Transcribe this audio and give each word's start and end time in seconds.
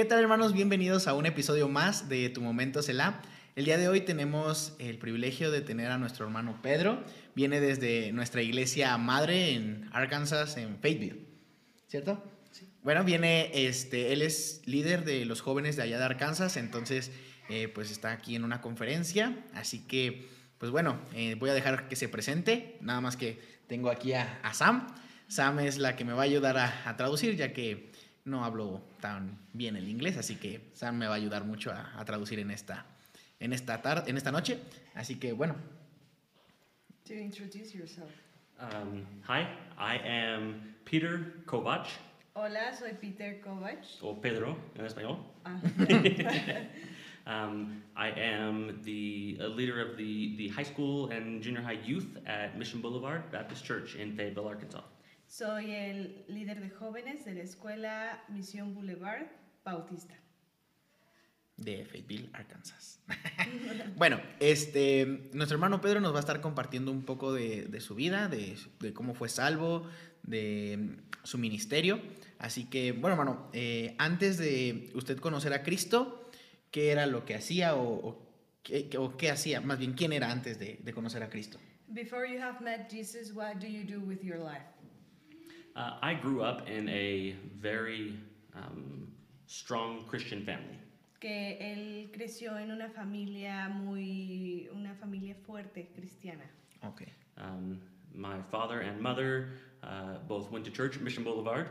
¿Qué 0.00 0.06
tal 0.06 0.20
hermanos? 0.20 0.54
Bienvenidos 0.54 1.06
a 1.08 1.12
un 1.12 1.26
episodio 1.26 1.68
más 1.68 2.08
de 2.08 2.30
Tu 2.30 2.40
Momento 2.40 2.80
Selah. 2.80 3.20
El 3.54 3.66
día 3.66 3.76
de 3.76 3.86
hoy 3.86 4.00
tenemos 4.00 4.72
el 4.78 4.96
privilegio 4.96 5.50
de 5.50 5.60
tener 5.60 5.90
a 5.90 5.98
nuestro 5.98 6.24
hermano 6.24 6.58
Pedro. 6.62 7.04
Viene 7.34 7.60
desde 7.60 8.10
nuestra 8.10 8.40
iglesia 8.40 8.96
madre 8.96 9.52
en 9.52 9.90
Arkansas, 9.92 10.56
en 10.56 10.78
Fayetteville. 10.78 11.26
¿Cierto? 11.86 12.24
Sí. 12.50 12.66
Bueno, 12.82 13.04
viene, 13.04 13.50
este, 13.52 14.14
él 14.14 14.22
es 14.22 14.62
líder 14.64 15.04
de 15.04 15.26
los 15.26 15.42
jóvenes 15.42 15.76
de 15.76 15.82
allá 15.82 15.98
de 15.98 16.04
Arkansas, 16.04 16.56
entonces 16.56 17.12
eh, 17.50 17.68
pues 17.68 17.90
está 17.90 18.10
aquí 18.10 18.34
en 18.34 18.44
una 18.44 18.62
conferencia. 18.62 19.44
Así 19.52 19.80
que, 19.80 20.30
pues 20.56 20.70
bueno, 20.70 20.98
eh, 21.14 21.34
voy 21.34 21.50
a 21.50 21.52
dejar 21.52 21.88
que 21.88 21.96
se 21.96 22.08
presente. 22.08 22.78
Nada 22.80 23.02
más 23.02 23.18
que 23.18 23.38
tengo 23.66 23.90
aquí 23.90 24.14
a, 24.14 24.40
Sam. 24.54 24.86
Sam 25.28 25.58
es 25.58 25.76
la 25.76 25.94
que 25.94 26.06
me 26.06 26.14
va 26.14 26.22
a 26.22 26.24
ayudar 26.24 26.56
a, 26.56 26.88
a 26.88 26.96
traducir, 26.96 27.36
ya 27.36 27.52
que 27.52 27.89
no 28.24 28.44
hablo 28.44 28.80
tan 29.00 29.38
bien 29.52 29.76
el 29.76 29.88
inglés, 29.88 30.16
así 30.16 30.36
que 30.36 30.60
Sam 30.74 30.96
me 30.96 31.06
va 31.06 31.14
a 31.14 31.16
ayudar 31.16 31.44
mucho 31.44 31.72
a, 31.72 31.98
a 31.98 32.04
traducir 32.04 32.38
en 32.38 32.50
esta, 32.50 32.86
en 33.38 33.52
esta 33.52 33.80
tarde, 33.82 34.10
en 34.10 34.16
esta 34.16 34.30
noche. 34.32 34.58
Así 34.94 35.16
que 35.16 35.32
bueno. 35.32 35.56
To 37.06 37.14
introduce 37.14 37.74
yourself. 37.76 38.10
Um, 38.60 39.04
hi, 39.26 39.46
I 39.78 39.96
am 40.06 40.74
Peter 40.84 41.42
Kovac, 41.46 41.86
Hola, 42.34 42.72
soy 42.76 42.92
Peter 42.92 43.40
Kovac. 43.40 43.84
o 44.02 44.20
Pedro 44.20 44.56
en 44.76 44.84
español. 44.84 45.18
Ah, 45.44 45.58
Um, 47.26 47.82
I 47.96 48.08
am 48.08 48.80
the 48.82 49.36
leader 49.54 49.80
of 49.80 49.96
the, 49.96 50.36
the 50.36 50.48
high 50.48 50.64
school 50.64 51.10
and 51.10 51.42
junior 51.42 51.60
high 51.60 51.78
youth 51.84 52.16
at 52.26 52.58
Mission 52.58 52.80
Boulevard 52.80 53.30
Baptist 53.30 53.64
Church 53.64 53.94
in 53.94 54.16
Fayetteville, 54.16 54.48
Arkansas. 54.48 54.80
Soy 55.30 55.70
el 55.70 56.24
líder 56.26 56.60
de 56.60 56.70
jóvenes 56.70 57.24
de 57.24 57.34
la 57.34 57.42
escuela 57.42 58.24
Misión 58.28 58.74
Boulevard 58.74 59.26
Bautista. 59.64 60.14
de 61.56 61.84
Fayetteville, 61.84 62.30
Arkansas. 62.32 63.00
bueno, 63.96 64.20
este, 64.40 65.28
nuestro 65.34 65.56
hermano 65.56 65.80
Pedro 65.80 66.00
nos 66.00 66.12
va 66.12 66.16
a 66.16 66.20
estar 66.20 66.40
compartiendo 66.40 66.90
un 66.90 67.04
poco 67.04 67.32
de, 67.32 67.66
de 67.66 67.80
su 67.80 67.94
vida, 67.94 68.28
de, 68.28 68.56
de 68.80 68.92
cómo 68.92 69.14
fue 69.14 69.28
salvo, 69.28 69.86
de 70.24 70.96
su 71.22 71.38
ministerio. 71.38 72.00
Así 72.38 72.64
que, 72.64 72.92
bueno, 72.92 73.10
hermano, 73.10 73.50
eh, 73.52 73.94
antes 73.98 74.36
de 74.36 74.90
usted 74.94 75.18
conocer 75.18 75.52
a 75.52 75.62
Cristo, 75.62 76.28
¿qué 76.72 76.90
era 76.90 77.06
lo 77.06 77.24
que 77.24 77.36
hacía 77.36 77.76
o, 77.76 78.08
o 78.08 78.32
qué, 78.64 78.90
o 78.98 79.16
qué 79.16 79.30
hacía? 79.30 79.60
Más 79.60 79.78
bien, 79.78 79.92
¿quién 79.92 80.12
era 80.12 80.32
antes 80.32 80.58
de, 80.58 80.80
de 80.82 80.92
conocer 80.92 81.22
a 81.22 81.28
Cristo? 81.28 81.60
Before 81.88 82.26
you 82.26 82.40
have 82.40 82.64
met 82.64 82.90
Jesus, 82.90 83.32
what 83.32 83.56
do 83.56 83.66
you 83.66 83.84
do 83.84 84.00
with 84.00 84.22
your 84.22 84.38
life? 84.38 84.79
Uh, 85.76 85.92
I 86.02 86.14
grew 86.14 86.42
up 86.42 86.68
in 86.68 86.88
a 86.88 87.36
very 87.60 88.16
um, 88.54 89.08
strong 89.46 90.04
Christian 90.08 90.44
family. 90.44 90.78
Que 91.20 91.56
él 91.60 92.10
creció 92.12 92.56
en 92.58 92.70
una 92.70 92.88
familia 92.88 93.68
muy, 93.68 94.68
una 94.74 94.94
familia 94.94 95.34
fuerte 95.46 95.88
cristiana. 95.94 96.44
Ok. 96.82 97.02
Um, 97.36 97.78
my 98.14 98.40
father 98.50 98.80
and 98.80 99.00
mother 99.00 99.50
uh, 99.82 100.18
both 100.26 100.50
went 100.50 100.64
to 100.64 100.70
church 100.70 100.96
at 100.96 101.02
Mission 101.02 101.22
Boulevard. 101.24 101.68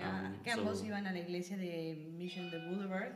Ah, 0.00 0.26
Um, 0.26 0.34
que 0.44 0.52
ambos 0.52 0.78
so- 0.78 0.84
iban 0.86 1.06
a 1.06 1.12
la 1.12 1.18
iglesia 1.20 1.56
de 1.56 1.96
Mission 2.16 2.50
de 2.50 2.58
Boulevard. 2.70 3.12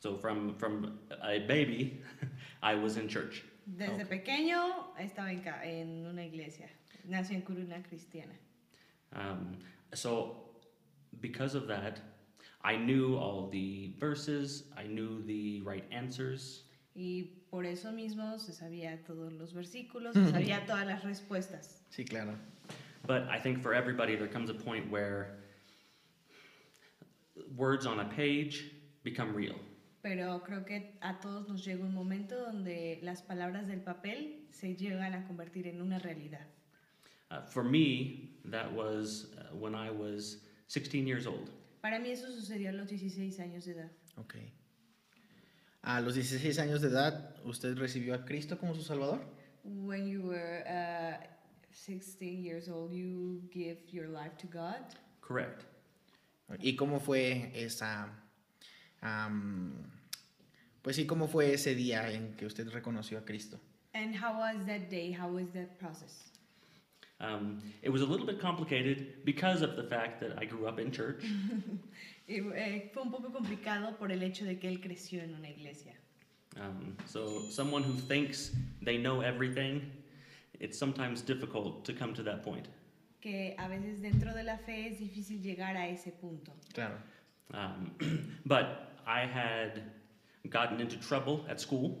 So 0.00 0.16
from 0.16 0.54
from 0.56 0.98
a 1.22 1.38
baby, 1.46 2.00
I 2.62 2.74
was 2.76 2.96
in 2.96 3.08
church. 3.08 3.44
Desde 3.66 4.02
Ok. 4.02 4.08
pequeño 4.08 4.94
estaba 4.98 5.30
en, 5.32 5.42
en 5.64 6.06
una 6.06 6.24
iglesia. 6.24 6.68
Nació 7.08 7.36
en 7.36 7.42
Coruna 7.42 7.82
cristiana. 7.82 8.34
Um, 9.14 9.58
so 9.94 10.36
because 11.20 11.54
of 11.54 11.66
that, 11.68 12.00
I 12.64 12.76
knew 12.76 13.16
all 13.16 13.48
the 13.50 13.92
verses. 13.98 14.64
I 14.76 14.84
knew 14.84 15.22
the 15.24 15.60
right 15.62 15.84
answers. 15.90 16.64
Y 16.94 17.30
por 17.50 17.64
eso 17.64 17.90
mismo 17.90 18.38
se 18.38 18.52
sabía 18.52 18.98
todos 19.06 19.32
los 19.32 19.52
versículos, 19.52 20.12
se 20.12 20.30
sabía 20.30 20.66
todas 20.66 20.86
las 20.86 21.02
respuestas. 21.02 21.80
Sí, 21.90 22.04
claro. 22.04 22.34
But 23.06 23.28
I 23.28 23.38
think 23.38 23.62
for 23.62 23.74
everybody, 23.74 24.14
there 24.14 24.28
comes 24.28 24.50
a 24.50 24.54
point 24.54 24.90
where 24.90 25.38
words 27.56 27.86
on 27.86 28.00
a 28.00 28.04
page 28.04 28.72
become 29.02 29.34
real. 29.34 29.56
Pero 30.02 30.42
creo 30.44 30.64
que 30.64 30.98
a 31.00 31.20
todos 31.20 31.48
nos 31.48 31.64
llega 31.64 31.84
un 31.84 31.94
momento 31.94 32.36
donde 32.36 32.98
las 33.02 33.22
palabras 33.22 33.68
del 33.68 33.80
papel 33.80 34.46
se 34.50 34.74
llegan 34.74 35.14
a 35.14 35.26
convertir 35.26 35.66
en 35.66 35.80
una 35.80 35.98
realidad. 35.98 36.46
Uh, 37.32 37.40
for 37.46 37.64
me, 37.64 38.28
that 38.44 38.70
was 38.70 39.28
uh, 39.38 39.56
when 39.56 39.74
I 39.74 39.90
was 39.90 40.38
16 40.68 41.06
years 41.06 41.26
old. 41.26 41.50
Para 41.80 41.98
mí 41.98 42.10
eso 42.10 42.26
sucedió 42.26 42.68
a 42.70 42.72
los 42.72 42.88
16 42.88 43.40
años 43.40 43.64
de 43.64 43.72
edad. 43.72 43.90
Ok. 44.18 44.34
A 45.82 46.00
los 46.00 46.14
16 46.14 46.58
años 46.58 46.82
de 46.82 46.88
edad, 46.88 47.34
¿usted 47.44 47.76
recibió 47.76 48.14
a 48.14 48.24
Cristo 48.24 48.58
como 48.58 48.74
su 48.74 48.82
Salvador? 48.82 49.20
When 49.64 50.06
you 50.06 50.22
were 50.22 50.62
uh, 50.66 51.16
16 51.72 52.42
years 52.42 52.68
old, 52.68 52.92
you 52.92 53.42
give 53.50 53.78
your 53.90 54.08
life 54.08 54.36
to 54.38 54.46
God. 54.46 54.82
Correct. 55.20 55.64
¿Y 56.60 56.76
cómo 56.76 57.00
fue 57.00 57.50
esa... 57.54 58.10
am, 59.00 59.72
pues 60.82 60.96
sí, 60.96 61.06
cómo 61.06 61.26
fue 61.26 61.54
ese 61.54 61.74
día 61.74 62.10
en 62.10 62.36
que 62.36 62.44
usted 62.44 62.68
reconoció 62.68 63.18
a 63.18 63.24
Cristo? 63.24 63.58
And 63.94 64.14
how 64.14 64.38
was 64.38 64.64
that 64.66 64.90
day? 64.90 65.12
How 65.12 65.28
was 65.28 65.50
that 65.52 65.78
process? 65.78 66.31
Um, 67.22 67.62
it 67.82 67.90
was 67.90 68.02
a 68.02 68.06
little 68.06 68.26
bit 68.26 68.40
complicated 68.40 69.24
because 69.24 69.62
of 69.62 69.76
the 69.76 69.84
fact 69.84 70.20
that 70.20 70.36
I 70.36 70.44
grew 70.44 70.66
up 70.66 70.78
in 70.78 70.90
church. 70.90 71.24
Y, 72.28 72.40
eh, 72.54 72.88
fue 72.94 73.02
un 73.02 73.10
poco 73.10 73.30
complicado 73.30 73.98
por 73.98 74.12
el 74.12 74.22
hecho 74.22 74.44
de 74.44 74.56
que 74.56 74.68
él 74.68 74.80
creció 74.80 75.20
en 75.22 75.34
una 75.34 75.48
iglesia. 75.48 75.92
Um, 76.56 76.96
so, 77.04 77.40
someone 77.50 77.82
who 77.82 77.94
thinks 77.94 78.52
they 78.80 78.96
know 78.96 79.22
everything, 79.22 79.82
it's 80.60 80.78
sometimes 80.78 81.20
difficult 81.20 81.84
to 81.84 81.92
come 81.92 82.14
to 82.14 82.22
that 82.22 82.44
point. 82.44 82.68
Que 83.20 83.54
a 83.58 83.68
veces 83.68 84.00
dentro 84.00 84.32
de 84.34 84.44
la 84.44 84.56
fe 84.56 84.88
es 84.88 84.98
difícil 84.98 85.42
llegar 85.42 85.76
a 85.76 85.88
ese 85.88 86.12
punto. 86.20 86.52
Claro. 86.74 86.94
Um, 87.52 87.90
but 88.46 88.92
I 89.06 89.26
had 89.26 89.82
gotten 90.48 90.80
into 90.80 90.96
trouble 90.98 91.44
at 91.48 91.60
school. 91.60 92.00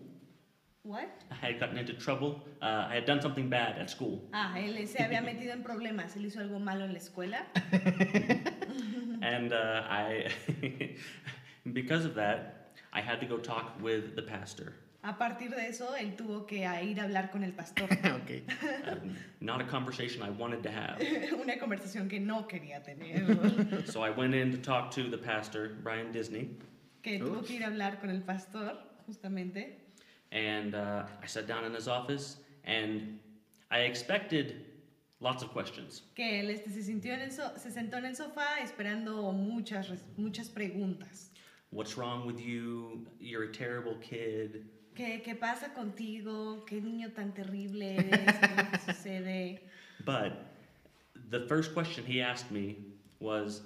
What? 0.84 1.08
I 1.30 1.46
had 1.46 1.60
gotten 1.60 1.78
into 1.78 1.92
trouble. 1.92 2.42
Uh, 2.60 2.86
I 2.90 2.94
had 2.94 3.04
done 3.04 3.20
something 3.20 3.48
bad 3.48 3.78
at 3.78 3.88
school. 3.88 4.20
Ah, 4.32 4.54
él 4.56 4.88
se 4.88 4.98
había 4.98 5.22
metido 5.22 5.52
en 5.52 5.62
problemas. 5.62 6.16
Él 6.16 6.26
hizo 6.26 6.40
algo 6.40 6.58
malo 6.58 6.84
en 6.84 6.92
la 6.92 6.98
escuela. 6.98 7.46
and 9.22 9.52
uh, 9.52 9.82
I, 9.88 10.26
because 11.72 12.04
of 12.04 12.16
that, 12.16 12.72
I 12.92 13.00
had 13.00 13.20
to 13.20 13.26
go 13.26 13.38
talk 13.38 13.80
with 13.80 14.16
the 14.16 14.22
pastor. 14.22 14.74
A 15.04 15.12
partir 15.12 15.50
de 15.50 15.68
eso, 15.68 15.94
él 15.94 16.16
tuvo 16.16 16.46
que 16.48 16.64
ir 16.82 16.98
a 17.00 17.04
hablar 17.04 17.30
con 17.30 17.44
el 17.44 17.52
pastor. 17.52 17.84
ok. 18.04 18.42
Um, 18.88 19.16
not 19.40 19.60
a 19.60 19.64
conversation 19.64 20.20
I 20.22 20.30
wanted 20.30 20.64
to 20.64 20.70
have. 20.70 21.00
Una 21.40 21.58
conversación 21.58 22.08
que 22.08 22.18
no 22.18 22.48
quería 22.48 22.82
tener. 22.82 23.86
So 23.86 24.02
I 24.02 24.10
went 24.10 24.34
in 24.34 24.50
to 24.50 24.58
talk 24.58 24.90
to 24.92 25.08
the 25.08 25.18
pastor, 25.18 25.76
Brian 25.84 26.10
Disney, 26.10 26.56
Que 27.02 27.20
tuvo 27.20 27.44
que 27.44 27.54
ir 27.54 27.62
a 27.62 27.68
hablar 27.68 28.00
con 28.00 28.10
el 28.10 28.22
pastor, 28.22 28.78
justamente. 29.06 29.81
And 30.32 30.74
uh, 30.74 31.04
I 31.22 31.26
sat 31.26 31.46
down 31.46 31.64
in 31.64 31.74
his 31.74 31.86
office, 31.88 32.36
and 32.64 33.18
I 33.70 33.80
expected 33.80 34.64
lots 35.20 35.42
of 35.42 35.50
questions. 35.50 36.02
Que 36.16 36.24
él 36.42 36.50
este, 36.50 36.70
se, 36.70 36.82
sintió 36.82 37.12
en 37.12 37.20
el 37.20 37.30
so- 37.30 37.52
se 37.56 37.70
sentó 37.70 37.98
en 37.98 38.06
el 38.06 38.14
sofá 38.16 38.60
esperando 38.62 39.32
muchas, 39.32 39.90
muchas 40.16 40.48
preguntas. 40.48 41.28
What's 41.70 41.96
wrong 41.96 42.26
with 42.26 42.40
you? 42.40 43.06
You're 43.20 43.44
a 43.44 43.52
terrible 43.52 43.96
kid. 44.02 44.64
¿Qué, 44.94 45.22
¿Qué 45.22 45.34
pasa 45.38 45.72
contigo? 45.74 46.64
¿Qué 46.66 46.82
niño 46.82 47.14
tan 47.14 47.32
terrible 47.32 47.96
eres? 47.96 48.10
¿Qué 48.10 48.78
sucede? 48.92 49.58
But 50.04 50.32
the 51.30 51.46
first 51.46 51.72
question 51.72 52.04
he 52.04 52.20
asked 52.20 52.50
me 52.50 52.76
was, 53.20 53.62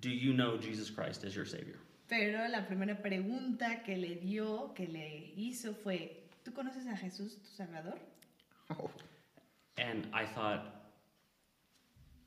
Do 0.00 0.10
you 0.10 0.32
know 0.34 0.58
Jesus 0.58 0.90
Christ 0.90 1.24
as 1.24 1.34
your 1.34 1.46
Savior? 1.46 1.78
Pero 2.12 2.46
la 2.46 2.66
primera 2.66 3.00
pregunta 3.00 3.82
que 3.82 3.96
le 3.96 4.16
dio, 4.16 4.74
que 4.74 4.86
le 4.86 5.32
hizo 5.34 5.72
fue, 5.74 6.28
¿tú 6.44 6.52
conoces 6.52 6.86
a 6.86 6.94
Jesús, 6.94 7.38
tu 7.40 7.48
Salvador? 7.48 7.98
Oh, 8.68 8.90
And 9.78 10.06
I 10.12 10.26
thought, 10.26 10.90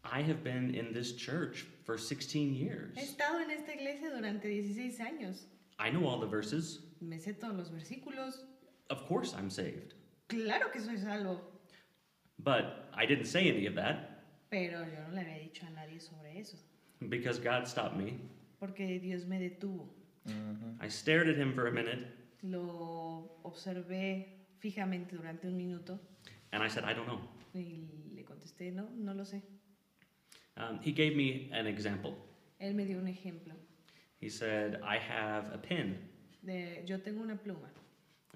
I 0.04 0.24
have 0.24 0.44
been 0.44 0.74
in 0.74 0.92
this 0.92 1.16
church 1.16 1.68
for 1.86 2.00
16 2.00 2.56
years. 2.56 2.98
He 2.98 3.04
estado 3.04 3.40
en 3.40 3.52
esta 3.52 3.74
iglesia 3.74 4.10
durante 4.10 4.48
16 4.48 5.00
años. 5.02 5.46
I 5.78 5.92
know 5.92 6.08
all 6.08 6.20
the 6.20 6.26
verses. 6.26 6.80
Me 7.00 7.18
sé 7.18 7.40
todos 7.40 7.56
los 7.56 7.70
versículos. 7.70 8.40
Of 8.90 9.06
course 9.08 9.36
I'm 9.36 9.52
saved. 9.52 9.94
Claro 10.30 10.72
que 10.72 10.82
soy 10.82 10.98
salvo. 10.98 11.40
But 12.40 12.90
I 12.92 13.06
didn't 13.06 13.28
say 13.28 13.50
any 13.50 13.68
of 13.68 13.76
that 13.76 14.24
Pero 14.50 14.80
yo 14.80 15.08
no 15.08 15.14
le 15.14 15.22
había 15.22 15.40
dicho 15.44 15.64
a 15.68 15.70
nadie 15.80 16.00
sobre 16.02 16.40
eso. 16.40 16.58
because 17.08 17.38
God 17.38 17.68
stopped 17.68 17.96
me. 17.96 18.20
Porque 18.60 19.00
Dios 19.00 19.26
me 19.26 19.40
detuvo. 19.40 19.94
I 20.82 20.90
stared 20.90 21.30
at 21.30 21.38
him 21.38 21.54
for 21.54 21.68
a 21.68 21.72
minute 21.72 22.08
Lo 22.42 23.40
observé 23.44 24.48
fijamente 24.60 25.16
durante 25.16 25.48
un 25.48 25.56
minuto 25.56 26.00
and 26.52 26.64
I 26.64 26.68
said, 26.68 26.84
I 26.84 26.94
don't 26.94 27.08
know. 27.08 27.20
y 27.54 28.12
le 28.16 28.24
contesté, 28.24 28.72
no, 28.72 28.90
no 28.96 29.14
lo 29.14 29.24
sé. 29.24 29.42
Um, 30.58 30.80
he 30.82 30.92
gave 30.92 31.16
me 31.16 31.50
an 31.54 31.68
example. 31.68 32.16
Él 32.60 32.74
me 32.74 32.86
dio 32.86 32.98
un 32.98 33.08
ejemplo. 33.08 33.54
He 34.20 34.30
said, 34.30 34.80
I 34.84 34.98
have 34.98 35.54
a 35.54 35.58
pen. 35.58 35.98
De, 36.42 36.84
yo 36.86 37.00
tengo 37.00 37.22
una 37.22 37.36
pluma. 37.36 37.70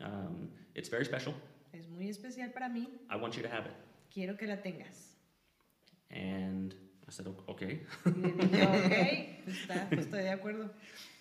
Um, 0.01 0.49
it's 0.75 0.89
very 0.89 1.05
special. 1.05 1.33
Es 1.73 1.87
muy 1.87 2.09
especial 2.09 2.51
para 2.51 2.67
mí. 2.67 2.87
I 3.09 3.15
want 3.15 3.35
you 3.35 3.43
to 3.43 3.49
have 3.49 3.65
it. 3.65 3.73
Quiero 4.13 4.35
que 4.35 4.47
la 4.47 4.57
tengas. 4.57 5.15
And 6.11 6.75
I 7.09 7.11
said, 7.11 7.27
"O- 7.27 7.51
okay. 7.51 7.81
Y 8.05 8.11
le 8.21 8.33
dije, 8.33 8.63
ok, 8.85 9.47
está, 9.47 9.87
estoy 9.91 10.21
de 10.21 10.29
acuerdo. 10.29 10.69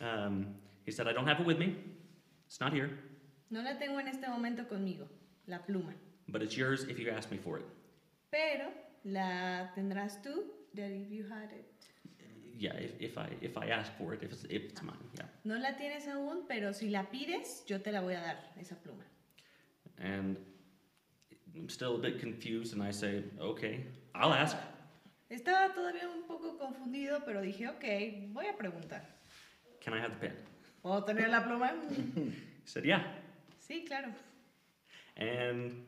Um, 0.03 0.55
he 0.85 0.93
said, 0.93 1.09
I 1.09 1.15
don't 1.15 1.27
have 1.27 1.41
it 1.41 1.47
with 1.47 1.59
me. 1.59 1.77
It's 2.47 2.61
not 2.61 2.73
here, 2.75 2.91
No 3.51 3.63
la 3.63 3.79
tengo 3.79 3.99
en 3.99 4.09
este 4.09 4.29
momento 4.29 4.65
conmigo, 4.69 5.09
la 5.47 5.59
pluma. 5.59 5.95
but 6.29 6.43
it's 6.43 6.57
yours 6.57 6.85
if 6.85 6.99
you 6.99 7.11
ask 7.11 7.31
me 7.31 7.39
for 7.39 7.57
it. 7.59 7.65
Pero 8.31 8.71
la 9.05 9.71
tendrás 9.75 10.23
tú, 10.23 10.45
that 10.75 10.91
if 10.91 11.11
you 11.11 11.25
had 11.25 11.51
it. 11.53 11.65
Yeah, 12.59 12.75
if, 12.75 12.93
if 13.01 13.17
I 13.17 13.29
if 13.41 13.57
I 13.57 13.69
ask 13.69 13.91
for 13.97 14.13
it, 14.15 14.23
if 14.23 14.33
it's, 14.33 14.45
if 14.51 14.63
it's 14.65 14.83
mine, 14.83 14.97
yeah. 15.17 15.27
No 15.45 15.57
la 15.57 15.73
tienes 15.79 16.07
aún, 16.09 16.47
pero 16.49 16.73
si 16.73 16.91
la 16.91 17.05
pides, 17.05 17.65
yo 17.67 17.79
te 17.79 17.93
la 17.93 18.01
voy 18.03 18.15
a 18.15 18.21
dar, 18.21 18.37
esa 18.61 18.75
pluma. 18.75 19.05
And 19.99 20.37
I'm 21.57 21.69
still 21.71 21.95
a 21.95 21.99
bit 21.99 22.19
confused, 22.21 22.75
and 22.75 22.83
I 22.83 22.91
say, 22.91 23.23
okay, 23.41 23.85
I'll 24.15 24.35
ask. 24.35 24.55
Estaba 25.29 25.73
todavía 25.75 26.09
un 26.09 26.23
poco 26.27 26.57
confundido, 26.57 27.23
pero 27.25 27.41
dije, 27.43 27.69
ok, 27.69 27.85
voy 28.33 28.47
a 28.47 28.57
preguntar. 28.57 29.05
Can 29.85 29.95
I 29.95 29.99
have 30.01 30.15
the 30.15 30.29
pen? 30.29 30.37
¿Puedo 30.83 31.05
tener 31.05 31.29
la 31.29 31.45
pluma? 31.45 31.73
He 31.91 32.33
said, 32.67 32.85
yeah. 32.85 33.03
Sí, 33.61 33.85
claro. 33.87 34.09
And 35.17 35.85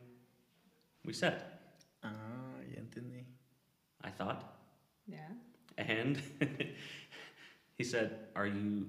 we 1.03 1.13
said, 1.13 1.41
Ah, 2.03 2.59
ya 2.73 2.79
entendí. 2.81 3.25
I 4.03 4.09
thought, 4.11 4.43
Ya. 5.07 5.29
and 5.77 6.17
he 7.77 7.83
said, 7.83 8.11
are 8.35 8.47
you? 8.47 8.87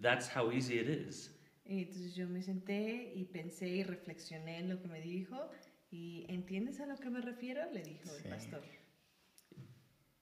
That's 0.00 0.28
how 0.28 0.50
easy 0.52 0.78
it 0.78 0.88
is. 0.88 1.30
Y 1.64 1.82
entonces 1.82 2.14
yo 2.14 2.28
me 2.28 2.42
senté 2.42 3.12
y 3.14 3.24
pensé 3.24 3.68
y 3.68 3.82
reflexioné 3.82 4.58
en 4.58 4.68
lo 4.68 4.80
que 4.80 4.88
me 4.88 5.00
dijo. 5.00 5.50
¿Y 5.90 6.26
entiendes 6.28 6.80
a 6.80 6.86
lo 6.86 6.96
que 6.96 7.08
me 7.10 7.20
refiero? 7.20 7.62
Le 7.72 7.82
dijo 7.82 8.04
Sí. 8.08 8.22
el 8.24 8.30
pastor. 8.30 8.62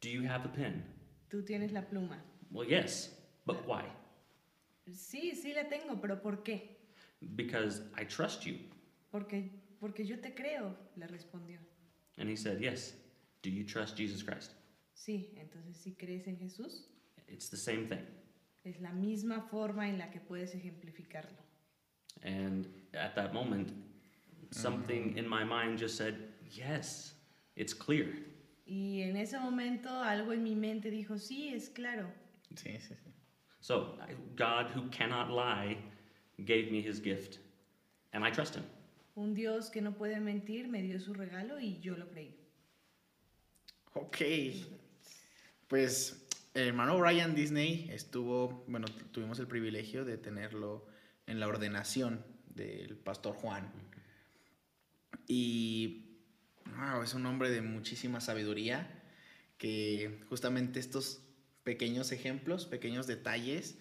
Do 0.04 0.10
you 0.10 0.28
have 0.28 0.44
a 0.44 0.48
pen? 0.52 0.84
Tú 1.30 1.42
tienes 1.42 1.72
la 1.72 1.80
pluma. 1.80 2.18
Well, 2.50 2.68
yes, 2.68 3.08
but 3.46 3.66
why? 3.66 3.84
Sí, 4.92 5.34
sí 5.34 5.54
la 5.54 5.64
tengo, 5.64 5.98
pero 5.98 6.20
¿por 6.20 6.42
qué? 6.42 6.76
Because 7.36 7.80
I 7.96 8.04
trust 8.04 8.44
you. 8.44 8.58
Porque, 9.10 9.50
porque 9.80 10.04
yo 10.04 10.20
te 10.20 10.34
creo, 10.34 10.76
le 10.96 11.06
respondió. 11.06 11.58
And 12.18 12.28
he 12.28 12.36
said, 12.36 12.60
Yes. 12.60 12.92
Do 13.40 13.48
you 13.48 13.64
trust 13.64 13.96
Jesus 13.96 14.22
Christ? 14.22 14.50
Sí, 14.92 15.32
entonces 15.38 15.78
si 15.78 15.92
crees 15.94 16.26
en 16.26 16.36
Jesús, 16.36 16.86
It's 17.26 17.48
the 17.48 17.56
same 17.56 17.86
thing. 17.86 18.04
es 18.62 18.78
la 18.82 18.92
misma 18.92 19.40
forma 19.40 19.88
en 19.88 19.96
la 19.96 20.10
que 20.10 20.20
puedes 20.20 20.54
ejemplificarlo. 20.54 21.38
And 22.22 22.66
at 22.92 23.14
that 23.14 23.32
moment, 23.32 23.72
something 24.50 25.16
in 25.16 25.26
my 25.26 25.44
mind 25.44 25.78
just 25.78 25.96
said, 25.96 26.14
Yes, 26.50 27.14
it's 27.56 27.72
clear. 27.72 28.33
Y 28.66 29.02
en 29.02 29.16
ese 29.16 29.38
momento 29.38 29.90
algo 29.90 30.32
en 30.32 30.42
mi 30.42 30.54
mente 30.54 30.90
dijo, 30.90 31.18
sí, 31.18 31.48
es 31.54 31.68
claro. 31.68 32.10
Sí, 32.56 32.70
sí, 32.80 32.94
sí. 32.94 33.10
So, 33.60 33.96
God, 34.36 34.74
who 34.74 34.90
cannot 34.90 35.28
lie, 35.30 35.76
gave 36.38 36.70
me 36.70 36.78
his 36.80 37.00
gift. 37.02 37.38
And 38.12 38.24
I 38.26 38.30
trust 38.30 38.56
him. 38.56 38.64
Un 39.16 39.34
Dios 39.34 39.70
que 39.70 39.80
no 39.80 39.92
puede 39.94 40.18
mentir 40.20 40.68
me 40.68 40.82
dio 40.82 40.98
su 40.98 41.14
regalo 41.14 41.60
y 41.60 41.78
yo 41.80 41.96
lo 41.96 42.08
creí. 42.08 42.34
Ok. 43.94 44.18
Pues 45.68 46.26
el 46.54 46.68
hermano 46.68 46.98
Brian 46.98 47.34
Disney 47.34 47.88
estuvo, 47.90 48.64
bueno, 48.68 48.86
tu- 48.86 49.04
tuvimos 49.06 49.38
el 49.38 49.46
privilegio 49.46 50.04
de 50.04 50.16
tenerlo 50.18 50.86
en 51.26 51.38
la 51.40 51.48
ordenación 51.48 52.24
del 52.54 52.96
pastor 52.96 53.34
Juan. 53.36 53.70
Y 55.26 56.03
wow, 56.76 57.02
es 57.02 57.14
un 57.14 57.26
hombre 57.26 57.50
de 57.50 57.62
muchísima 57.62 58.20
sabiduría 58.20 58.90
que 59.58 60.20
justamente 60.28 60.80
estos 60.80 61.20
pequeños 61.62 62.12
ejemplos, 62.12 62.66
pequeños 62.66 63.06
detalles, 63.06 63.76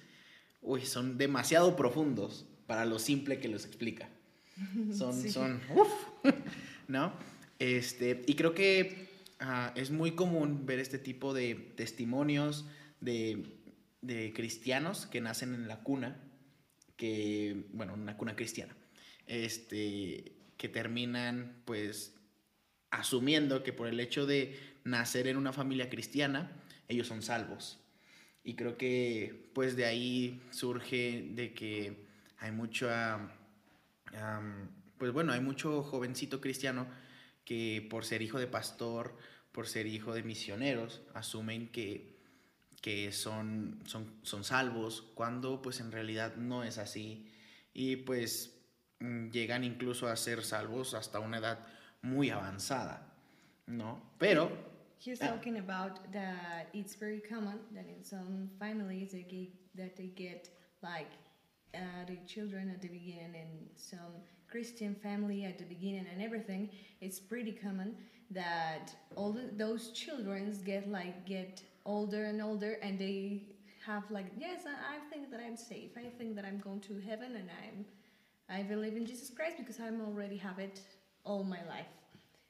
uy, 0.61 0.85
son 0.85 1.17
demasiado 1.17 1.75
profundos 1.75 2.45
para 2.67 2.85
lo 2.85 2.99
simple 2.99 3.39
que 3.39 3.47
los 3.49 3.65
explica. 3.65 4.09
Son, 4.93 5.13
Sí. 5.13 5.31
son, 5.31 5.59
uf, 5.75 5.91
¿no? 6.87 7.11
Este, 7.59 8.21
y 8.27 8.35
creo 8.35 8.53
que 8.53 9.09
ah, 9.39 9.73
es 9.75 9.89
muy 9.89 10.11
común 10.11 10.65
ver 10.65 10.79
este 10.79 10.99
tipo 10.99 11.33
de 11.33 11.55
testimonios 11.75 12.65
de, 13.01 13.57
de 14.01 14.31
cristianos 14.33 15.07
que 15.07 15.21
nacen 15.21 15.53
en 15.55 15.67
la 15.67 15.81
cuna, 15.81 16.21
que, 16.97 17.65
bueno, 17.73 17.95
una 17.95 18.15
cuna 18.15 18.35
cristiana, 18.35 18.75
este, 19.25 20.33
que 20.57 20.69
terminan 20.69 21.61
pues 21.65 22.13
asumiendo 22.93 23.63
que 23.63 23.73
por 23.73 23.87
el 23.87 23.99
hecho 23.99 24.25
de 24.25 24.59
nacer 24.83 25.27
en 25.27 25.37
una 25.37 25.51
familia 25.51 25.89
cristiana, 25.89 26.51
ellos 26.87 27.07
son 27.07 27.23
salvos. 27.23 27.79
Y 28.43 28.53
creo 28.53 28.77
que 28.77 29.49
pues 29.53 29.75
de 29.75 29.85
ahí 29.85 30.41
surge 30.51 31.29
de 31.31 31.53
que 31.53 32.05
hay 32.37 32.51
mucha, 32.51 33.15
am, 34.15 34.69
pues 34.97 35.11
bueno, 35.11 35.33
hay 35.33 35.41
mucho 35.41 35.81
jovencito 35.81 36.39
cristiano 36.39 36.87
que 37.45 37.85
por 37.89 38.05
ser 38.05 38.21
hijo 38.21 38.39
de 38.39 38.47
pastor, 38.47 39.17
por 39.51 39.67
ser 39.67 39.87
hijo 39.87 40.13
de 40.13 40.21
misioneros, 40.21 41.01
asumen 41.15 41.69
que, 41.69 42.19
que 42.81 43.11
son, 43.11 43.81
son, 43.85 44.19
son 44.21 44.43
salvos, 44.43 45.01
cuando 45.15 45.61
pues 45.63 45.79
en 45.79 45.91
realidad 45.91 46.35
no 46.35 46.63
es 46.63 46.77
así. 46.77 47.27
Y 47.73 47.95
pues 47.95 48.55
mm, 48.99 49.29
llegan 49.29 49.63
incluso 49.63 50.07
a 50.07 50.15
ser 50.15 50.43
salvos 50.43 50.93
hasta 50.93 51.19
una 51.19 51.39
edad 51.39 51.65
muy 52.03 52.29
avanzada, 52.29 53.01
¿no? 53.67 54.01
Pero 54.19 54.51
He's 54.99 55.21
Ah. 55.21 55.27
talking 55.27 55.57
about 55.57 55.99
that 56.13 56.67
it's 56.73 56.95
very 56.95 57.19
common 57.19 57.59
that 57.73 57.85
in 57.87 58.03
some 58.03 58.49
families 58.59 59.11
they 59.11 59.23
get, 59.23 59.49
that 59.75 59.95
they 59.97 60.07
get 60.15 60.49
like 60.81 61.11
uh, 61.75 62.05
the 62.07 62.15
children 62.25 62.69
at 62.69 62.81
the 62.81 62.87
beginning 62.87 63.35
and 63.35 63.69
some 63.75 64.13
Christian 64.47 64.95
family 64.95 65.43
at 65.45 65.57
the 65.57 65.65
beginning 65.65 66.05
and 66.13 66.21
everything. 66.21 66.69
It's 67.01 67.19
pretty 67.19 67.51
common 67.51 67.95
that 68.31 68.95
all 69.15 69.33
the, 69.33 69.49
those 69.57 69.91
children 69.91 70.55
get 70.63 70.87
like 70.89 71.25
get 71.25 71.61
older 71.85 72.25
and 72.25 72.41
older 72.41 72.77
and 72.81 72.97
they 72.97 73.43
have 73.85 74.09
like 74.09 74.27
yes 74.37 74.61
I, 74.65 74.95
I 74.95 74.99
think 75.09 75.31
that 75.31 75.41
I'm 75.45 75.57
safe. 75.57 75.91
I 75.97 76.09
think 76.17 76.35
that 76.35 76.45
I'm 76.45 76.59
going 76.59 76.79
to 76.81 76.99
heaven 77.01 77.35
and 77.35 77.49
I'm 77.61 77.85
I 78.49 78.63
believe 78.63 78.95
in 78.95 79.05
Jesus 79.05 79.29
Christ 79.29 79.57
because 79.57 79.79
I'm 79.81 79.99
already 80.01 80.37
have 80.37 80.59
it 80.59 80.79
all 81.25 81.43
my 81.43 81.61
life. 81.67 81.87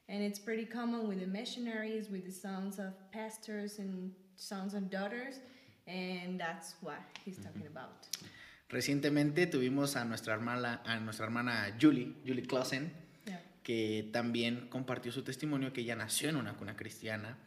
And 0.08 0.22
it's 0.22 0.38
pretty 0.38 0.66
common 0.66 1.08
with 1.08 1.20
the 1.20 1.26
missionaries, 1.26 2.10
with 2.10 2.24
the 2.24 2.32
sons 2.32 2.78
of 2.78 2.92
pastors 3.10 3.78
and 3.78 4.12
sons 4.36 4.74
and 4.74 4.90
daughters, 4.90 5.40
and 5.86 6.38
that's 6.38 6.74
what 6.82 6.98
he's 7.24 7.38
talking 7.38 7.66
about. 7.66 8.06
recientemente 8.68 9.46
tuvimos 9.46 9.94
a 9.94 10.04
nuestra 10.04 10.34
hermana, 10.34 10.82
a 10.84 10.98
nuestra 10.98 11.26
hermana 11.26 11.76
Julie, 11.80 12.14
Julie 12.26 12.42
Clausen, 12.42 12.92
Yeah. 13.26 13.40
que 13.62 14.10
también 14.12 14.68
compartió 14.68 15.12
su 15.12 15.22
testimonio 15.22 15.72
que 15.72 15.82
ella 15.82 15.94
nació 15.96 16.28
en 16.28 16.36
una 16.36 16.54
cuna 16.54 16.76
cristiana 16.76 17.38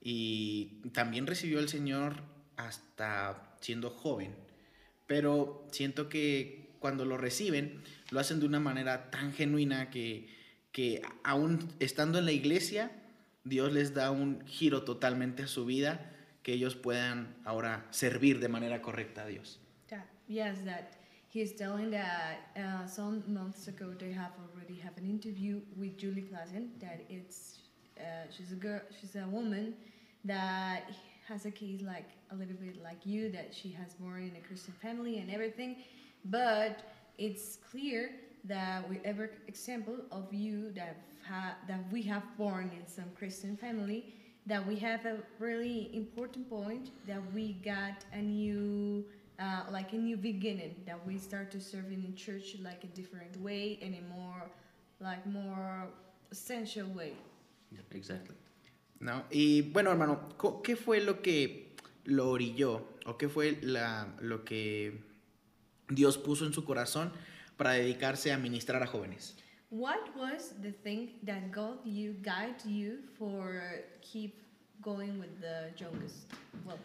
y 0.00 0.82
también 0.92 1.26
recibió 1.26 1.58
al 1.58 1.68
Señor 1.68 2.22
hasta 2.56 3.56
siendo 3.60 3.90
joven. 3.90 4.34
Pero 5.06 5.66
siento 5.72 6.08
que 6.08 6.76
cuando 6.78 7.04
lo 7.04 7.16
reciben, 7.16 7.82
lo 8.10 8.20
hacen 8.20 8.38
de 8.40 8.46
una 8.46 8.60
manera 8.60 9.10
tan 9.10 9.32
genuina 9.32 9.90
que, 9.90 10.28
que 10.74 11.02
aún 11.22 11.68
estando 11.78 12.18
en 12.18 12.24
la 12.24 12.32
iglesia, 12.32 12.90
Dios 13.44 13.72
les 13.72 13.94
da 13.94 14.10
un 14.10 14.44
giro 14.44 14.82
totalmente 14.82 15.44
a 15.44 15.46
su 15.46 15.64
vida, 15.64 16.10
que 16.42 16.52
ellos 16.52 16.74
puedan 16.74 17.36
ahora 17.44 17.86
servir 17.90 18.40
de 18.40 18.48
manera 18.48 18.82
correcta 18.82 19.22
a 19.22 19.26
Dios. 19.26 19.60
That, 19.88 20.04
yes, 20.26 20.64
that 20.64 20.98
he's 21.32 21.54
telling 21.54 21.92
that 21.92 22.50
uh, 22.56 22.88
some 22.88 23.22
months 23.28 23.68
ago 23.68 23.94
they 23.96 24.12
have 24.12 24.32
already 24.42 24.74
have 24.80 24.98
an 24.98 25.08
interview 25.08 25.60
with 25.76 25.96
Julie 25.96 26.26
Klassen. 26.28 26.70
That 26.80 27.04
it's 27.08 27.60
uh, 27.96 28.26
she's 28.36 28.50
a 28.50 28.56
girl, 28.56 28.80
she's 29.00 29.14
a 29.14 29.28
woman 29.28 29.74
that 30.24 30.90
has 31.28 31.46
a 31.46 31.52
case 31.52 31.82
like 31.82 32.10
a 32.32 32.34
little 32.34 32.56
bit 32.56 32.82
like 32.82 33.06
you 33.06 33.30
that 33.30 33.54
she 33.54 33.70
has 33.70 33.94
born 33.94 34.24
in 34.24 34.34
a 34.36 34.44
Christian 34.44 34.74
family 34.82 35.18
and 35.18 35.30
everything, 35.30 35.76
but 36.24 36.82
it's 37.16 37.58
clear 37.70 38.10
that 38.44 38.88
we 38.88 39.00
ever 39.04 39.30
example 39.48 39.96
of 40.12 40.32
you 40.32 40.70
that 40.72 40.96
ha- 41.26 41.56
that 41.66 41.80
we 41.92 42.02
have 42.02 42.22
born 42.36 42.70
in 42.78 42.86
some 42.86 43.10
Christian 43.16 43.56
family 43.56 44.04
that 44.46 44.66
we 44.66 44.76
have 44.76 45.06
a 45.06 45.16
really 45.38 45.88
important 45.94 46.48
point 46.50 46.90
that 47.06 47.22
we 47.32 47.54
got 47.64 48.04
a 48.12 48.20
new 48.20 49.04
uh, 49.40 49.62
like 49.70 49.92
a 49.92 49.96
new 49.96 50.16
beginning 50.16 50.74
that 50.86 50.98
we 51.06 51.18
start 51.18 51.50
to 51.50 51.60
serve 51.60 51.90
in 51.90 52.14
church 52.14 52.56
like 52.62 52.84
a 52.84 52.88
different 52.88 53.34
way 53.42 53.78
and 53.82 53.94
a 53.94 54.14
more 54.14 54.42
like 55.00 55.24
more 55.26 55.88
essential 56.30 56.86
way 56.94 57.14
Yeah, 57.74 57.80
exactly. 57.90 58.36
¿No? 59.00 59.24
Y 59.30 59.62
bueno, 59.72 59.90
hermano, 59.90 60.28
¿qué 60.62 60.76
fue 60.76 61.00
lo 61.00 61.20
que 61.20 61.74
lo 62.04 62.30
orilló? 62.30 62.86
¿O 63.06 63.18
qué 63.18 63.28
fue 63.28 63.58
la, 63.62 64.06
lo 64.20 64.44
que 64.44 65.00
Dios 65.88 66.16
puso 66.16 66.46
en 66.46 66.52
su 66.52 66.64
corazón 66.64 67.12
para 67.56 67.72
dedicarse 67.72 68.32
a 68.32 68.38
ministrar 68.38 68.82
a 68.82 68.86
jóvenes? 68.86 69.34
what 69.70 70.14
was 70.16 70.54
the 70.62 70.70
thing 70.70 71.08
that 71.24 71.50
God 71.50 71.78
you 71.84 72.14
guide 72.22 72.62
you 72.64 72.98
for 73.18 73.60
keep 74.00 74.40
going 74.82 75.18
with 75.18 75.40
the 75.40 75.70
youngest 75.76 76.26
well 76.64 76.78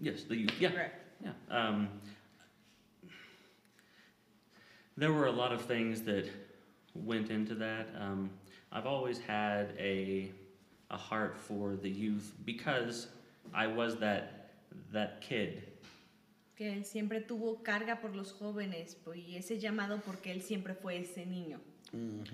Yes, 0.00 0.22
the 0.24 0.36
youth. 0.36 0.54
Yeah. 0.60 0.70
correct 0.70 1.02
Yeah. 1.24 1.32
Um, 1.50 1.88
there 4.96 5.12
were 5.12 5.26
a 5.26 5.32
lot 5.32 5.52
of 5.52 5.62
things 5.62 6.02
that 6.02 6.26
went 6.94 7.30
into 7.30 7.54
that. 7.56 7.88
Um, 7.98 8.30
I've 8.72 8.86
always 8.86 9.18
had 9.18 9.74
a 9.78 10.30
a 10.90 10.96
heart 10.96 11.36
for 11.36 11.76
the 11.76 11.90
youth 11.90 12.32
because 12.44 13.08
I 13.52 13.66
was 13.66 13.96
that 13.96 14.50
that 14.92 15.20
kid. 15.20 15.62
Que 16.56 16.72
él 16.72 16.84
siempre 16.84 17.20
tuvo 17.20 17.62
carga 17.62 18.00
por 18.00 18.16
los 18.16 18.32
jóvenes 18.32 18.96
pues, 19.04 19.18
y 19.18 19.36
ese 19.36 19.58
llamado 19.58 20.00
porque 20.04 20.32
él 20.32 20.42
siempre 20.42 20.74
fue 20.74 20.98
ese 20.98 21.26
niño 21.26 21.60
Um, 21.92 22.24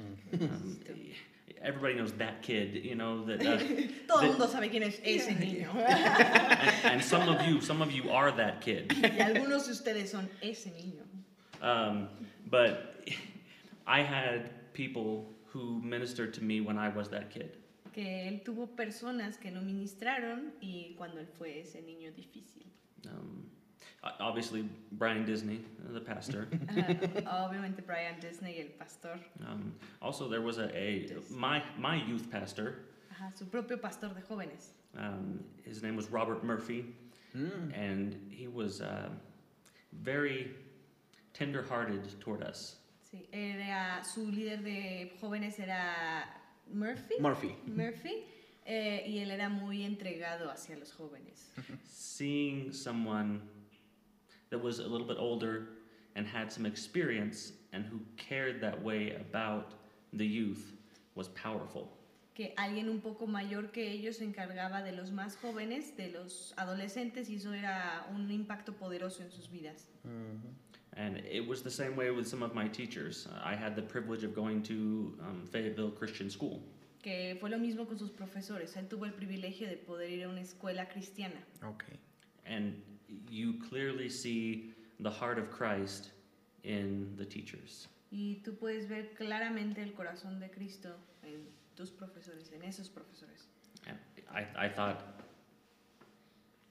everybody 1.63 1.95
knows 1.95 2.13
that 2.15 2.41
kid, 2.43 2.83
you 2.85 2.95
know 2.95 3.23
that. 3.27 3.41
Uh, 3.43 3.59
todo 4.09 4.23
el 4.23 4.29
mundo 4.31 4.49
sabe 4.49 4.71
quién 4.71 4.83
es 4.83 4.99
ese 5.05 5.35
niño 5.35 5.71
and, 5.75 6.85
and 6.95 7.05
some 7.05 7.29
of 7.29 7.47
you, 7.47 7.61
some 7.61 7.83
of 7.83 7.93
you 7.93 8.11
are 8.11 8.33
that 8.33 8.61
kid. 8.63 8.91
y 8.91 9.21
algunos 9.21 9.67
de 9.67 9.73
ustedes 9.73 10.11
son 10.11 10.29
ese 10.41 10.71
niño 10.73 11.03
Um, 11.61 12.09
but 12.51 13.07
I 13.87 14.03
had 14.03 14.51
people 14.73 15.27
who 15.47 15.81
ministered 15.81 16.35
to 16.35 16.43
me 16.43 16.61
when 16.61 16.77
I 16.77 16.89
was 16.89 17.09
that 17.11 17.31
kid. 17.31 17.57
que 17.93 18.27
él 18.27 18.43
tuvo 18.43 18.75
personas 18.75 19.39
que 19.39 19.51
no 19.51 19.61
ministraron 19.61 20.53
y 20.61 20.95
cuando 20.97 21.21
él 21.21 21.29
fue 21.39 21.61
ese 21.61 21.83
niño 21.83 22.11
difícil. 22.17 22.65
Um, 23.07 23.45
obviously, 24.21 24.69
Brian 24.93 25.25
Disney, 25.25 25.61
uh, 25.89 25.93
the 25.93 26.01
pastor. 26.01 26.49
Ajá, 26.69 27.25
Obviamente 27.47 27.83
Brian 27.87 28.19
Disney, 28.21 28.61
el 28.61 28.69
pastor, 28.79 29.19
Um, 29.47 29.73
also, 30.01 30.29
there 30.29 30.41
was 30.43 30.59
a, 30.59 30.69
a 30.77 31.09
my 31.31 31.63
my 31.79 31.97
youth 31.97 32.31
pastor. 32.31 32.75
ajá, 33.13 33.33
su 33.37 33.45
propio 33.47 33.77
pastor 33.77 34.09
de 34.15 34.21
jóvenes. 34.23 34.69
Um, 34.97 35.41
his 35.65 35.83
name 35.83 35.97
was 35.97 36.11
Robert 36.11 36.43
Murphy, 36.45 36.85
Mm. 37.35 37.73
and 37.75 38.31
he 38.31 38.47
was 38.47 38.83
uh, 38.83 39.09
very 39.93 40.51
tender-hearted 41.33 42.21
toward 42.21 42.43
us. 42.43 42.77
Sí, 43.11 43.27
era, 43.33 44.03
su 44.05 44.21
líder 44.31 44.63
de 44.63 45.13
jóvenes 45.21 45.59
era 45.59 46.27
Murphy. 46.73 47.15
Murphy. 47.21 47.57
Murphy 47.67 48.25
eh, 48.67 49.05
y 49.07 49.19
él 49.25 49.31
era 49.31 49.49
muy 49.49 49.83
entregado 49.85 50.51
hacia 50.51 50.77
los 50.77 50.93
jóvenes. 50.93 51.49
Seeing 51.89 52.71
someone 52.73 53.41
that 54.53 54.63
was 54.63 54.79
a 54.79 54.87
little 54.87 55.07
bit 55.07 55.17
older 55.19 55.71
and 56.15 56.27
had 56.27 56.53
some 56.53 56.67
experience 56.67 57.53
and 57.73 57.85
who 57.87 57.99
cared 58.17 58.61
that 58.61 58.81
way 58.81 59.17
about 59.17 59.73
the 60.13 60.27
youth 60.27 60.75
was 61.15 61.29
powerful. 61.29 61.89
Que 62.35 62.53
alguien 62.57 62.89
un 62.89 63.01
poco 63.01 63.27
mayor 63.27 63.71
que 63.73 63.83
ellos 63.83 64.19
se 64.19 64.25
encargaba 64.25 64.83
de 64.85 64.93
los 64.93 65.11
más 65.11 65.37
jóvenes, 65.37 65.97
de 65.97 66.13
los 66.13 66.55
adolescentes, 66.57 67.29
y 67.29 67.37
eso 67.37 67.53
era 67.53 68.07
un 68.15 68.31
impacto 68.31 68.73
poderoso 68.73 69.23
en 69.23 69.31
sus 69.31 69.49
vidas. 69.49 69.87
And 70.95 71.23
it 71.31 71.47
was 71.47 71.63
the 71.63 71.71
same 71.71 71.97
way 71.97 72.11
with 72.11 72.27
some 72.27 72.43
of 72.43 72.55
my 72.55 72.69
teachers. 72.69 73.27
Uh, 73.27 73.41
I 73.43 73.55
had 73.55 73.75
the 73.75 73.83
privilege 73.83 74.25
of 74.25 74.35
going 74.35 74.63
to 74.65 75.15
um, 75.23 75.49
Fayetteville 75.51 75.91
Christian 75.91 76.29
School. 76.29 76.61
Que 77.03 77.37
fue 77.41 77.49
lo 77.49 77.59
mismo 77.59 77.87
con 77.87 77.99
sus 77.99 78.11
profesores. 78.11 78.77
Él 78.77 78.89
tuvo 78.89 79.07
el 79.07 79.13
privilegio 79.13 79.67
de 79.67 79.77
poder 79.77 80.11
ir 80.11 80.25
a 80.25 80.29
una 80.29 80.43
escuela 80.43 80.87
cristiana. 80.89 81.43
Ok. 81.63 81.85
And 82.47 82.75
you 83.31 83.55
clearly 83.69 84.09
see 84.09 84.73
the 85.01 85.11
heart 85.11 85.39
of 85.39 85.51
Christ 85.51 86.11
in 86.65 87.15
the 87.17 87.25
teachers. 87.25 87.89
Y 88.11 88.43
tú 88.45 88.57
puedes 88.59 88.89
ver 88.89 89.15
claramente 89.15 89.83
el 89.83 89.93
corazón 89.93 90.39
de 90.39 90.51
Cristo 90.51 90.95
en 91.23 91.47
tus 91.75 91.91
profesores, 91.91 92.53
en 92.53 92.63
esos 92.63 92.89
profesores. 92.89 93.49
I, 94.35 94.67
I 94.67 94.69
thought, 94.69 95.03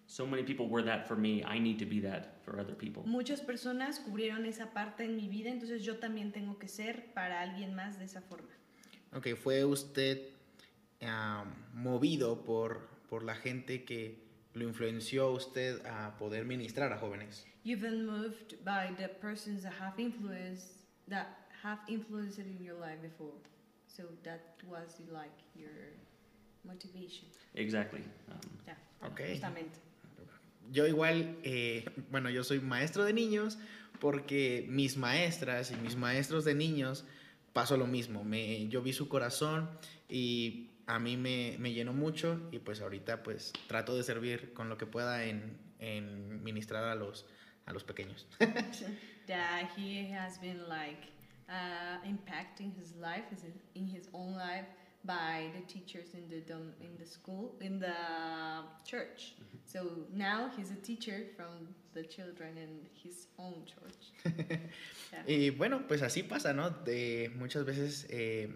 so 0.07 0.25
many 0.25 0.43
people 0.43 0.67
were 0.67 0.83
that 0.83 1.07
for 1.07 1.15
me, 1.15 1.43
I 1.43 1.59
need 1.59 1.77
to 1.79 1.85
be 1.85 1.99
that 2.01 2.43
for 2.43 2.59
other 2.59 2.75
people. 2.75 3.03
Muchas 3.05 3.41
personas 3.41 3.99
cubrieron 3.99 4.45
esa 4.45 4.73
parte 4.73 5.03
en 5.03 5.15
mi 5.15 5.27
vida, 5.27 5.49
entonces 5.49 5.83
yo 5.83 5.97
también 5.97 6.31
tengo 6.31 6.57
que 6.57 6.67
ser 6.67 7.13
para 7.13 7.41
alguien 7.41 7.75
más 7.75 7.99
de 7.99 8.05
esa 8.05 8.21
forma. 8.21 8.49
Ok, 9.13 9.35
fue 9.35 9.63
usted 9.65 10.29
ah, 11.01 11.45
movido 11.73 12.43
por, 12.43 12.87
por 13.09 13.23
la 13.23 13.35
gente 13.35 13.83
que 13.83 14.30
lo 14.53 14.63
influenció 14.67 15.23
a 15.27 15.31
usted 15.31 15.85
a 15.85 16.15
poder 16.17 16.45
ministrar 16.45 16.91
a 16.93 16.97
jóvenes. 16.99 17.45
You've 17.63 17.81
been 17.81 18.05
moved 18.05 18.55
by 18.63 18.93
the 18.97 19.07
persons 19.07 19.63
that 19.63 19.73
have 19.73 19.99
influence 19.99 20.65
that 21.07 21.27
have 21.63 21.79
influenced 21.87 22.39
in 22.39 22.57
your 22.63 22.77
life 22.79 23.01
before. 23.01 23.33
So 23.87 24.03
that 24.23 24.41
was 24.67 24.99
like 25.11 25.31
your 25.55 25.69
motivation. 26.63 27.27
Exactly. 27.53 28.01
Um, 28.29 28.39
Yeah, 28.67 28.77
Ok. 29.07 29.21
justamente. 29.29 29.79
Yo 30.71 30.87
igual, 30.87 31.35
eh, 31.43 31.83
bueno, 32.09 32.29
yo 32.29 32.43
soy 32.43 32.59
maestro 32.61 33.03
de 33.03 33.13
niños 33.13 33.57
porque 33.99 34.65
mis 34.69 34.95
maestras 34.97 35.71
y 35.71 35.75
mis 35.75 35.95
maestros 35.95 36.45
de 36.45 36.55
niños 36.55 37.03
pasó 37.53 37.75
lo 37.77 37.87
mismo. 37.87 38.23
Me, 38.23 38.67
yo 38.69 38.81
vi 38.81 38.93
su 38.93 39.07
corazón 39.09 39.69
y 40.07 40.70
a 40.87 40.99
mí 40.99 41.17
me, 41.17 41.55
me 41.59 41.73
llenó 41.73 41.93
mucho 41.93 42.49
y 42.51 42.59
pues 42.59 42.81
ahorita 42.81 43.23
pues 43.23 43.53
trato 43.67 43.95
de 43.95 44.03
servir 44.03 44.53
con 44.53 44.69
lo 44.69 44.77
que 44.77 44.85
pueda 44.85 45.25
en, 45.25 45.57
en 45.79 46.43
ministrar 46.43 46.83
a 46.85 46.95
los, 46.95 47.25
a 47.65 47.73
los 47.73 47.83
pequeños. 47.83 48.27
that 49.27 49.69
he 49.77 50.11
has 50.11 50.37
been 50.39 50.67
like 50.67 51.07
uh, 51.49 51.97
impacting 52.05 52.73
his 52.75 52.95
life 52.95 53.23
his, 53.29 53.43
in 53.75 53.87
his 53.87 54.09
own 54.13 54.35
life 54.35 54.65
by 55.03 55.49
the 55.55 55.61
teachers 55.61 56.13
in 56.13 56.27
the 56.29 56.41
dom- 56.41 56.73
in 56.79 56.95
the 56.97 57.05
school 57.05 57.55
in 57.61 57.79
the 57.79 57.95
church 58.85 59.33
so 59.65 60.05
now 60.13 60.49
he's 60.55 60.71
a 60.71 60.75
teacher 60.75 61.25
from 61.35 61.67
the 61.93 62.03
children 62.03 62.57
in 62.57 62.87
his 62.93 63.27
own 63.37 63.63
church 63.65 64.13
Yeah. 65.11 65.23
Y 65.27 65.49
bueno, 65.49 65.87
pues 65.87 66.01
así 66.03 66.23
pasa, 66.23 66.53
¿no? 66.53 66.69
De, 66.69 67.31
muchas 67.35 67.65
veces 67.65 68.07
eh, 68.09 68.49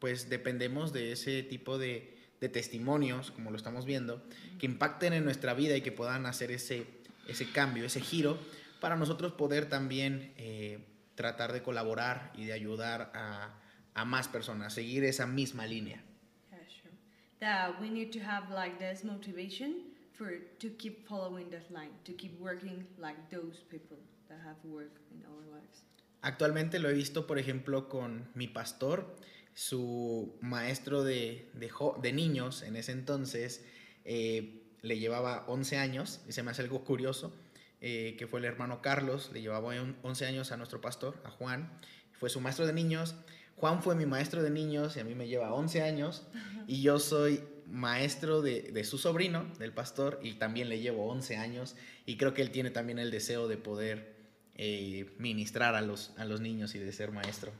pues 0.00 0.28
dependemos 0.28 0.92
de 0.92 1.12
ese 1.12 1.42
tipo 1.42 1.78
de, 1.78 2.16
de 2.40 2.48
testimonios, 2.48 3.30
como 3.30 3.50
lo 3.50 3.56
estamos 3.56 3.84
viendo, 3.84 4.22
que 4.58 4.66
impacten 4.66 5.12
en 5.12 5.24
nuestra 5.24 5.54
vida 5.54 5.76
y 5.76 5.82
que 5.82 5.92
puedan 5.92 6.26
hacer 6.26 6.50
ese, 6.50 6.86
ese 7.28 7.50
cambio, 7.52 7.84
ese 7.84 8.00
giro, 8.00 8.38
para 8.80 8.96
nosotros 8.96 9.32
poder 9.32 9.68
también 9.68 10.32
eh, 10.36 10.78
tratar 11.14 11.52
de 11.52 11.62
colaborar 11.62 12.32
y 12.34 12.46
de 12.46 12.54
ayudar 12.54 13.12
a, 13.14 13.54
a 13.94 14.04
más 14.04 14.26
personas, 14.26 14.72
seguir 14.72 15.04
esa 15.04 15.26
misma 15.26 15.66
línea. 15.66 16.02
Yeah, 16.50 16.58
sure. 16.68 16.94
That 17.40 17.80
we 17.80 17.90
need 17.90 18.10
to 18.12 18.20
have 18.20 18.50
like 18.50 18.78
this 18.78 19.04
motivation 19.04 19.90
for 20.12 20.32
to 20.58 20.70
keep 20.78 21.06
following 21.06 21.50
that 21.50 21.70
line, 21.70 21.92
to 22.04 22.12
keep 22.12 22.40
working 22.40 22.86
like 22.98 23.18
those 23.30 23.62
people 23.68 23.98
that 24.28 24.38
have 24.40 24.56
worked 24.64 25.00
in 25.12 25.24
our 25.26 25.44
lives. 25.52 25.84
Actualmente 26.22 26.78
lo 26.78 26.90
he 26.90 26.94
visto, 26.94 27.26
por 27.26 27.38
ejemplo, 27.38 27.88
con 27.88 28.28
mi 28.34 28.46
pastor, 28.46 29.16
su 29.54 30.36
maestro 30.40 31.02
de, 31.04 31.50
de, 31.54 32.12
niños 32.12 32.62
en 32.62 32.76
ese 32.76 32.92
entonces 32.92 33.64
eh, 34.04 34.62
le 34.82 34.98
llevaba 34.98 35.44
11 35.48 35.76
años, 35.76 36.20
y 36.28 36.32
se 36.32 36.42
me 36.42 36.50
hace 36.50 36.62
algo 36.62 36.84
curioso, 36.84 37.34
eh, 37.80 38.16
que 38.18 38.26
fue 38.26 38.40
el 38.40 38.46
hermano 38.46 38.80
Carlos, 38.82 39.30
le 39.32 39.40
llevaba 39.42 39.68
un- 39.80 39.96
11 40.02 40.26
años 40.26 40.52
a 40.52 40.56
nuestro 40.56 40.80
pastor, 40.80 41.20
a 41.24 41.30
Juan, 41.30 41.70
fue 42.12 42.30
su 42.30 42.40
maestro 42.40 42.66
de 42.66 42.72
niños. 42.72 43.14
Juan 43.56 43.82
fue 43.82 43.94
mi 43.94 44.06
maestro 44.06 44.42
de 44.42 44.50
niños 44.50 44.96
y 44.96 45.00
a 45.00 45.04
mí 45.04 45.14
me 45.14 45.28
lleva 45.28 45.52
11 45.52 45.82
años 45.82 46.26
y 46.66 46.80
yo 46.82 46.98
soy 46.98 47.42
maestro 47.66 48.40
de, 48.42 48.62
de 48.72 48.84
su 48.84 48.96
sobrino, 48.98 49.44
del 49.58 49.72
pastor, 49.72 50.18
y 50.22 50.34
también 50.34 50.68
le 50.70 50.80
llevo 50.80 51.06
11 51.10 51.36
años 51.36 51.76
y 52.06 52.16
creo 52.16 52.32
que 52.34 52.40
él 52.42 52.50
tiene 52.50 52.70
también 52.70 52.98
el 52.98 53.10
deseo 53.10 53.48
de 53.48 53.56
poder 53.58 54.14
eh, 54.56 55.14
ministrar 55.18 55.74
a 55.74 55.82
los, 55.82 56.12
a 56.16 56.24
los 56.24 56.40
niños 56.40 56.74
y 56.74 56.78
de 56.78 56.90
ser 56.92 57.12
maestro. 57.12 57.52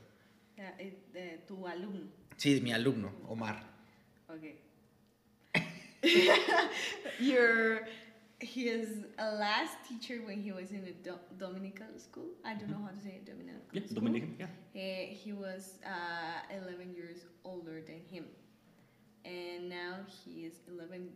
Yeah, 0.61 0.85
it, 0.85 0.99
uh, 1.15 1.37
tu 1.47 1.55
alumno. 1.65 2.07
Sí, 2.37 2.61
mi 2.61 2.71
alumno, 2.71 3.09
Omar. 3.27 3.55
Okay. 4.29 4.55
Your 7.19 7.87
his 8.39 8.87
last 9.17 9.77
teacher 9.87 10.21
when 10.25 10.41
he 10.41 10.51
was 10.51 10.71
in 10.71 10.83
the 10.85 10.91
Do- 11.03 11.19
Dominican 11.37 11.97
school. 11.99 12.29
I 12.45 12.53
don't 12.55 12.69
know 12.69 12.81
how 12.83 12.89
to 12.91 13.01
say 13.01 13.19
it, 13.21 13.25
Dominican 13.25 13.61
Yeah, 13.71 13.81
school. 13.85 13.95
Dominican. 13.95 14.35
Yeah. 14.39 14.47
Eh, 14.81 15.05
he 15.13 15.33
was 15.33 15.77
uh, 15.85 16.55
11 16.65 16.93
years 16.95 17.25
older 17.43 17.81
than 17.81 18.01
him. 18.09 18.25
And 19.25 19.69
now 19.69 19.97
he 20.07 20.45
is 20.45 20.53
11 20.71 21.09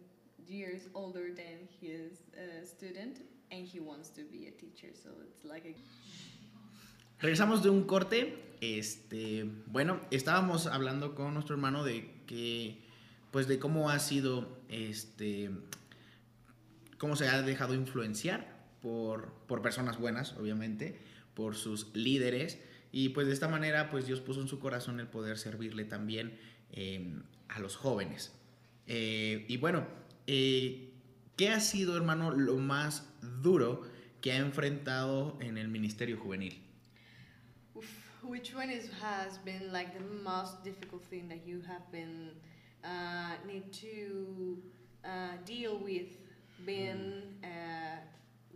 years 0.48 0.82
older 0.94 1.30
than 1.34 1.68
his 1.82 2.22
uh, 2.38 2.64
student 2.66 3.22
and 3.52 3.66
he 3.66 3.80
wants 3.80 4.10
to 4.10 4.22
be 4.24 4.48
a 4.48 4.52
teacher. 4.52 4.90
So 4.94 5.10
it's 5.28 5.44
like 5.44 5.66
a 5.66 5.74
Regresamos 7.20 7.64
de 7.64 7.70
un 7.70 7.84
corte. 7.84 8.42
Este, 8.62 9.46
bueno, 9.68 10.00
estábamos 10.12 10.68
hablando 10.68 11.16
con 11.16 11.34
nuestro 11.34 11.56
hermano 11.56 11.84
de 11.84 12.12
que, 12.26 12.82
pues, 13.32 13.48
de 13.48 13.60
cómo 13.60 13.90
ha 13.90 14.00
sido, 14.00 14.60
este, 14.70 15.52
cómo 16.98 17.16
se 17.16 17.28
ha 17.28 17.42
dejado 17.42 17.74
influenciar 17.74 18.56
por, 18.82 19.34
por 19.48 19.62
personas 19.62 20.00
buenas, 20.00 20.34
obviamente, 20.34 21.00
por 21.34 21.56
sus 21.56 21.96
líderes. 21.96 22.60
Y 22.92 23.10
pues 23.10 23.28
de 23.28 23.34
esta 23.34 23.48
manera, 23.48 23.92
pues 23.92 24.08
Dios 24.08 24.22
puso 24.22 24.42
en 24.42 24.48
su 24.48 24.60
corazón 24.60 25.00
el 25.00 25.08
poder 25.08 25.38
servirle 25.38 25.84
también 25.84 26.38
eh, 26.72 27.14
a 27.50 27.60
los 27.60 27.76
jóvenes. 27.76 28.34
Eh, 28.88 29.46
y 29.48 29.58
bueno, 29.58 29.86
eh, 30.28 30.94
¿qué 31.36 31.50
ha 31.50 31.60
sido, 31.60 31.98
hermano, 31.98 32.32
lo 32.32 32.58
más 32.58 33.10
duro 33.42 33.82
que 34.22 34.32
ha 34.32 34.38
enfrentado 34.38 35.38
en 35.42 35.58
el 35.58 35.68
ministerio 35.68 36.18
juvenil? 36.18 36.65
Which 38.28 38.56
one 38.56 38.70
is 38.70 38.90
has 39.02 39.38
been 39.40 39.72
like 39.72 39.94
the 39.98 40.04
most 40.24 40.64
difficult 40.64 41.04
thing 41.06 41.28
that 41.30 41.46
you 41.46 41.62
have 41.68 41.92
been 41.92 42.32
uh, 42.84 43.34
need 43.48 43.72
to 43.74 44.58
uh, 45.04 45.38
deal 45.46 45.78
with 45.78 46.08
being 46.66 47.22
a 47.44 48.00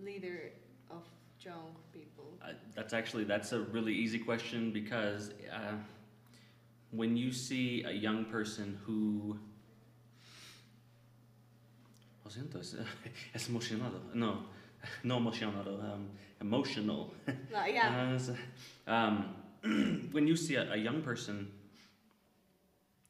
leader 0.03 0.51
of 0.89 1.03
young 1.41 1.75
people? 1.93 2.33
Uh, 2.41 2.53
that's 2.75 2.93
actually 2.93 3.23
that's 3.25 3.51
a 3.51 3.59
really 3.59 3.93
easy 3.93 4.19
question 4.19 4.71
because 4.71 5.31
uh, 5.53 5.73
when 6.91 7.15
you 7.15 7.31
see 7.31 7.83
a 7.83 7.91
young 7.91 8.25
person 8.25 8.77
who 8.85 9.37
lo 12.25 12.31
siento 12.31 12.59
es, 12.59 12.75
es 13.33 13.47
emocionado 13.47 14.01
no 14.13 14.45
no 15.03 15.19
emocionado 15.19 15.79
um, 15.83 16.09
emotional. 16.41 17.13
Like, 17.51 17.73
yeah, 17.73 18.17
um, 18.87 19.35
when 20.11 20.27
you 20.27 20.35
see 20.35 20.55
a, 20.55 20.71
a 20.73 20.77
young 20.77 21.01
person 21.01 21.51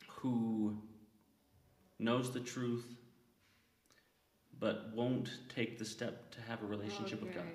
who 0.08 0.78
knows 2.00 2.32
the 2.32 2.40
truth 2.40 2.86
but 4.60 4.92
won't 4.94 5.30
take 5.48 5.78
the 5.78 5.86
step 5.86 6.32
to 6.32 6.42
have 6.42 6.62
a 6.62 6.66
relationship 6.66 7.22
with 7.22 7.34
God. 7.34 7.46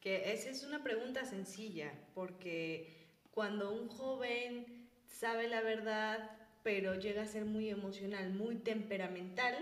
Que 0.00 0.22
esa 0.32 0.50
es 0.50 0.64
una 0.64 0.82
pregunta 0.82 1.24
sencilla, 1.24 1.90
porque 2.14 2.86
cuando 3.30 3.72
un 3.72 3.88
joven 3.88 4.64
sabe 5.06 5.48
la 5.48 5.60
verdad, 5.60 6.30
pero 6.62 6.94
llega 6.94 7.22
a 7.22 7.26
ser 7.26 7.44
muy 7.44 7.68
emocional, 7.68 8.32
muy 8.32 8.56
temperamental, 8.56 9.54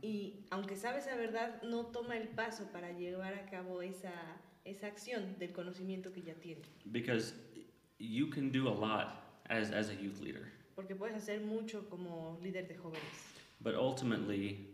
y 0.00 0.46
aunque 0.50 0.76
sabe 0.76 1.00
esa 1.00 1.16
verdad, 1.16 1.60
no 1.62 1.86
toma 1.86 2.16
el 2.16 2.28
paso 2.28 2.70
para 2.72 2.92
llevar 2.92 3.34
a 3.34 3.46
cabo 3.46 3.82
esa, 3.82 4.12
esa 4.64 4.86
acción 4.86 5.36
del 5.38 5.52
conocimiento 5.52 6.12
que 6.12 6.22
ya 6.22 6.34
tiene. 6.34 6.62
Because 6.86 7.34
you 8.00 8.26
can 8.26 8.50
do 8.50 8.66
a 8.66 8.70
lot 8.72 9.22
as, 9.50 9.70
as 9.70 9.90
a 9.90 9.94
youth 9.94 10.20
leader, 10.20 10.48
Porque 10.74 10.94
puedes 10.96 11.16
hacer 11.16 11.40
mucho 11.44 11.82
como 11.90 12.38
líder 12.42 12.66
de 12.66 12.74
jóvenes, 12.74 13.00
but 13.60 13.74
ultimately, 13.74 14.66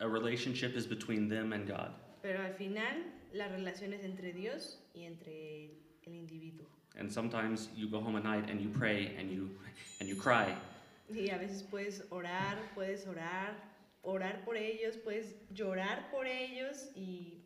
a 0.00 0.08
relationship 0.08 0.74
is 0.76 0.86
between 0.86 1.28
them 1.28 1.52
and 1.52 1.68
God. 1.68 1.92
pero 2.22 2.40
al 2.44 2.52
final 2.54 2.96
la 3.34 3.46
relación 3.48 3.92
es 3.92 4.02
entre 4.04 4.32
Dios 4.32 4.78
y 4.94 5.04
entre 5.04 5.70
el 6.06 6.12
individuo. 6.14 6.66
And 6.98 7.12
sometimes 7.12 7.68
you 7.76 7.88
go 7.88 8.00
home 8.00 8.16
at 8.16 8.24
night 8.24 8.48
and 8.50 8.60
you 8.60 8.70
pray 8.70 9.14
and 9.18 9.30
you 9.30 9.50
and 10.00 10.08
you 10.08 10.16
cry 10.16 10.52
Y 11.10 11.28
a 11.30 11.38
veces 11.38 11.62
puedes 11.62 12.02
orar, 12.10 12.56
puedes 12.74 13.06
orar, 13.06 13.54
orar 14.02 14.44
por 14.44 14.56
ellos, 14.56 14.96
puedes 14.96 15.34
llorar 15.54 16.10
por 16.10 16.26
ellos 16.26 16.88
y, 16.96 17.38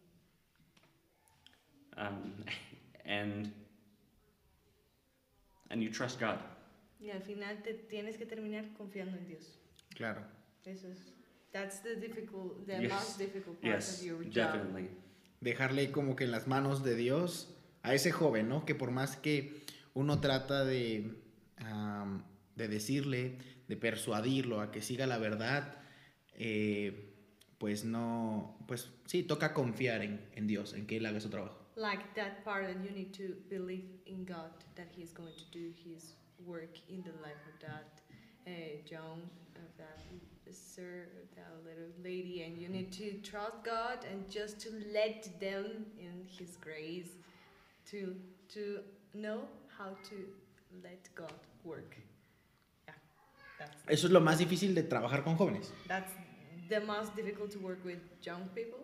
um, 1.96 2.32
and 3.04 3.52
and 5.72 5.82
you 5.82 5.90
trust 5.90 6.20
God. 6.20 6.36
y 7.00 7.10
al 7.10 7.22
final 7.22 7.60
te 7.64 7.74
tienes 7.74 8.16
que 8.16 8.26
terminar 8.26 8.72
confiando 8.74 9.16
en 9.18 9.26
Dios. 9.26 9.58
Claro. 9.96 10.22
Eso 10.64 10.86
es, 10.88 11.12
that's 11.50 11.82
the 11.82 11.96
difficult, 11.96 12.64
the 12.66 12.80
Yes. 12.82 12.92
most 12.92 13.18
difficult 13.18 13.60
part 13.60 13.74
Yes, 13.80 13.98
of 13.98 14.06
your 14.06 14.22
job. 14.24 14.32
definitely. 14.34 14.88
Dejarle 15.40 15.90
como 15.90 16.14
que 16.14 16.22
en 16.24 16.30
las 16.30 16.46
manos 16.46 16.84
de 16.84 16.94
Dios 16.94 17.52
a 17.82 17.92
ese 17.94 18.12
joven, 18.12 18.48
¿no? 18.48 18.64
Que 18.64 18.76
por 18.76 18.92
más 18.92 19.16
que 19.16 19.64
uno 19.94 20.20
trata 20.20 20.64
de, 20.64 21.20
am, 21.56 22.22
de 22.54 22.68
decirle, 22.68 23.38
de 23.66 23.76
persuadirlo 23.76 24.60
a 24.60 24.70
que 24.70 24.80
siga 24.80 25.08
la 25.08 25.18
verdad, 25.18 25.80
eh, 26.34 27.12
pues 27.58 27.84
no, 27.84 28.56
pues 28.68 28.90
sí, 29.06 29.24
toca 29.24 29.52
confiar 29.54 30.02
en, 30.02 30.24
en 30.36 30.46
Dios, 30.46 30.74
en 30.74 30.86
que 30.86 30.98
Él 30.98 31.06
haga 31.06 31.18
su 31.20 31.30
trabajo. 31.30 31.58
Like 31.76 32.14
that 32.14 32.44
part 32.44 32.66
that 32.66 32.84
you 32.84 32.90
need 32.90 33.14
to 33.14 33.34
believe 33.48 33.88
in 34.06 34.24
God, 34.24 34.50
that 34.76 34.88
He's 34.94 35.10
going 35.12 35.32
to 35.36 35.44
do 35.58 35.72
His 35.84 36.12
work 36.46 36.76
in 36.88 37.02
the 37.02 37.12
life 37.22 37.42
of 37.48 37.68
that 37.68 38.00
uh, 38.46 38.50
young, 38.90 39.22
of 39.56 39.68
that 39.78 39.98
sir, 40.50 41.08
of 41.22 41.36
that 41.36 41.52
little 41.64 41.90
lady, 42.04 42.42
and 42.42 42.60
you 42.60 42.68
need 42.68 42.92
to 42.92 43.12
trust 43.22 43.64
God 43.64 44.04
and 44.10 44.28
just 44.30 44.60
to 44.60 44.68
let 44.92 45.28
them 45.40 45.86
in 45.98 46.26
His 46.26 46.56
grace, 46.56 47.10
to 47.90 48.14
to 48.52 48.80
know 49.14 49.40
how 49.78 49.96
to 50.10 50.16
let 50.82 51.08
God 51.14 51.32
work. 51.64 51.96
Yeah, 52.86 52.94
that's 53.58 53.76
Eso 53.88 54.06
es 54.08 54.12
lo 54.12 54.20
más 54.20 54.38
difícil 54.38 54.74
de 54.74 54.82
trabajar 54.82 55.24
con 55.24 55.36
jóvenes, 55.36 55.70
that's 55.88 56.12
the 56.68 56.80
most 56.80 57.14
difficult 57.16 57.50
to 57.52 57.58
work 57.58 57.82
with 57.84 58.00
young 58.22 58.48
people. 58.54 58.80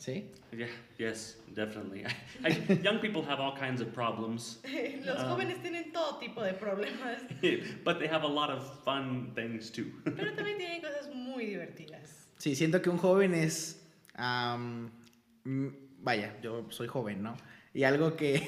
¿Sí? 0.00 0.24
Yeah, 0.52 0.66
yes, 0.98 1.36
definitely. 1.54 2.04
I, 2.44 2.50
young 2.82 2.98
people 3.00 3.22
have 3.22 3.38
all 3.40 3.54
kinds 3.56 3.80
of 3.80 3.92
problems, 3.92 4.60
Los 5.04 5.16
Ah. 5.18 5.28
jóvenes 5.30 5.60
tienen 5.62 5.92
todo 5.92 6.18
tipo 6.18 6.42
de 6.42 6.54
problemas. 6.54 7.22
but 7.84 7.98
they 8.00 8.08
have 8.08 8.24
a 8.24 8.28
lot 8.28 8.50
of 8.50 8.62
fun 8.84 9.32
things 9.34 9.70
too. 9.70 9.92
Pero 10.04 10.34
también 10.34 10.56
tienen 10.58 10.80
cosas 10.80 11.14
muy 11.14 11.46
divertidas. 11.46 12.28
Sí, 12.38 12.54
siento 12.56 12.80
que 12.82 12.88
un 12.90 12.96
joven 12.98 13.34
es, 13.34 13.80
mm, 15.44 15.66
vaya, 15.98 16.34
yo 16.42 16.66
soy 16.70 16.88
joven, 16.88 17.22
¿no? 17.22 17.36
Y 17.74 17.84
algo 17.84 18.16
que, 18.16 18.40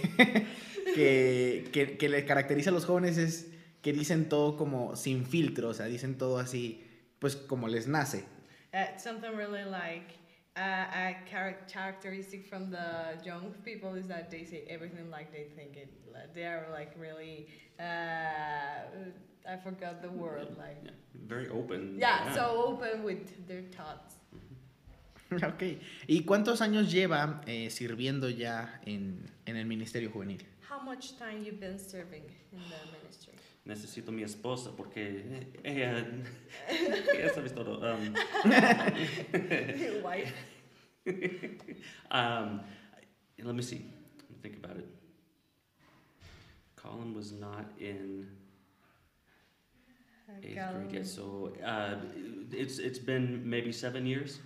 que, 0.95 1.69
que, 1.73 1.97
que 1.99 2.09
le 2.09 2.25
caracteriza 2.25 2.71
a 2.71 2.73
los 2.73 2.85
jóvenes 2.87 3.19
es 3.19 3.49
que 3.83 3.93
dicen 3.93 4.29
todo 4.29 4.57
como 4.57 4.97
sin 4.97 5.27
filtro, 5.27 5.69
o 5.69 5.75
sea, 5.75 5.87
dicen 5.87 6.17
todo 6.19 6.39
así, 6.39 6.85
pues 7.19 7.37
como 7.37 7.69
les 7.69 7.87
nace. 7.87 8.25
Uh, 8.73 8.99
something 8.99 9.31
really 9.37 9.65
like 9.71 10.15
uh, 10.57 10.61
a 10.61 11.17
char- 11.31 11.57
characteristic 11.69 12.47
from 12.47 12.71
the 12.71 13.19
young 13.25 13.55
people 13.65 13.95
is 13.95 14.07
that 14.09 14.31
they 14.31 14.45
say 14.45 14.65
everything 14.69 15.11
like 15.11 15.33
they 15.33 15.45
think 15.57 15.77
it. 15.77 15.89
They 16.35 16.45
are 16.45 16.67
like 16.71 16.93
really. 16.99 17.49
Uh, 17.81 17.83
I 19.49 19.57
forgot 19.57 20.03
the 20.03 20.11
word. 20.11 20.49
Like 20.59 20.77
Yeah, 20.85 20.91
very 21.27 21.49
open. 21.49 21.97
yeah, 21.99 22.33
so 22.35 22.65
open 22.67 23.03
with 23.03 23.47
their 23.49 23.63
thoughts. 23.77 24.17
ok. 25.43 25.79
¿Y 26.07 26.25
cuántos 26.25 26.61
años 26.61 26.93
lleva 26.93 27.41
eh, 27.47 27.71
sirviendo 27.71 28.29
ya 28.29 28.81
en, 28.87 29.25
en 29.47 29.57
el 29.57 29.65
Ministerio 29.67 30.11
Juvenil? 30.11 30.43
How 30.69 30.79
much 30.81 31.17
time 31.19 31.43
you've 31.45 31.59
been 31.61 31.79
serving 31.79 32.23
in 32.53 32.61
the 32.69 32.99
ministry? 32.99 33.35
Necesito 33.65 34.11
mi 34.11 34.23
esposa 34.25 34.73
porque 34.77 35.47
ella, 35.63 36.05
ella 36.69 37.33
sabe 37.33 37.49
todo. 37.51 37.81
Um, 37.81 38.15
Wife. 40.03 40.35
um, 42.11 42.61
let 43.39 43.55
me 43.55 43.63
see. 43.63 43.87
Let 44.19 44.31
me 44.31 44.37
think 44.43 44.57
about 44.57 44.79
it. 44.79 44.89
Colin 46.75 47.15
was 47.15 47.31
not 47.33 47.71
in 47.79 48.27
eighth 50.43 50.55
grade 50.55 50.93
yet, 50.93 51.07
so 51.07 51.53
uh, 51.65 51.95
it's 52.51 52.79
it's 52.79 52.99
been 52.99 53.49
maybe 53.49 53.71
seven 53.71 54.07
years. 54.07 54.41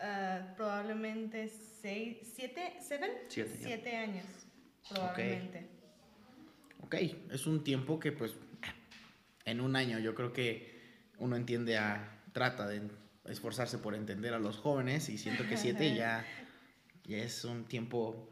Uh, 0.00 0.42
probablemente 0.56 1.48
seis, 1.48 2.16
siete, 2.34 2.74
seven, 2.80 3.10
Siete, 3.28 3.48
yeah. 3.60 3.66
siete 3.68 3.96
años, 3.96 4.26
probablemente. 4.90 5.71
Ok, 6.82 6.96
es 7.30 7.46
un 7.46 7.64
tiempo 7.64 7.98
que 7.98 8.12
pues 8.12 8.34
en 9.44 9.60
un 9.60 9.76
año 9.76 9.98
yo 9.98 10.14
creo 10.14 10.32
que 10.32 10.70
uno 11.18 11.36
entiende 11.36 11.78
a, 11.78 12.22
trata 12.32 12.66
de 12.66 12.82
esforzarse 13.26 13.78
por 13.78 13.94
entender 13.94 14.34
a 14.34 14.38
los 14.38 14.58
jóvenes 14.58 15.08
y 15.08 15.18
siento 15.18 15.46
que 15.48 15.56
siete 15.56 15.94
ya, 15.94 16.24
ya 17.04 17.18
es 17.18 17.44
un 17.44 17.64
tiempo 17.64 18.28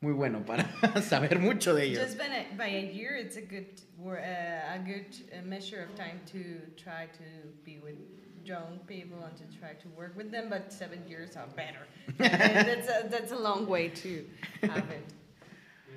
muy 0.00 0.12
bueno 0.12 0.44
para 0.44 0.68
saber 1.02 1.38
mucho 1.38 1.74
de 1.74 1.86
ellos. 1.86 2.02
Just 2.02 2.18
been 2.18 2.32
a, 2.32 2.46
by 2.56 2.68
a 2.68 2.92
year, 2.92 3.16
it's 3.16 3.36
a 3.36 3.40
good 3.40 3.66
uh, 3.98 4.74
a 4.74 4.78
good 4.78 5.06
uh, 5.32 5.42
measure 5.42 5.82
of 5.82 5.94
time 5.94 6.20
to 6.26 6.60
try 6.76 7.06
to 7.06 7.24
be 7.64 7.80
with 7.80 7.96
young 8.44 8.78
people 8.86 9.18
and 9.24 9.36
to 9.36 9.58
try 9.58 9.72
to 9.72 9.88
work 9.96 10.14
with 10.16 10.30
them, 10.30 10.48
but 10.50 10.70
seven 10.70 11.02
years 11.08 11.36
are 11.36 11.46
better. 11.56 11.86
That's, 12.18 12.88
a, 12.88 13.08
that's 13.08 13.32
a 13.32 13.38
long 13.38 13.66
way 13.66 13.88
to 13.88 14.26
have 14.62 14.90
it. 14.90 15.14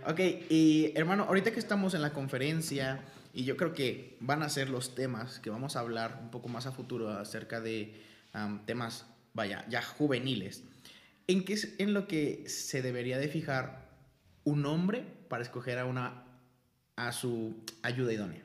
Ok, 0.05 0.19
y 0.49 0.93
hermano, 0.95 1.23
ahorita 1.23 1.51
que 1.51 1.59
estamos 1.59 1.93
en 1.93 2.01
la 2.01 2.13
conferencia, 2.13 3.03
y 3.33 3.43
yo 3.43 3.57
creo 3.57 3.73
que 3.73 4.17
van 4.19 4.43
a 4.43 4.49
ser 4.49 4.69
los 4.69 4.95
temas 4.95 5.39
que 5.39 5.49
vamos 5.49 5.75
a 5.75 5.81
hablar 5.81 6.19
un 6.21 6.31
poco 6.31 6.47
más 6.47 6.65
a 6.65 6.71
futuro 6.71 7.09
acerca 7.09 7.59
de 7.59 7.93
temas, 8.65 9.05
vaya, 9.33 9.65
ya 9.69 9.81
juveniles. 9.81 10.63
¿En 11.27 11.43
qué 11.43 11.53
es 11.53 11.75
en 11.77 11.93
lo 11.93 12.07
que 12.07 12.47
se 12.47 12.81
debería 12.81 13.17
de 13.17 13.27
fijar 13.27 13.89
un 14.43 14.65
hombre 14.65 15.03
para 15.27 15.43
escoger 15.43 15.77
a 15.77 15.85
una 15.85 16.23
a 16.95 17.11
su 17.11 17.55
ayuda 17.83 18.13
idónea? 18.13 18.41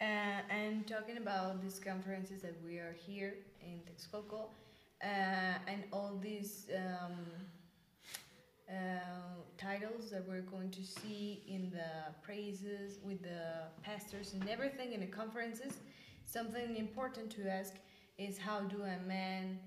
Uh, 0.00 0.04
and 0.50 0.86
talking 0.86 1.16
about 1.16 1.60
these 1.60 1.80
conferences 1.80 2.42
that 2.42 2.54
we 2.64 2.78
are 2.78 2.94
here 3.06 3.34
in 3.60 3.80
Texcoco, 3.82 4.50
uh, 5.02 5.58
and 5.66 5.84
all 5.90 6.16
these 6.20 6.70
um, 6.76 7.26
uh, 8.68 8.74
titles 9.56 10.10
that 10.10 10.26
we're 10.28 10.42
going 10.42 10.70
to 10.70 10.84
see 10.84 11.42
in 11.48 11.70
the 11.70 12.12
praises 12.22 12.98
with 13.02 13.22
the 13.22 13.68
pastors 13.82 14.34
and 14.34 14.48
everything 14.48 14.92
in 14.92 15.00
the 15.00 15.06
conferences, 15.06 15.74
something 16.26 16.76
important 16.76 17.30
to 17.30 17.48
ask 17.48 17.74
is 18.18 18.36
how 18.38 18.60
do 18.60 18.82
a 18.82 18.98
man 19.06 19.58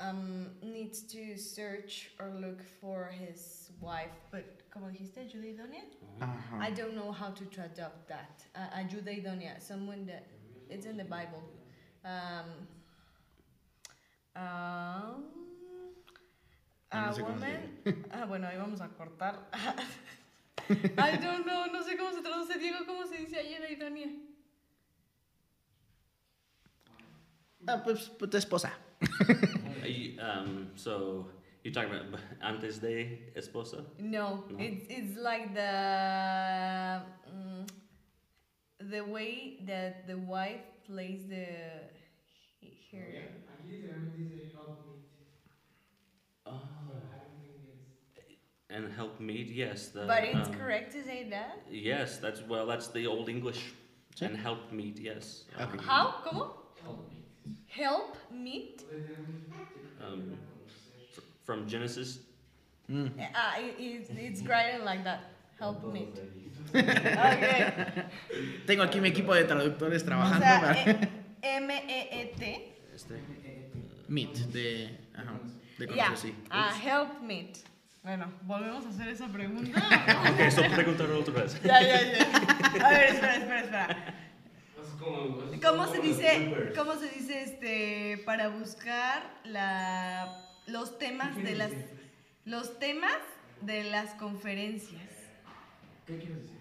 um, 0.00 0.46
needs 0.62 1.02
to 1.02 1.36
search 1.36 2.10
or 2.18 2.32
look 2.40 2.62
for 2.80 3.10
his 3.12 3.70
wife, 3.80 4.16
but 4.30 4.44
como 4.70 4.86
dijiste, 4.86 5.18
ayuda 5.18 5.54
idónea? 5.54 5.84
Ajá. 6.20 6.60
I 6.60 6.70
don't 6.70 6.94
know 6.94 7.12
how 7.12 7.30
to 7.30 7.44
adopt 7.62 8.08
that. 8.08 8.44
Uh, 8.54 8.78
ayuda 8.78 9.22
idónea, 9.22 9.60
someone 9.60 10.06
that 10.06 10.26
it's 10.68 10.86
in 10.86 10.96
the 10.96 11.04
Bible. 11.04 11.42
Um, 12.04 12.66
um, 14.36 15.24
Ah, 16.90 17.02
no 17.06 17.10
a 17.10 17.12
sé 17.12 17.22
woman. 17.22 17.82
Ah, 18.12 18.24
bueno, 18.26 18.46
ahí 18.48 18.56
vamos 18.58 18.80
a 18.80 18.88
cortar. 18.88 19.48
I 20.68 21.16
don't 21.18 21.44
know, 21.44 21.66
no 21.72 21.82
sé 21.82 21.96
cómo 21.96 22.12
se 22.12 22.22
traduce, 22.22 22.58
Diego, 22.58 22.78
cómo 22.86 23.06
se 23.06 23.18
dice 23.18 23.38
ayuda 23.38 23.70
idónea. 23.70 24.08
Ah, 27.66 27.82
pues, 27.84 28.08
pues 28.18 28.30
tu 28.30 28.36
esposa. 28.36 28.72
You- 29.84 30.20
um, 30.20 30.70
so 30.76 31.26
you're 31.64 31.72
talking 31.72 31.90
about 31.94 32.20
antes 32.40 32.80
de 32.80 33.32
esposa? 33.34 33.84
No, 33.98 34.44
No? 34.50 34.58
it's 34.60 34.86
it's 34.88 35.16
like 35.16 35.52
the 35.54 37.02
mm, 37.32 37.66
the 38.90 39.00
way 39.00 39.58
that 39.66 40.06
the 40.06 40.16
wife 40.16 40.62
plays 40.86 41.26
the 41.28 41.46
her. 42.92 43.30
And 48.72 48.92
help 48.92 49.18
meet, 49.18 49.48
yes. 49.48 49.88
The, 49.88 50.04
But 50.06 50.22
it's 50.24 50.48
um, 50.48 50.54
correct 50.54 50.92
to 50.92 51.02
say 51.02 51.26
that. 51.30 51.58
Yes, 51.70 52.18
that's 52.18 52.40
well. 52.46 52.66
That's 52.66 52.86
the 52.88 53.06
old 53.06 53.28
English. 53.28 53.72
Sí. 54.14 54.26
And 54.26 54.36
help 54.36 54.70
meet, 54.72 54.98
yes. 55.00 55.44
Okay. 55.60 55.78
How? 55.82 56.14
¿Cómo? 56.24 56.50
Help 57.66 58.16
meet. 58.30 58.84
Um, 60.00 60.38
fr- 61.12 61.20
from 61.44 61.66
Genesis. 61.66 62.20
Mm. 62.88 63.10
Ah, 63.34 63.58
it, 63.58 63.74
it's, 63.78 64.10
it's 64.10 64.42
written 64.42 64.84
like 64.84 65.02
that. 65.04 65.20
Help 65.58 65.82
meet. 65.92 66.16
Okay. 66.72 67.72
Tengo 68.66 68.84
aquí 68.84 69.00
mi 69.00 69.08
equipo 69.10 69.34
de 69.34 69.44
traductores 69.44 70.02
O 70.02 70.06
trabajando. 70.06 70.44
sea, 70.44 70.60
para- 70.60 70.90
eh, 70.90 71.08
M-E-E-T. 71.42 72.72
Este. 72.94 73.14
Meet, 74.08 74.52
de, 74.52 74.90
ajá, 75.16 75.40
de 75.78 75.86
Ya. 75.86 76.04
conocer, 76.06 76.30
sí. 76.30 76.34
Ah, 76.50 76.72
help 76.80 77.20
meet. 77.22 77.64
Bueno, 78.02 78.32
volvemos 78.42 78.86
a 78.86 78.88
hacer 78.88 79.08
esa 79.08 79.28
pregunta. 79.28 79.78
Ok, 80.32 80.50
so 80.50 80.62
preguntar 80.74 81.10
otra 81.10 81.42
vez. 81.42 81.62
ya, 81.62 81.82
ya, 81.82 82.12
ya. 82.12 82.86
A 82.86 82.90
ver, 82.90 83.02
espera, 83.10 83.36
espera, 83.36 83.60
espera. 83.60 84.14
¿Cómo 85.62 85.86
se 85.86 86.00
dice, 86.00 86.72
cómo 86.76 86.94
se 86.94 87.08
dice 87.10 87.42
este 87.42 88.22
para 88.24 88.48
buscar 88.48 89.22
la, 89.44 90.44
los 90.66 90.98
temas 90.98 91.36
de 91.36 91.54
las 91.54 91.70
los 92.44 92.78
temas 92.78 93.18
de 93.60 93.84
las 93.84 94.14
conferencias? 94.14 95.10
¿Qué 96.06 96.18
quieres 96.18 96.42
decir? 96.42 96.60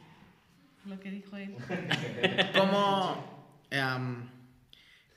Lo 0.86 1.00
que 1.00 1.12
dijo 1.12 1.38
él. 1.38 1.56
¿Cómo, 2.56 3.48
em, 3.70 4.30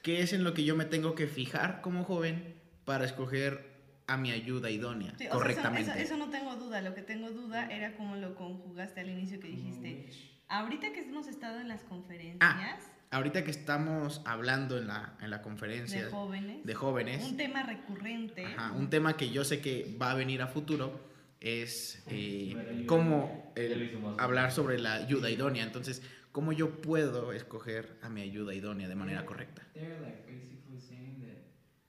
qué 0.02 0.22
es 0.22 0.32
en 0.32 0.44
lo 0.44 0.54
que 0.54 0.64
yo 0.64 0.76
me 0.76 0.84
tengo 0.84 1.14
que 1.14 1.26
fijar 1.26 1.80
como 1.80 2.04
joven 2.04 2.54
para 2.84 3.04
escoger 3.04 3.71
a 4.12 4.16
mi 4.16 4.30
ayuda 4.30 4.70
idónea 4.70 5.10
Sí, 5.10 5.14
o 5.14 5.18
sea, 5.18 5.26
eso- 5.28 5.38
correctamente? 5.38 5.90
eso, 5.90 5.98
eso 6.00 6.16
no 6.16 6.30
tengo 6.30 6.56
duda. 6.56 6.80
Lo 6.80 6.94
que 6.94 7.02
tengo 7.02 7.30
duda 7.30 7.66
era 7.70 7.96
cómo 7.96 8.16
lo 8.16 8.34
conjugaste 8.34 9.00
al 9.00 9.10
inicio 9.10 9.40
que 9.40 9.48
dijiste. 9.48 10.08
Ahorita 10.48 10.92
que 10.92 11.00
hemos 11.00 11.26
estado 11.28 11.60
en 11.60 11.68
las 11.68 11.82
conferencias 11.82 12.88
Ahorita 13.10 13.44
que 13.44 13.50
estamos 13.50 14.22
hablando 14.24 14.78
en 14.78 14.86
la, 14.86 15.18
en 15.20 15.28
la 15.28 15.42
conferencia 15.42 16.02
de 16.06 16.10
jóvenes, 16.10 16.64
de 16.64 16.74
jóvenes, 16.74 17.22
un 17.22 17.36
tema 17.36 17.62
recurrente. 17.62 18.46
ajá, 18.46 18.72
un 18.72 18.88
tema 18.88 19.18
que 19.18 19.28
yo 19.28 19.44
sé 19.44 19.60
que 19.60 19.94
va 20.00 20.12
a 20.12 20.14
venir 20.14 20.40
a 20.40 20.46
futuro 20.46 20.98
es 21.38 22.02
eh, 22.08 22.84
cómo 22.86 23.52
el 23.54 23.98
hablar 24.18 24.50
sobre 24.50 24.78
la 24.78 24.94
ayuda 24.94 25.28
idónea. 25.28 25.62
Entonces, 25.62 26.00
¿cómo 26.32 26.52
yo 26.54 26.80
puedo 26.80 27.34
escoger 27.34 27.98
a 28.00 28.08
mi 28.08 28.22
ayuda 28.22 28.54
idónea 28.54 28.88
de 28.88 28.94
manera 28.94 29.26
correcta? 29.26 29.62
They're 29.74 30.00
like 30.00 30.22
basically 30.26 30.80
saying 30.80 31.20
that 31.20 31.36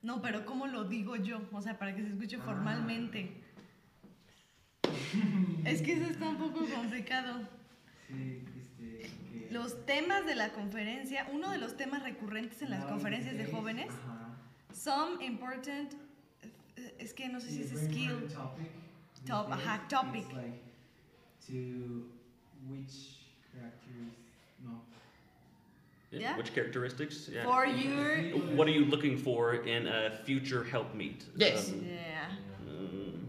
No, 0.04 0.20
pero 0.20 0.44
¿cómo 0.44 0.66
lo 0.66 0.84
digo 0.84 1.16
yo? 1.16 1.40
O 1.50 1.62
sea, 1.62 1.78
para 1.78 1.96
que 1.96 2.02
se 2.02 2.08
escuche 2.10 2.36
Ah. 2.36 2.44
formalmente. 2.44 3.40
es 5.64 5.80
que 5.82 5.94
eso 5.94 6.04
está 6.10 6.28
un 6.28 6.36
poco 6.36 6.66
complicado. 6.66 7.48
sí, 8.06 8.42
este, 8.60 9.10
que 9.32 9.48
Los 9.50 9.86
temas 9.86 10.26
de 10.26 10.34
la 10.34 10.52
conferencia, 10.52 11.26
uno 11.32 11.50
de 11.50 11.56
los 11.58 11.76
temas 11.76 12.02
recurrentes 12.02 12.60
en 12.62 12.70
las 12.70 12.80
now 12.80 12.90
conferencias 12.90 13.34
de 13.36 13.46
jóvenes, 13.46 13.88
ajá, 13.88 14.36
some 14.74 15.24
important, 15.24 15.94
es 16.98 17.14
que 17.14 17.28
no 17.30 17.40
sé 17.40 17.48
si 17.50 17.62
es 17.62 17.70
skill, 17.70 18.28
topic 18.28 18.68
Top- 19.26 19.50
ajá, 19.52 19.88
topic. 19.88 20.30
like 20.34 20.60
to 21.46 22.10
which 22.68 23.20
characters 23.50 24.12
no 24.62 24.82
Yeah. 26.20 26.36
Which 26.36 26.54
characteristics? 26.54 27.28
Yeah. 27.32 27.44
for 27.44 27.66
your, 27.66 28.38
What 28.56 28.68
are 28.68 28.72
you 28.72 28.84
looking 28.86 29.16
for 29.16 29.54
in 29.54 29.86
a 29.86 30.10
future 30.24 30.64
helpmeet? 30.64 31.24
Yes. 31.36 31.70
Um, 31.70 31.84
yeah, 31.84 32.68
um, 32.68 33.28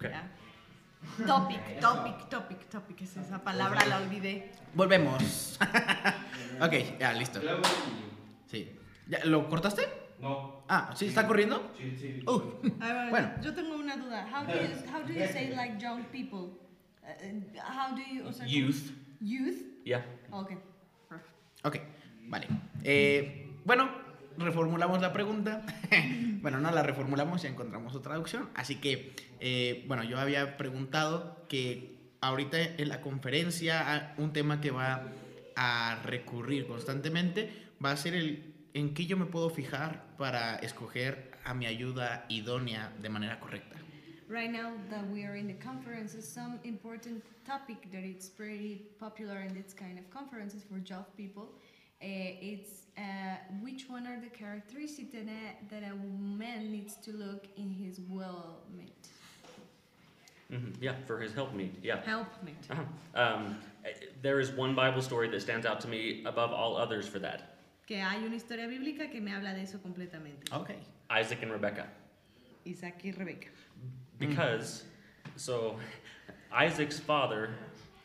okay. 0.00 0.10
yeah. 0.14 1.26
Topic, 1.26 1.60
topic, 1.80 2.30
topic, 2.30 2.70
topic, 2.70 3.02
es 3.02 3.16
esa 3.16 3.38
palabra, 3.38 3.84
la 3.88 3.98
olvidé. 4.00 4.50
Volvemos. 4.74 5.58
ok, 6.60 6.98
ya, 6.98 7.12
listo. 7.12 7.40
Luego 7.42 7.62
Sí. 8.46 8.68
¿Ya, 9.08 9.24
¿Lo 9.24 9.48
cortaste? 9.48 9.82
No. 10.20 10.62
Ah, 10.68 10.92
¿sí? 10.94 11.06
¿Está 11.06 11.26
corriendo? 11.26 11.70
Sí, 11.76 11.96
sí. 11.98 12.22
Uh, 12.26 12.40
A 12.80 12.92
ver, 12.92 13.10
Bueno. 13.10 13.30
yo 13.42 13.52
tengo 13.52 13.74
una 13.76 13.96
duda. 13.96 14.24
How 14.30 14.46
do 14.46 14.52
you, 14.52 14.68
how 14.90 15.02
do 15.02 15.12
you 15.12 15.26
say 15.26 15.52
like 15.54 15.80
young 15.82 16.04
people? 16.12 16.50
Uh, 17.02 17.60
how 17.60 17.94
do 17.94 18.00
you, 18.02 18.24
o 18.26 18.32
sea, 18.32 18.46
Youth. 18.46 18.92
Youth? 19.20 19.60
Yeah. 19.84 20.02
Okay. 20.32 20.56
Perfect. 21.08 21.34
ok, 21.64 21.76
vale. 22.32 22.48
Eh, 22.82 23.50
bueno, 23.64 23.90
reformulamos 24.38 25.00
la 25.02 25.12
pregunta. 25.12 25.64
bueno, 26.40 26.58
no 26.60 26.70
la 26.70 26.82
reformulamos 26.82 27.44
y 27.44 27.46
encontramos 27.46 27.94
otra 27.94 28.12
traducción. 28.12 28.48
Así 28.54 28.76
que, 28.76 29.14
eh, 29.38 29.84
bueno, 29.86 30.02
yo 30.02 30.18
había 30.18 30.56
preguntado 30.56 31.44
que 31.48 31.94
ahorita 32.22 32.58
en 32.58 32.88
la 32.88 33.02
conferencia 33.02 33.82
ah, 33.86 34.14
un 34.16 34.32
tema 34.32 34.62
que 34.62 34.70
va 34.70 35.04
a 35.54 36.00
recurrir 36.04 36.66
constantemente 36.66 37.52
va 37.84 37.90
a 37.90 37.96
ser 37.96 38.14
el 38.14 38.54
en 38.74 38.94
qué 38.94 39.04
yo 39.04 39.18
me 39.18 39.26
puedo 39.26 39.50
fijar 39.50 40.16
para 40.16 40.56
escoger 40.56 41.32
a 41.44 41.52
mi 41.52 41.66
ayuda 41.66 42.24
idónea 42.30 42.90
de 43.02 43.10
manera 43.10 43.38
correcta. 43.38 43.76
Right 44.30 44.50
now 44.50 44.72
that 44.88 45.04
we 45.12 45.26
are 45.26 45.36
in 45.36 45.46
the 45.46 45.58
conferences, 45.62 46.26
some 46.26 46.58
important 46.64 47.22
topic 47.44 47.90
that 47.92 48.02
it's 48.02 48.30
pretty 48.30 48.80
popular 48.98 49.42
in 49.42 49.52
this 49.52 49.74
kind 49.74 49.98
of 49.98 50.08
conferences 50.08 50.64
for 50.64 50.78
job 50.78 51.04
people, 51.18 51.50
it's 52.02 52.82
uh, 52.98 53.36
which 53.62 53.88
one 53.88 54.06
are 54.06 54.20
the 54.20 54.28
characteristics 54.28 55.12
that 55.12 55.26
a, 55.26 55.74
that 55.74 55.82
a 55.90 55.94
man 55.96 56.70
needs 56.70 56.96
to 56.96 57.12
look 57.12 57.46
in 57.56 57.70
his 57.70 58.00
well-mate, 58.08 59.08
hmm 60.50 60.70
Yeah, 60.80 60.94
for 61.06 61.18
his 61.18 61.32
helpmeet. 61.32 61.72
Yeah. 61.82 62.02
helpmate. 62.04 62.56
Uh-huh. 62.70 62.82
Um, 63.14 63.56
eh, 63.84 63.90
there 64.20 64.40
is 64.40 64.50
one 64.50 64.74
Bible 64.74 65.00
story 65.00 65.28
that 65.30 65.40
stands 65.40 65.64
out 65.64 65.80
to 65.80 65.88
me 65.88 66.22
above 66.26 66.52
all 66.52 66.76
others 66.76 67.08
for 67.08 67.18
that. 67.20 67.56
Que 67.86 67.96
hay 67.96 68.24
una 68.24 68.36
historia 68.36 68.66
bíblica 68.68 69.10
que 69.10 69.20
me 69.20 69.32
habla 69.32 69.54
de 69.54 69.62
eso 69.62 69.78
completamente. 69.78 70.52
Ok. 70.52 70.74
Isaac 71.10 71.42
and 71.42 71.50
Rebecca. 71.50 71.86
Isaac 72.66 73.00
y 73.04 73.12
Rebecca. 73.16 73.48
Because, 74.18 74.84
so, 75.36 75.76
Isaac's 76.52 76.98
father 77.00 77.50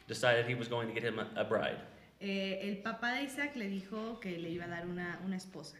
decided 0.07 0.47
he 0.47 0.55
was 0.55 0.67
going 0.67 0.87
to 0.87 0.93
get 0.93 1.03
him 1.03 1.19
a, 1.19 1.27
a 1.35 1.43
bride. 1.43 1.79
Eh, 2.19 2.59
el 2.63 2.77
papá 2.81 3.13
de 3.13 3.23
Isaac 3.23 3.55
le 3.55 3.67
dijo 3.69 4.19
que 4.19 4.37
le 4.37 4.49
iba 4.49 4.65
a 4.65 4.67
dar 4.67 4.87
una, 4.87 5.19
una 5.25 5.35
esposa. 5.37 5.77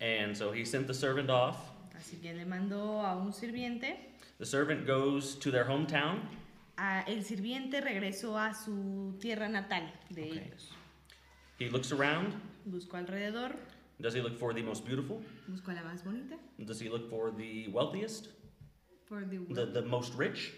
And 0.00 0.36
so 0.36 0.52
he 0.52 0.64
sent 0.64 0.86
the 0.86 0.94
servant 0.94 1.30
off. 1.30 1.56
Así 1.96 2.16
que 2.20 2.34
le 2.34 2.44
mandó 2.44 3.00
a 3.00 3.16
un 3.16 3.32
sirviente. 3.32 3.96
The 4.38 4.46
servant 4.46 4.84
goes 4.86 5.38
to 5.38 5.50
their 5.50 5.64
hometown. 5.64 6.20
El 7.06 7.22
sirviente 7.24 7.80
regresó 7.80 8.36
a 8.36 8.52
su 8.52 9.16
tierra 9.20 9.48
natal 9.48 9.88
de 10.10 10.22
Ok. 10.24 10.36
ellos. 10.36 10.70
He 11.60 11.70
looks 11.70 11.92
around. 11.92 12.34
Buscó 12.66 12.96
alrededor, 12.96 13.54
Does 14.00 14.14
he 14.14 14.20
look 14.20 14.36
for 14.36 14.52
the 14.52 14.62
most 14.62 14.84
beautiful? 14.84 15.22
buscó 15.46 15.70
a 15.70 15.74
la 15.74 15.82
más 15.84 16.02
bonita. 16.02 16.36
Does 16.58 16.80
he 16.80 16.88
look 16.88 17.08
for 17.08 17.30
the 17.30 17.68
wealthiest? 17.68 18.30
For 19.06 19.24
the, 19.24 19.38
The, 19.54 19.66
the 19.66 19.82
most 19.82 20.14
rich? 20.16 20.52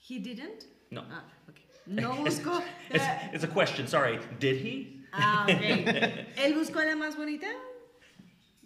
He 0.00 0.18
didn't. 0.18 0.66
No. 0.90 1.02
Ah, 1.10 1.24
ok. 1.48 1.60
No 1.86 2.10
buscó. 2.24 2.62
It's, 2.90 3.04
eh, 3.04 3.28
it's 3.32 3.44
a 3.44 3.48
question, 3.48 3.86
sorry. 3.86 4.18
Did 4.38 4.58
he? 4.58 5.00
ah, 5.12 5.44
ok. 5.44 5.50
¿Él 6.36 6.54
buscó 6.54 6.80
a 6.80 6.86
la 6.86 6.94
más 6.94 7.16
bonita? 7.16 7.46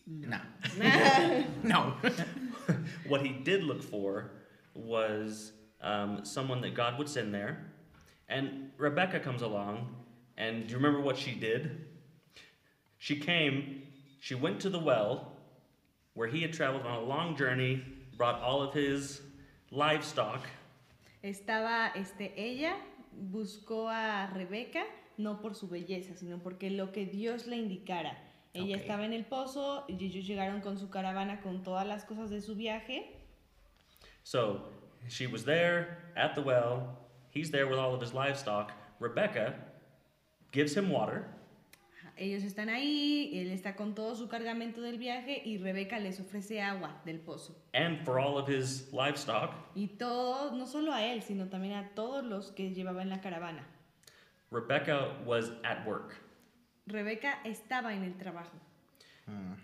No. 0.06 0.38
No. 1.62 1.94
What 3.08 3.22
he 3.22 3.32
did 3.32 3.62
look 3.62 3.82
for 3.82 4.30
was 4.74 5.52
um, 5.80 6.24
someone 6.24 6.60
that 6.62 6.74
God 6.74 6.98
would 6.98 7.08
send 7.08 7.34
there. 7.34 7.72
And 8.28 8.70
Rebecca 8.76 9.20
comes 9.20 9.42
along, 9.42 9.94
and 10.36 10.66
do 10.66 10.72
you 10.72 10.76
remember 10.76 11.00
what 11.00 11.16
she 11.16 11.32
did? 11.32 11.86
She 12.98 13.16
came, 13.16 13.82
she 14.20 14.34
went 14.34 14.60
to 14.60 14.70
the 14.70 14.78
well 14.78 15.32
where 16.14 16.28
he 16.28 16.42
had 16.42 16.52
traveled 16.52 16.84
on 16.84 16.94
a 16.96 17.00
long 17.00 17.36
journey, 17.36 17.82
brought 18.16 18.40
all 18.42 18.60
of 18.60 18.74
his 18.74 19.22
livestock, 19.70 20.42
Estaba, 21.22 21.90
este, 21.96 22.30
ella 22.36 22.76
buscó 23.18 23.88
a 23.88 24.26
Rebeca 24.28 24.84
no 25.16 25.40
por 25.40 25.54
su 25.54 25.68
belleza, 25.68 26.14
sino 26.14 26.38
porque 26.38 26.70
lo 26.70 26.92
que 26.92 27.04
Dios 27.04 27.46
le 27.46 27.56
indicara. 27.56 28.16
Ella 28.54 28.76
estaba 28.76 29.04
en 29.04 29.12
el 29.12 29.24
pozo 29.24 29.84
y 29.88 30.04
ellos 30.04 30.26
llegaron 30.26 30.60
con 30.60 30.78
su 30.78 30.90
caravana 30.90 31.40
con 31.42 31.62
todas 31.62 31.86
las 31.86 32.04
cosas 32.04 32.30
de 32.30 32.40
su 32.40 32.54
viaje. 32.54 33.14
So 34.22 34.70
she 35.08 35.26
was 35.26 35.44
there 35.44 36.12
at 36.16 36.34
the 36.34 36.40
well. 36.40 36.98
He's 37.30 37.50
there 37.50 37.66
with 37.66 37.78
all 37.78 37.94
of 37.94 38.00
his 38.00 38.14
livestock. 38.14 38.72
Rebecca 39.00 39.54
gives 40.50 40.76
him 40.76 40.90
water, 40.90 41.26
Ellos 42.18 42.42
están 42.42 42.68
ahí, 42.68 43.30
él 43.38 43.50
está 43.52 43.76
con 43.76 43.94
todo 43.94 44.16
su 44.16 44.28
cargamento 44.28 44.80
del 44.80 44.98
viaje 44.98 45.40
y 45.44 45.58
Rebeca 45.58 45.98
les 46.00 46.18
ofrece 46.20 46.60
agua 46.60 47.00
del 47.04 47.20
pozo. 47.20 47.56
and 47.74 48.04
for 48.04 48.18
all 48.18 48.36
of 48.36 48.48
his 48.48 48.92
livestock. 48.92 49.54
Y 49.74 49.86
todo, 49.98 50.50
no 50.56 50.66
solo 50.66 50.92
a 50.92 51.04
él, 51.04 51.22
sino 51.22 51.48
también 51.48 51.74
a 51.74 51.94
todos 51.94 52.24
los 52.24 52.50
que 52.52 52.74
llevaba 52.74 53.02
en 53.02 53.08
la 53.08 53.20
caravana. 53.20 53.64
Rebecca 54.50 55.14
was 55.24 55.52
at 55.62 55.86
work. 55.86 56.14
Rebeca 56.86 57.40
estaba 57.44 57.94
en 57.94 58.02
el 58.02 58.14
trabajo. 58.14 58.56
Mm. 59.28 59.54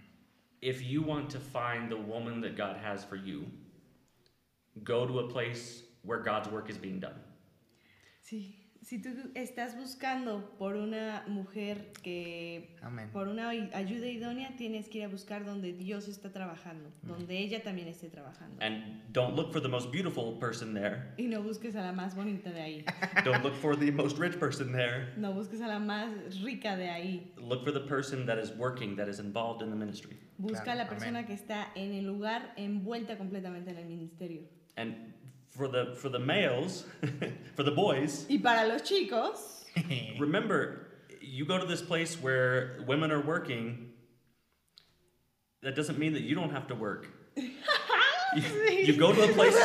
If 0.61 0.83
you 0.83 1.03
want 1.03 1.31
to 1.31 1.41
find 1.41 1.91
the 1.91 1.97
woman 1.97 2.41
that 2.43 2.57
God 2.57 2.77
has 2.77 3.05
for 3.05 3.17
you, 3.17 3.47
go 4.83 5.07
to 5.07 5.21
a 5.21 5.29
place 5.29 5.83
where 6.05 6.23
God's 6.23 6.49
work 6.51 6.71
is 6.71 6.79
being 6.79 7.01
done. 7.01 7.19
Sí, 8.23 8.64
si 8.85 9.01
tú 9.01 9.09
estás 9.35 9.77
buscando 9.79 10.55
por 10.59 10.77
una 10.77 11.25
mujer 11.27 11.91
que 12.03 12.77
Amén. 12.83 13.09
por 13.13 13.29
una 13.29 13.49
ay- 13.49 13.71
ayuda 13.73 14.07
idónea, 14.09 14.55
tienes 14.57 14.89
que 14.91 14.99
ir 14.99 15.05
a 15.05 15.09
buscar 15.09 15.45
donde 15.47 15.73
Dios 15.73 16.07
está 16.07 16.31
trabajando, 16.31 16.93
donde 17.03 17.39
ella 17.39 17.63
también 17.63 17.89
esté 17.89 18.11
trabajando. 18.11 18.63
And 18.63 19.03
don't 19.13 19.37
look 19.37 19.53
for 19.53 19.63
the 19.63 19.69
most 19.69 19.91
beautiful 19.91 20.39
person 20.39 20.75
there. 20.75 21.15
Y 21.17 21.29
no 21.29 21.43
busques 21.43 21.75
a 21.77 21.83
la 21.83 21.93
más 21.93 22.15
bonita 22.15 22.51
de 22.53 22.61
ahí, 22.61 22.85
Don't 23.25 23.43
look 23.43 23.55
for 23.55 23.75
the 23.75 23.91
most 23.91 24.19
rich 24.19 24.39
person 24.39 24.71
there. 24.73 25.15
no 25.17 25.33
busques 25.33 25.63
a 25.63 25.67
la 25.67 25.79
más 25.79 26.43
rica 26.43 26.77
de 26.77 26.91
ahí. 26.91 27.33
Look 27.39 27.65
for 27.65 27.73
the 27.73 27.81
person 27.89 28.27
that 28.27 28.39
is 28.39 28.51
working, 28.59 28.97
that 28.97 29.09
is 29.09 29.19
involved 29.19 29.63
in 29.63 29.71
the 29.71 29.77
ministry. 29.77 30.19
Busca 30.37 30.73
a 30.73 30.75
la 30.75 30.89
persona 30.89 31.21
amén. 31.21 31.27
que 31.27 31.33
está 31.35 31.69
en 31.75 31.95
el 31.95 32.05
lugar 32.07 32.53
envuelta 32.57 33.17
completamente 33.17 33.71
en 33.71 33.79
el 33.79 33.87
ministerio. 33.87 34.43
And 34.77 35.15
for 35.57 35.69
the 35.69 35.95
for 35.97 36.09
the 36.09 36.19
males, 36.19 36.85
for 37.57 37.63
the 37.63 37.71
boys, 37.71 38.27
Y 38.29 38.39
para 38.43 38.67
los 38.67 38.83
chicos, 38.83 39.65
remember 40.19 40.89
you 41.21 41.45
go 41.45 41.59
to 41.59 41.67
this 41.67 41.83
place 41.83 42.21
where 42.21 42.79
women 42.87 43.11
are 43.11 43.21
working. 43.21 43.91
That 45.63 45.75
doesn't 45.75 45.99
mean 45.99 46.13
that 46.13 46.23
you 46.23 46.35
don't 46.35 46.51
have 46.51 46.67
to 46.69 46.75
work. 46.75 47.07
you, 47.37 48.43
you 48.85 48.97
go 48.99 49.15
to 49.15 49.25
a 49.25 49.33
place 49.33 49.57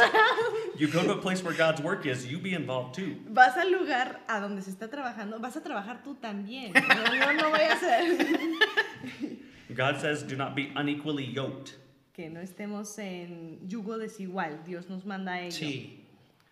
you 0.77 0.87
go 0.87 1.03
to 1.03 1.11
a 1.11 1.17
place 1.17 1.43
where 1.43 1.53
God's 1.53 1.81
work 1.81 2.05
is, 2.05 2.25
you 2.25 2.39
be 2.39 2.53
involved 2.53 2.95
too. 2.95 3.17
vas 3.27 3.57
al 3.57 3.69
lugar 3.69 4.21
a 4.29 4.39
donde 4.39 4.63
se 4.63 4.71
está 4.71 4.87
trabajando, 4.89 5.41
vas 5.41 5.57
a 5.57 5.61
trabajar 5.61 6.01
tú 6.03 6.15
también. 6.15 6.73
No, 6.73 6.81
no, 7.03 7.33
no 7.33 7.49
voy 7.49 7.59
a 7.59 7.73
hacer. 7.73 9.37
God 9.75 9.99
says, 9.99 10.23
do 10.23 10.37
not 10.37 10.55
be 10.55 10.71
unequally 10.75 11.25
yoked. 11.25 11.75
Que 12.19 12.29
no 12.29 12.41
estemos 12.41 12.99
en 12.99 13.65
yugo 13.65 13.97
desigual. 13.97 14.61
Dios 14.65 14.89
nos 14.89 15.05
manda 15.05 15.35
a 15.35 15.39
ello. 15.39 15.55
Sí. 15.55 16.05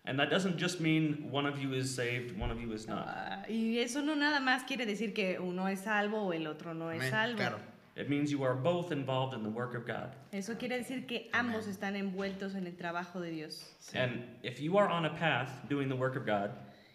And 0.06 0.18
that 0.18 0.30
doesn't 0.30 0.58
just 0.58 0.80
mean 0.80 1.28
one 1.30 1.46
of 1.46 1.58
you 1.58 1.74
is 1.74 1.94
saved, 1.94 2.34
one 2.40 2.50
of 2.50 2.58
you 2.58 2.72
is 2.72 2.88
not. 2.88 3.04
Ah, 3.06 3.44
y 3.50 3.76
eso 3.78 4.00
no 4.00 4.14
nada 4.14 4.40
más 4.40 4.62
quiere 4.64 4.86
decir 4.86 5.12
que 5.12 5.38
uno 5.38 5.68
es 5.68 5.80
salvo 5.80 6.22
o 6.22 6.32
el 6.32 6.46
otro 6.46 6.72
no 6.72 6.90
es 6.90 7.00
Amén. 7.00 7.10
salvo. 7.10 7.36
Claro. 7.36 7.58
It 7.96 8.08
means 8.08 8.30
you 8.30 8.42
are 8.44 8.54
both 8.54 8.92
involved 8.92 9.34
in 9.34 9.42
the 9.42 9.50
work 9.50 9.74
of 9.74 9.86
God. 9.86 10.14
Eso 10.32 10.56
quiere 10.56 10.78
decir 10.78 11.06
que 11.06 11.28
ambos 11.34 11.66
están 11.66 11.96
envueltos 11.96 12.54
en 12.54 12.66
el 12.66 12.72
trabajo 12.74 13.20
de 13.20 13.30
Dios. 13.30 13.62
Sí. 13.78 13.98
And 13.98 14.24
if 14.42 14.60
you 14.60 14.78
are 14.78 14.88
on 14.88 15.04
a 15.04 15.14
path 15.18 15.50
doing 15.68 15.90
the 15.90 15.96
work 15.96 16.16
of 16.16 16.24
God, 16.24 16.50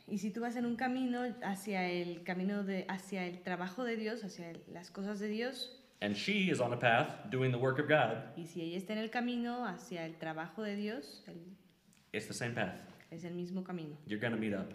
Y 0.07 0.17
si 0.17 0.31
tú 0.31 0.41
vas 0.41 0.55
en 0.55 0.65
un 0.65 0.77
camino 0.77 1.21
hacia 1.43 1.87
el 1.87 2.23
camino 2.23 2.63
de 2.63 2.85
hacia 2.89 3.27
el 3.27 3.43
trabajo 3.43 3.83
de 3.83 3.97
Dios, 3.97 4.23
hacia 4.23 4.51
las 4.73 4.89
cosas 4.89 5.19
de 5.19 5.27
Dios, 5.27 5.79
and 6.03 6.15
she 6.15 6.49
is 6.51 6.59
on 6.59 6.73
a 6.73 6.77
path 6.77 7.07
doing 7.31 7.49
the 7.51 7.57
work 7.57 7.79
of 7.79 7.87
God, 7.87 8.17
y 8.35 8.45
si 8.45 8.61
ella 8.61 8.77
está 8.77 8.91
en 8.93 8.99
el 8.99 9.09
camino 9.09 9.65
hacia 9.65 10.05
el 10.05 10.17
trabajo 10.17 10.61
de 10.61 10.75
Dios, 10.75 11.23
el- 11.27 11.55
it's 12.11 12.27
the 12.27 12.33
same 12.33 12.53
path. 12.53 12.75
es 13.09 13.23
el 13.23 13.33
mismo 13.33 13.63
camino. 13.63 13.95
You're 14.05 14.19
going 14.19 14.33
to 14.33 14.39
meet 14.39 14.53
up. 14.53 14.73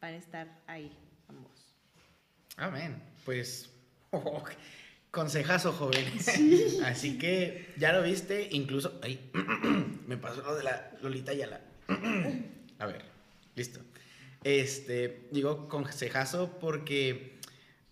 Van 0.00 0.14
a 0.14 0.16
estar 0.16 0.46
ahí 0.66 0.90
ambos. 1.28 1.74
Amén. 2.56 3.02
Pues, 3.24 3.68
oh, 4.12 4.42
consejazo, 5.10 5.72
jóvenes. 5.72 6.28
Así 6.84 7.18
que 7.18 7.74
ya 7.76 7.92
lo 7.92 8.02
viste, 8.02 8.48
incluso. 8.52 8.98
Ay, 9.02 9.30
me 10.06 10.16
pasó 10.16 10.42
lo 10.42 10.54
de 10.54 10.64
la 10.64 10.90
Lolita 11.02 11.34
Yala. 11.34 11.60
A 12.78 12.86
ver, 12.86 13.04
listo. 13.54 13.80
Este, 14.44 15.26
digo 15.32 15.68
consejazo 15.68 16.58
porque 16.60 17.35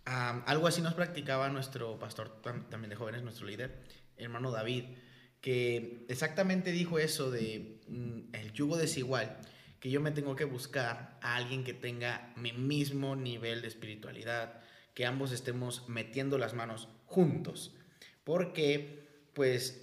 algo 0.05 0.67
así 0.67 0.83
nos 0.83 0.95
practicaba 0.95 1.49
nuestro 1.49 1.99
pastor 1.99 2.41
tam- 2.43 2.69
también 2.69 2.91
de 2.91 2.97
jóvenes, 2.97 3.23
nuestro 3.23 3.47
líder, 3.47 3.83
hermano 4.17 4.51
David, 4.51 4.85
que 5.41 6.05
exactamente 6.09 6.73
dijo 6.73 6.99
eso 6.99 7.31
de 7.31 7.81
mm, 7.89 8.35
el 8.35 8.53
yugo 8.53 8.77
desigual, 8.77 9.39
que 9.81 9.91
yo 9.91 10.01
me 10.01 10.11
tengo 10.13 10.37
que 10.37 10.45
buscar 10.45 11.19
a 11.23 11.37
alguien 11.37 11.65
que 11.65 11.75
tenga 11.75 12.33
mi 12.37 12.53
mismo 12.53 13.17
nivel 13.17 13.61
de 13.63 13.69
espiritualidad, 13.69 14.61
que 14.95 15.07
ambos 15.07 15.33
estemos 15.33 15.89
metiendo 15.89 16.39
las 16.39 16.55
manos 16.55 16.89
juntos, 17.07 17.75
porque 18.25 19.29
pues 19.35 19.81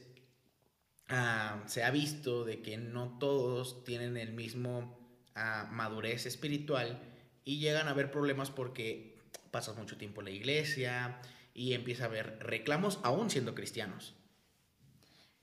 se 1.67 1.84
ha 1.84 1.91
visto 1.91 2.45
de 2.45 2.62
que 2.62 2.77
no 2.77 3.17
todos 3.19 3.84
tienen 3.84 4.15
el 4.15 4.31
mismo 4.31 4.97
ah, 5.36 5.67
madurez 5.69 6.25
espiritual 6.25 7.01
y 7.43 7.60
llegan 7.60 7.88
a 7.88 7.91
haber 7.91 8.12
problemas 8.12 8.49
porque 8.49 9.11
pasas 9.51 9.77
mucho 9.77 9.97
tiempo 9.97 10.21
en 10.21 10.25
la 10.25 10.31
iglesia 10.31 11.19
y 11.53 11.73
empieza 11.73 12.05
a 12.05 12.07
haber 12.07 12.39
reclamos 12.39 12.99
aún 13.03 13.29
siendo 13.29 13.53
cristianos. 13.53 14.15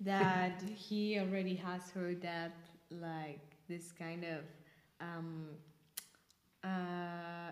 that 0.00 0.62
he 0.62 1.18
already 1.18 1.56
has 1.56 1.90
heard 1.90 2.22
that 2.22 2.52
like 2.90 3.40
this 3.68 3.92
kind 3.92 4.24
of 4.24 4.44
um, 5.00 5.48
uh, 6.62 7.50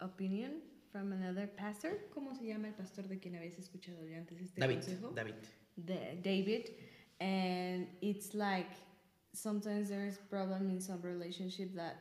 opinion 0.00 0.60
from 0.90 1.12
another 1.12 1.46
pastor. 1.56 1.92
¿Cómo 2.14 2.34
se 2.36 2.44
llama 2.46 2.68
el 2.68 2.74
pastor 2.74 3.08
de 3.08 3.18
quien 3.18 3.36
habías 3.36 3.58
escuchado 3.58 4.06
ya 4.06 4.18
antes 4.18 4.40
este 4.40 4.60
David, 4.60 4.80
consejo? 4.80 5.14
David. 5.14 5.34
the, 5.86 6.18
David, 6.22 6.70
and 7.20 7.86
it's 8.02 8.34
like 8.34 8.70
sometimes 9.32 9.88
there's 9.88 10.18
problem 10.18 10.68
in 10.68 10.80
some 10.80 11.00
relationship 11.02 11.74
that 11.74 11.96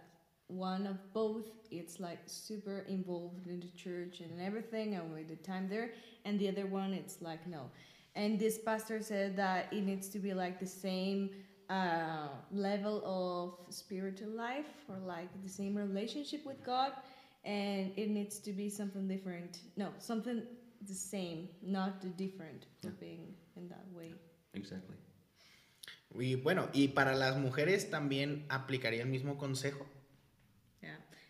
one 0.51 0.85
of 0.87 0.97
both 1.13 1.45
it's 1.71 1.99
like 1.99 2.19
super 2.25 2.85
involved 2.87 3.47
in 3.47 3.59
the 3.61 3.69
church 3.77 4.19
and 4.19 4.41
everything 4.41 4.95
and 4.95 5.13
with 5.13 5.29
the 5.29 5.37
time 5.37 5.69
there, 5.69 5.91
and 6.25 6.39
the 6.39 6.47
other 6.49 6.65
one 6.65 6.93
it's 6.93 7.21
like 7.21 7.47
no. 7.47 7.69
And 8.15 8.37
this 8.39 8.57
pastor 8.59 9.01
said 9.01 9.37
that 9.37 9.71
it 9.71 9.83
needs 9.85 10.09
to 10.09 10.19
be 10.19 10.33
like 10.33 10.59
the 10.59 10.67
same 10.67 11.29
uh, 11.69 12.27
level 12.51 13.01
of 13.05 13.73
spiritual 13.73 14.29
life 14.31 14.65
or 14.89 14.97
like 14.97 15.29
the 15.43 15.49
same 15.49 15.75
relationship 15.75 16.45
with 16.45 16.61
God, 16.65 16.91
and 17.45 17.91
it 17.95 18.09
needs 18.09 18.39
to 18.39 18.51
be 18.51 18.69
something 18.69 19.07
different. 19.07 19.59
No, 19.77 19.89
something 19.99 20.43
the 20.85 20.93
same, 20.93 21.47
not 21.61 22.01
the 22.01 22.09
different 22.09 22.65
for 22.81 22.89
Yeah. 22.89 22.99
being 22.99 23.35
in 23.55 23.69
that 23.69 23.85
way. 23.95 24.13
Exactly. 24.53 24.97
Y 26.13 26.35
bueno, 26.35 26.67
y 26.73 26.89
para 26.89 27.15
las 27.15 27.37
mujeres 27.37 27.89
también 27.89 28.45
aplicaría 28.49 29.03
el 29.03 29.07
mismo 29.07 29.37
consejo. 29.37 29.85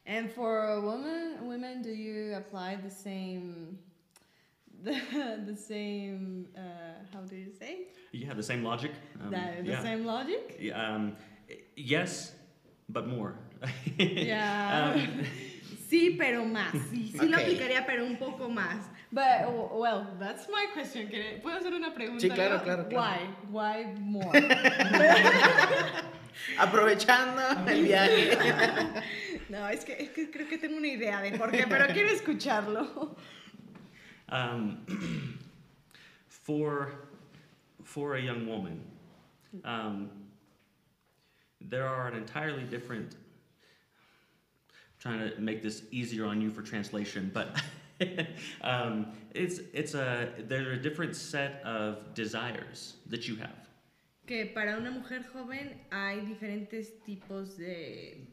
Yeah. 0.06 0.14
And 0.18 0.32
for 0.32 0.82
women, 0.82 1.48
women, 1.48 1.82
do 1.82 1.90
you 1.92 2.36
apply 2.36 2.78
the 2.84 2.90
same 2.90 3.78
the, 4.84 4.96
the 5.46 5.56
same, 5.56 6.48
uh, 6.58 6.62
how 7.14 7.22
do 7.22 7.36
you 7.36 7.52
say? 7.60 7.88
You 8.12 8.26
have 8.26 8.38
the 8.38 8.44
same 8.44 8.64
logic. 8.64 8.92
Um, 9.24 9.30
the, 9.30 9.62
the 9.64 9.72
yeah. 9.72 9.82
same 9.84 10.06
logic? 10.06 10.58
Yeah, 10.60 10.96
Um, 10.96 11.16
yes, 11.76 12.34
but 12.90 13.08
more. 13.08 13.36
Yeah. 13.98 14.94
Um, 14.96 15.24
sí, 15.90 16.18
pero 16.18 16.44
más. 16.46 16.72
Sí, 16.90 17.12
sí 17.12 17.28
lo 17.30 17.38
aplicaría, 17.38 17.86
pero 17.86 18.06
un 18.06 18.18
poco 18.18 18.50
más. 18.50 18.88
But, 19.12 19.52
well, 19.78 20.08
that's 20.20 20.48
my 20.50 20.66
question. 20.74 21.08
¿Quiere- 21.10 21.42
¿Puedo 21.44 21.58
hacer 21.58 21.74
una 21.74 21.94
pregunta? 21.94 22.22
Sí, 22.22 22.30
claro, 22.34 22.60
claro, 22.64 22.88
claro. 22.88 23.20
Why? 23.52 23.84
Why 23.86 23.86
more? 24.00 24.32
Aprovechando 26.58 27.42
el 27.70 27.84
viaje. 27.84 28.38
No, 29.52 29.68
es 29.68 29.84
que, 29.84 29.94
es 29.94 30.10
que 30.10 30.32
creo 30.32 30.48
que 30.48 30.58
tengo 30.58 30.78
una 30.78 30.88
idea 30.88 31.22
de 31.22 31.38
por 31.38 31.52
qué, 31.52 31.66
pero 31.68 31.88
quiero 31.94 32.10
escucharlo. 32.10 33.16
um, 34.30 34.78
for 36.30 36.94
for 37.84 38.16
a 38.16 38.22
young 38.22 38.48
woman, 38.48 38.80
um, 39.66 40.10
there 41.60 41.86
are 41.86 42.08
an 42.08 42.16
entirely 42.16 42.64
different. 42.64 43.16
trying 45.02 45.32
to 45.32 45.42
make 45.42 45.64
this 45.64 45.84
easier 45.92 46.26
on 46.26 46.40
you 46.40 46.52
for 46.52 46.62
translation, 46.62 47.32
but 47.34 47.60
um, 48.62 49.08
it's 49.34 49.60
it's 49.74 49.96
a 49.96 50.30
there's 50.48 50.78
a 50.78 50.82
different 50.82 51.16
set 51.16 51.62
of 51.66 52.14
desires 52.14 52.98
that 53.08 53.28
you 53.28 53.36
have. 53.36 53.68
Que 54.28 54.52
para 54.54 54.78
una 54.78 54.92
mujer 54.92 55.24
joven 55.34 55.82
hay 55.92 56.20
diferentes 56.22 56.92
tipos 57.06 57.58
de 57.58 58.28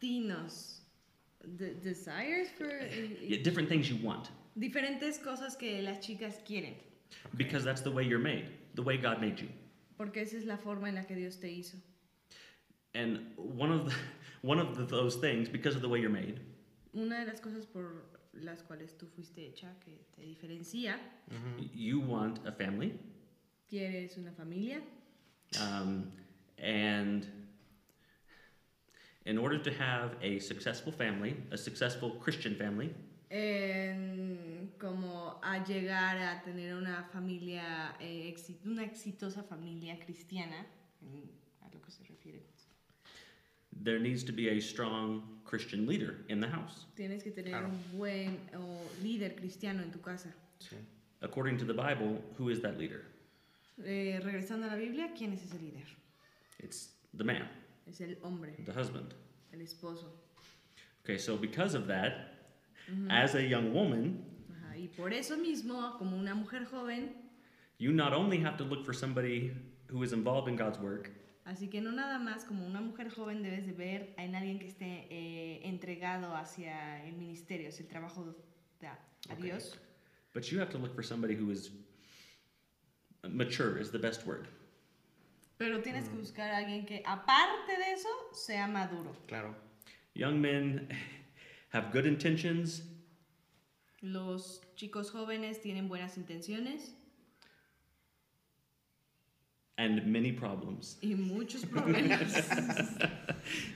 destinos. 0.00 0.80
De- 1.56 1.74
desires 1.74 2.48
for. 2.58 2.68
Yeah, 3.22 3.42
different 3.42 3.68
things 3.68 3.88
you 3.88 3.96
want 4.04 4.30
Diferentes 4.58 5.18
cosas 5.22 5.56
que 5.56 5.80
las 5.82 5.98
chicas 6.00 6.42
quieren. 6.44 6.74
because 7.36 7.62
that's 7.64 7.82
the 7.82 7.90
way 7.90 8.02
you're 8.02 8.18
made, 8.18 8.46
the 8.74 8.82
way 8.82 8.96
God 8.96 9.20
made 9.20 9.38
you. 9.40 9.48
Porque 9.96 10.16
esa 10.22 10.36
es 10.38 10.44
la 10.44 10.56
forma 10.56 10.88
en 10.88 10.94
la 10.96 11.02
que 11.04 11.14
Dios 11.14 11.36
te 11.36 11.48
hizo. 11.48 11.76
And 12.94 13.20
one 13.36 13.70
of 13.70 13.84
the, 13.88 13.94
one 14.42 14.58
of 14.58 14.76
the, 14.76 14.84
those 14.86 15.16
things, 15.16 15.48
because 15.48 15.76
of 15.76 15.82
the 15.82 15.88
way 15.88 16.00
you're 16.00 16.10
made, 16.10 16.40
Una 16.94 17.20
de 17.24 17.30
las 17.30 17.40
cosas 17.40 17.66
por 17.66 18.06
las 18.42 18.62
cuales 18.62 18.96
tú 18.98 19.06
fuiste 19.14 19.46
hecha, 19.46 19.68
que 19.84 19.92
te 20.16 20.22
diferencia, 20.22 20.96
you 21.74 22.00
want 22.00 22.40
a 22.46 22.52
family, 22.52 22.98
quieres 23.70 24.16
una 24.18 24.32
familia. 24.32 24.80
um, 25.60 26.10
and 26.58 27.26
in 29.26 29.38
order 29.38 29.58
to 29.58 29.70
have 29.72 30.16
a 30.22 30.38
successful 30.38 30.92
family, 30.92 31.36
a 31.50 31.56
successful 31.56 32.10
Christian 32.22 32.54
family, 32.54 32.90
en 33.28 34.70
como 34.78 35.38
a 35.42 35.58
llegar 35.64 36.16
a 36.18 36.42
tener 36.44 36.74
una 36.76 37.04
familia, 37.12 37.94
eh, 38.00 38.32
exi- 38.32 38.58
una 38.64 38.84
exitosa 38.84 39.42
familia 39.42 39.98
cristiana, 39.98 40.64
en- 41.02 41.30
a 41.62 41.68
lo 41.74 41.80
que 41.82 41.90
se 41.90 42.02
refiere. 42.04 42.40
there 43.84 43.98
needs 44.00 44.24
to 44.24 44.32
be 44.32 44.48
a 44.48 44.58
strong 44.60 45.22
Christian 45.44 45.86
leader 45.86 46.24
in 46.28 46.40
the 46.40 46.48
house. 46.48 46.86
Tienes 46.96 47.22
que 47.22 47.30
tener 47.30 47.50
Claro. 47.52 47.68
un 47.68 47.98
buen 47.98 48.38
o 48.54 48.80
líder 49.02 49.34
cristiano 49.36 49.82
en 49.82 49.90
tu 49.90 50.00
casa. 50.00 50.34
Sí. 50.60 50.76
According 51.20 51.58
to 51.58 51.66
the 51.66 51.74
Bible, 51.74 52.22
who 52.38 52.48
is 52.48 52.60
that 52.62 52.78
leader? 52.78 53.02
Eh, 53.84 54.18
regresando 54.24 54.66
a 54.66 54.70
la 54.70 54.76
Biblia, 54.76 55.12
¿quién 55.14 55.34
es 55.34 55.42
ese 55.44 55.58
líder? 55.60 55.84
It's 56.58 56.94
the 57.14 57.22
man, 57.24 57.46
Es 57.86 58.00
el 58.00 58.18
hombre, 58.22 58.54
the 58.64 58.72
husband. 58.72 59.14
el 59.52 59.60
esposo. 59.60 60.10
Okay, 61.04 61.18
so 61.18 61.36
because 61.36 61.74
of 61.74 61.86
that, 61.86 62.34
Ujú. 62.90 63.06
as 63.10 63.34
a 63.34 63.42
young 63.42 63.72
woman, 63.72 64.24
Ajá, 64.50 64.76
Y 64.76 64.88
por 64.88 65.12
eso 65.12 65.36
mismo, 65.36 65.96
como 65.98 66.16
una 66.16 66.34
mujer 66.34 66.64
joven, 66.66 67.14
you 67.78 67.92
not 67.92 68.12
only 68.12 68.38
have 68.38 68.56
to 68.56 68.64
look 68.64 68.84
for 68.84 68.92
somebody 68.92 69.52
who 69.88 70.02
is 70.02 70.12
involved 70.12 70.48
in 70.48 70.56
God's 70.56 70.78
work, 70.80 71.10
Así 71.44 71.70
que 71.70 71.80
no 71.80 71.92
nada 71.92 72.18
más 72.18 72.44
como 72.44 72.66
una 72.66 72.80
mujer 72.80 73.08
joven 73.08 73.40
debes 73.40 73.64
de 73.66 73.72
ver 73.72 74.14
en 74.18 74.34
alguien 74.34 74.58
que 74.58 74.66
esté 74.66 75.06
eh, 75.10 75.60
entregado 75.62 76.34
hacia 76.34 77.04
el 77.06 77.14
ministerio, 77.16 77.68
hacia 77.68 77.84
el 77.84 77.88
trabajo 77.88 78.34
de, 78.80 78.88
a 78.88 78.98
Ok. 79.32 79.38
Dios, 79.42 79.78
but 80.34 80.50
you 80.50 80.58
have 80.58 80.70
to 80.70 80.78
look 80.78 80.92
for 80.92 81.04
somebody 81.04 81.36
who 81.36 81.52
is 81.52 81.70
mature 83.28 83.78
is 83.78 83.90
the 83.92 83.98
best 83.98 84.26
word. 84.26 84.48
Pero 85.58 85.80
tienes 85.82 86.08
que 86.08 86.16
buscar 86.16 86.50
a 86.50 86.58
alguien 86.58 86.84
que 86.86 87.02
aparte 87.06 87.76
de 87.76 87.92
eso 87.92 88.08
sea 88.32 88.66
maduro. 88.66 89.14
Claro. 89.26 89.54
Young 90.14 90.40
men 90.40 90.88
have 91.72 91.90
good 91.92 92.06
intentions 92.06 92.82
Los 94.02 94.60
chicos 94.76 95.10
jóvenes 95.10 95.60
tienen 95.62 95.88
buenas 95.88 96.16
intenciones 96.16 96.92
and 99.78 100.06
many 100.06 100.32
problems. 100.32 100.96
y 101.02 101.14
muchos 101.14 101.64
problemas. 101.64 102.32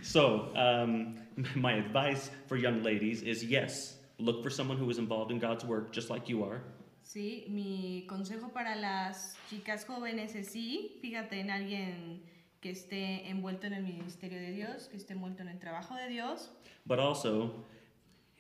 So, 0.03 0.51
um, 0.57 1.17
my 1.55 1.75
advice 1.75 2.31
for 2.49 2.57
young 2.57 2.83
ladies 2.83 3.23
is 3.23 3.45
yes, 3.45 3.97
look 4.19 4.43
for 4.43 4.51
someone 4.51 4.77
who 4.77 4.91
is 4.91 4.99
involved 4.99 5.31
in 5.31 5.39
God's 5.39 5.65
work 5.65 5.93
just 5.93 6.11
like 6.11 6.29
you 6.29 6.43
are. 6.43 6.63
Sí, 7.11 7.47
mi 7.49 8.05
consejo 8.09 8.53
para 8.53 8.77
las 8.77 9.37
chicas 9.49 9.85
jóvenes 9.85 10.37
es 10.37 10.47
sí, 10.47 10.97
fíjate 11.01 11.41
en 11.41 11.51
alguien 11.51 12.23
que 12.61 12.71
esté 12.71 13.29
envuelto 13.29 13.67
en 13.67 13.73
el 13.73 13.83
ministerio 13.83 14.39
de 14.39 14.53
Dios, 14.53 14.87
que 14.87 14.97
esté 14.97 15.15
envuelto 15.15 15.43
en 15.43 15.49
el 15.49 15.59
trabajo 15.59 15.97
de 15.97 16.07
Dios, 16.09 16.53
But 16.85 17.01
also, 17.01 17.67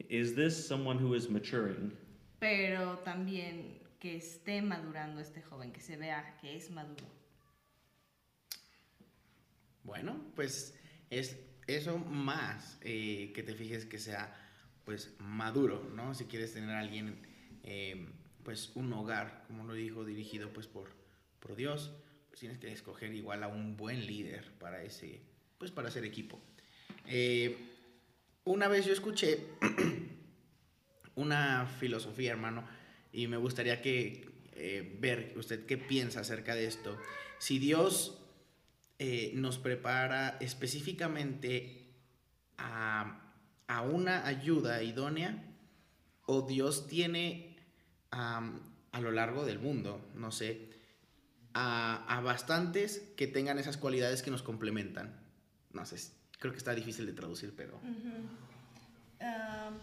is 0.08 0.36
this 0.36 0.54
someone 0.68 1.04
who 1.04 1.16
is 1.16 1.28
maturing? 1.28 1.96
pero 2.38 2.98
también 2.98 3.80
que 3.98 4.14
esté 4.14 4.62
madurando 4.62 5.20
este 5.20 5.42
joven, 5.42 5.72
que 5.72 5.80
se 5.80 5.96
vea 5.96 6.36
que 6.40 6.54
es 6.54 6.70
maduro. 6.70 7.06
Bueno, 9.82 10.16
pues 10.36 10.78
es 11.10 11.36
eso 11.66 11.98
más 11.98 12.78
eh, 12.82 13.32
que 13.34 13.42
te 13.42 13.52
fijes 13.56 13.84
que 13.84 13.98
sea 13.98 14.32
pues 14.84 15.12
maduro, 15.18 15.90
¿no? 15.92 16.14
Si 16.14 16.26
quieres 16.26 16.54
tener 16.54 16.70
a 16.70 16.78
alguien, 16.78 17.20
eh, 17.64 18.06
pues 18.44 18.72
un 18.74 18.92
hogar, 18.92 19.44
como 19.46 19.64
lo 19.64 19.74
dijo, 19.74 20.04
dirigido 20.04 20.52
pues 20.52 20.66
por, 20.66 20.90
por 21.40 21.56
Dios, 21.56 21.92
pues 22.28 22.40
tienes 22.40 22.58
que 22.58 22.72
escoger 22.72 23.14
igual 23.14 23.42
a 23.42 23.48
un 23.48 23.76
buen 23.76 24.06
líder 24.06 24.52
para 24.58 24.82
ese, 24.82 25.20
pues 25.58 25.70
para 25.70 25.88
hacer 25.88 26.04
equipo. 26.04 26.40
Eh, 27.06 27.56
una 28.44 28.68
vez 28.68 28.86
yo 28.86 28.92
escuché 28.92 29.46
una 31.14 31.66
filosofía, 31.66 32.32
hermano, 32.32 32.66
y 33.12 33.26
me 33.26 33.36
gustaría 33.36 33.82
que 33.82 34.30
eh, 34.52 34.96
ver 35.00 35.34
usted 35.36 35.66
qué 35.66 35.76
piensa 35.76 36.20
acerca 36.20 36.54
de 36.54 36.66
esto. 36.66 36.96
Si 37.38 37.58
Dios 37.58 38.18
eh, 38.98 39.32
nos 39.34 39.58
prepara 39.58 40.36
específicamente 40.40 41.86
a, 42.58 43.34
a 43.66 43.82
una 43.82 44.26
ayuda 44.26 44.82
idónea 44.82 45.42
o 46.26 46.42
Dios 46.42 46.86
tiene 46.86 47.49
a 48.12 49.00
lo 49.00 49.10
largo 49.12 49.44
del 49.44 49.58
mundo, 49.58 50.00
no 50.14 50.30
sé, 50.30 50.68
a, 51.54 52.04
a 52.08 52.20
bastantes 52.20 53.00
que 53.16 53.26
tengan 53.26 53.58
esas 53.58 53.76
cualidades 53.76 54.22
que 54.22 54.30
nos 54.30 54.42
complementan. 54.42 55.14
No 55.72 55.84
sé, 55.84 55.96
creo 56.38 56.52
que 56.52 56.58
está 56.58 56.74
difícil 56.74 57.06
de 57.06 57.12
traducir, 57.12 57.54
pero... 57.56 57.78
Um, 59.22 59.74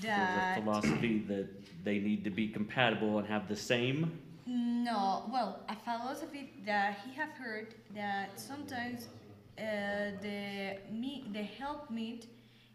There's 0.00 0.58
a 0.58 0.60
philosophy 0.60 1.24
that 1.26 1.48
they 1.84 1.98
need 1.98 2.22
to 2.24 2.30
be 2.30 2.48
compatible 2.48 3.18
and 3.18 3.26
have 3.26 3.48
the 3.48 3.56
same. 3.56 4.12
No, 4.46 5.24
well, 5.30 5.60
a 5.68 5.74
philosophy 5.76 6.52
that 6.64 6.98
he 7.04 7.12
have 7.14 7.30
heard 7.30 7.74
that 7.94 8.38
sometimes 8.38 9.08
uh, 9.58 10.12
the 10.20 10.78
me 10.92 11.24
the 11.32 11.42
help 11.42 11.90
meet, 11.90 12.26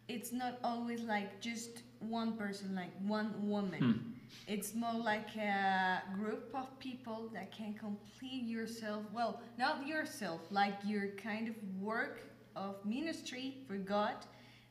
it's 0.08 0.32
not 0.32 0.60
always 0.64 1.02
like 1.04 1.40
just 1.40 1.84
one 2.00 2.34
person, 2.34 2.76
like 2.76 2.92
one 3.06 3.34
woman. 3.48 4.15
It's 4.48 4.76
more 4.76 4.94
like 4.94 5.36
a 5.38 6.04
group 6.16 6.54
of 6.54 6.68
people 6.80 7.30
that 7.34 7.52
can 7.52 7.74
complete 7.74 8.44
yourself. 8.44 9.04
Well, 9.14 9.42
not 9.58 9.88
yourself, 9.88 10.42
like 10.52 10.76
your 10.86 11.08
kind 11.22 11.48
of 11.48 11.56
work 11.80 12.22
of 12.56 12.76
ministry 12.86 13.58
for 13.68 13.78
God. 13.78 14.16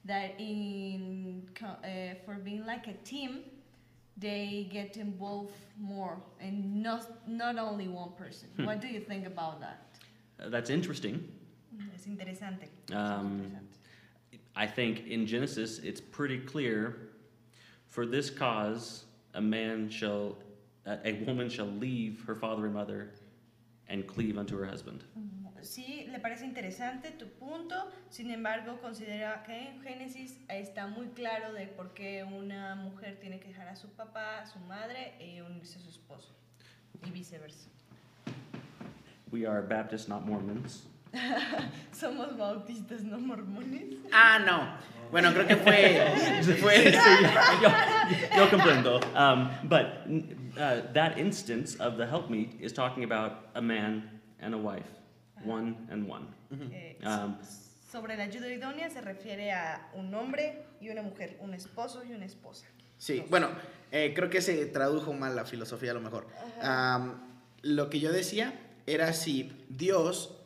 That 0.06 0.34
in 0.38 1.48
uh, 1.62 2.14
for 2.26 2.34
being 2.34 2.66
like 2.66 2.86
a 2.88 2.92
team, 3.04 3.40
they 4.18 4.68
get 4.70 4.96
involved 4.98 5.54
more 5.80 6.18
and 6.40 6.82
not 6.82 7.26
not 7.26 7.58
only 7.58 7.88
one 7.88 8.12
person. 8.12 8.48
What 8.64 8.80
do 8.80 8.88
you 8.88 9.00
think 9.00 9.26
about 9.26 9.60
that? 9.60 9.86
Uh, 10.38 10.50
that's 10.50 10.70
interesting. 10.70 11.26
Es 11.94 12.06
interesante. 12.06 12.68
Um, 12.92 13.50
I 14.54 14.66
think 14.66 15.06
in 15.06 15.26
Genesis 15.26 15.78
it's 15.78 16.00
pretty 16.00 16.38
clear 16.38 17.10
for 17.88 18.06
this 18.06 18.30
cause 18.30 19.03
a 19.34 19.40
man 19.40 19.90
shall, 19.90 20.38
a, 20.86 20.98
a 21.04 21.12
woman 21.26 21.48
shall 21.48 21.66
leave 21.66 22.24
her 22.26 22.34
father 22.34 22.64
and 22.64 22.74
mother 22.74 23.10
and 23.88 24.06
cleave 24.06 24.38
unto 24.38 24.56
her 24.56 24.64
husband. 24.64 25.04
sí 25.62 26.06
le 26.12 26.18
parece 26.18 26.44
interesante 26.44 27.10
tu 27.10 27.26
punto, 27.38 27.74
sin 28.10 28.30
embargo 28.30 28.78
considera 28.82 29.42
que 29.44 29.68
en 29.68 29.80
Génesis 29.82 30.38
está 30.48 30.86
muy 30.86 31.08
claro 31.08 31.52
de 31.52 31.66
por 31.66 31.94
qué 31.94 32.22
una 32.24 32.74
mujer 32.74 33.18
tiene 33.20 33.40
que 33.40 33.48
dejar 33.48 33.68
a 33.68 33.76
su 33.76 33.88
papá, 33.88 34.40
a 34.40 34.46
su 34.46 34.58
madre 34.60 35.14
y 35.20 35.40
unirse 35.40 35.78
a 35.78 35.82
su 35.82 35.88
esposo 35.88 36.34
y 37.06 37.10
viceversa. 37.10 37.68
We 39.30 39.46
are 39.46 39.62
Baptists, 39.62 40.06
not 40.08 40.26
Mormons. 40.26 40.86
Somos 41.92 42.36
bautistas, 42.36 43.02
no 43.02 43.18
mormones. 43.18 43.96
Ah, 44.12 44.38
no. 44.38 44.76
Bueno, 45.10 45.32
creo 45.32 45.46
que 45.46 45.56
fue. 45.56 46.42
fue 46.60 46.92
yo, 48.10 48.36
yo 48.36 48.50
comprendo. 48.50 49.00
Um, 49.14 49.50
but 49.64 50.06
uh, 50.58 50.92
that 50.92 51.18
instance 51.18 51.76
of 51.76 51.96
the 51.96 52.06
helpmeet 52.06 52.60
is 52.60 52.72
talking 52.72 53.04
about 53.04 53.48
a 53.54 53.60
man 53.60 54.20
and 54.40 54.54
a 54.54 54.58
wife, 54.58 54.88
one 55.44 55.76
and 55.90 56.08
one. 56.08 56.26
Eh, 56.72 56.94
Um, 57.04 57.36
sobre 57.90 58.16
la 58.16 58.24
ayuda 58.24 58.48
idónea 58.48 58.88
se 58.90 59.00
refiere 59.00 59.52
a 59.52 59.90
un 59.94 60.12
hombre 60.14 60.64
y 60.80 60.88
una 60.88 61.02
mujer, 61.02 61.36
un 61.40 61.54
esposo 61.54 62.02
y 62.02 62.12
una 62.14 62.24
esposa. 62.24 62.66
Sí, 62.98 63.22
bueno, 63.28 63.50
eh, 63.92 64.12
creo 64.14 64.30
que 64.30 64.40
se 64.40 64.66
tradujo 64.66 65.12
mal 65.12 65.36
la 65.36 65.44
filosofía 65.44 65.90
a 65.90 65.94
lo 65.94 66.00
mejor. 66.00 66.26
Am, 66.62 67.20
lo 67.62 67.90
que 67.90 68.00
yo 68.00 68.10
decía 68.12 68.54
era 68.86 69.12
si 69.12 69.66
Dios 69.68 70.40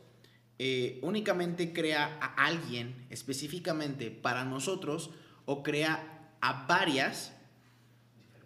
eh, 0.57 0.99
únicamente 1.01 1.71
crea 1.71 2.17
a 2.19 2.45
alguien 2.45 3.07
específicamente 3.09 4.11
para 4.11 4.43
nosotros 4.43 5.11
o 5.45 5.63
crea 5.63 6.03
a 6.41 6.65
varias 6.67 7.33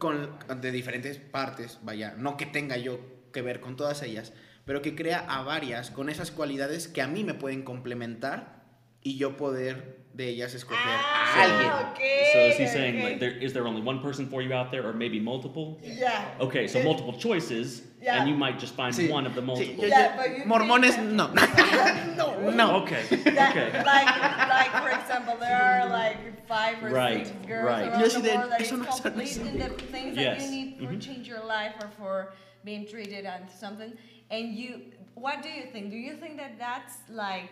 con, 0.04 0.38
de 0.60 0.72
diferentes 0.74 1.18
partes, 1.18 1.80
vaya, 1.82 2.14
no 2.18 2.36
que 2.36 2.46
tenga 2.46 2.76
yo 2.76 3.00
que 3.32 3.42
ver 3.42 3.62
con 3.62 3.78
todas 3.78 4.04
ellas, 4.04 4.34
pero 4.66 4.82
que 4.82 4.96
crea 4.96 5.20
a 5.20 5.44
varias 5.44 5.92
con 5.92 6.10
esas 6.10 6.30
cualidades 6.30 6.90
que 6.90 7.02
a 7.02 7.08
mí 7.08 7.24
me 7.24 7.34
pueden 7.34 7.64
complementar 7.64 8.63
y 9.04 9.18
yo 9.18 9.32
poder 9.36 9.98
de 10.14 10.30
ellas 10.30 10.54
escoger 10.54 10.78
Ah, 10.86 11.34
a 11.36 11.44
alguien. 11.44 11.92
ok, 11.92 12.00
so 12.34 12.40
is 12.46 12.58
he 12.58 12.68
saying 12.68 12.98
ok. 12.98 13.04
like 13.04 13.20
there 13.20 13.32
is 13.32 13.52
there 13.52 13.66
only 13.68 13.82
one 13.82 14.00
person 14.00 14.28
for 14.30 14.42
you 14.44 14.54
out 14.54 14.70
there, 14.72 14.86
or 14.88 14.94
maybe 14.94 15.20
multiple? 15.20 15.80
Yeah. 15.82 16.24
Okay, 16.40 16.68
so 16.68 16.84
multiple 16.84 17.14
choices, 17.14 17.82
Yeah. 18.00 18.20
and 18.20 18.30
you 18.30 18.36
might 18.36 18.60
just 18.60 18.76
find 18.76 18.94
Sí, 18.94 19.10
one 19.10 19.26
of 19.26 19.34
the 19.34 19.42
multiple. 19.42 19.84
yo- 19.84 19.88
Yeah, 19.90 20.12
yo- 20.12 20.18
but 20.18 20.38
you 20.38 20.44
mormones 20.46 20.98
no. 21.00 21.28
no. 22.16 22.50
no. 22.62 22.76
Okay, 22.84 23.02
That, 23.34 23.58
okay. 23.58 23.84
like, 23.84 24.08
like 24.50 24.72
for 24.84 24.90
example, 24.92 25.36
there 25.40 25.56
are 25.82 25.90
like 25.90 26.18
five 26.48 26.84
or 26.84 26.90
Right, 26.90 27.26
six 27.26 27.48
girls 27.48 27.66
right. 27.66 27.88
around 27.90 28.00
Yo 28.02 28.08
the 28.08 28.20
sí 28.20 28.22
de- 28.24 28.38
world 28.38 28.52
that 28.52 28.62
eso 28.62 28.76
is 28.76 28.82
no- 28.82 29.10
completing 29.10 29.58
the 29.58 29.70
things 29.92 30.16
that 30.16 30.42
you 30.42 30.52
need 30.52 30.78
for 30.78 30.94
mhm. 30.94 31.02
change 31.02 31.28
your 31.28 31.44
life 31.44 31.74
or 31.82 31.90
for 31.98 32.34
being 32.64 32.86
treated 32.86 33.26
and 33.26 33.50
something. 33.50 33.92
And 34.30 34.54
you, 34.54 34.82
what 35.16 35.42
do 35.42 35.50
you 35.50 35.66
think? 35.72 35.90
Do 35.90 35.98
you 35.98 36.14
think 36.16 36.38
that 36.38 36.60
that's 36.60 36.98
like 37.10 37.50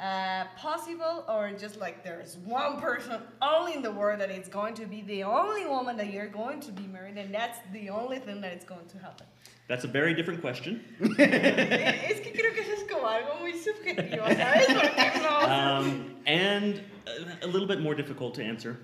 uh, 0.00 0.44
possible 0.56 1.24
or 1.28 1.52
just 1.52 1.78
like 1.78 2.02
there's 2.02 2.36
one 2.44 2.80
person 2.80 3.20
only 3.40 3.74
in 3.74 3.82
the 3.82 3.90
world 3.90 4.20
that 4.20 4.30
it's 4.30 4.48
going 4.48 4.74
to 4.74 4.86
be 4.86 5.02
the 5.02 5.22
only 5.22 5.66
woman 5.66 5.96
that 5.96 6.12
you're 6.12 6.28
going 6.28 6.60
to 6.60 6.72
be 6.72 6.86
married 6.86 7.16
and 7.18 7.32
that's 7.34 7.58
the 7.72 7.88
only 7.88 8.18
thing 8.18 8.40
that 8.40 8.52
is 8.52 8.64
going 8.64 8.86
to 8.86 8.98
happen? 8.98 9.26
That's 9.68 9.84
a 9.84 9.88
very 9.88 10.12
different 10.12 10.40
question. 10.40 10.84
Es 11.00 12.20
que 12.20 12.32
creo 12.32 12.52
que 12.52 12.62
eso 12.62 12.72
es 12.72 12.90
como 12.90 13.06
algo 13.06 13.40
muy 13.40 13.52
subjetivo, 13.52 14.26
¿sabes? 14.26 14.66
Porque 14.66 15.22
no. 15.22 15.38
Um, 15.48 16.14
and 16.26 16.82
a, 17.06 17.46
a 17.46 17.48
little 17.48 17.68
bit 17.68 17.80
more 17.80 17.94
difficult 17.94 18.34
to 18.34 18.42
answer. 18.42 18.78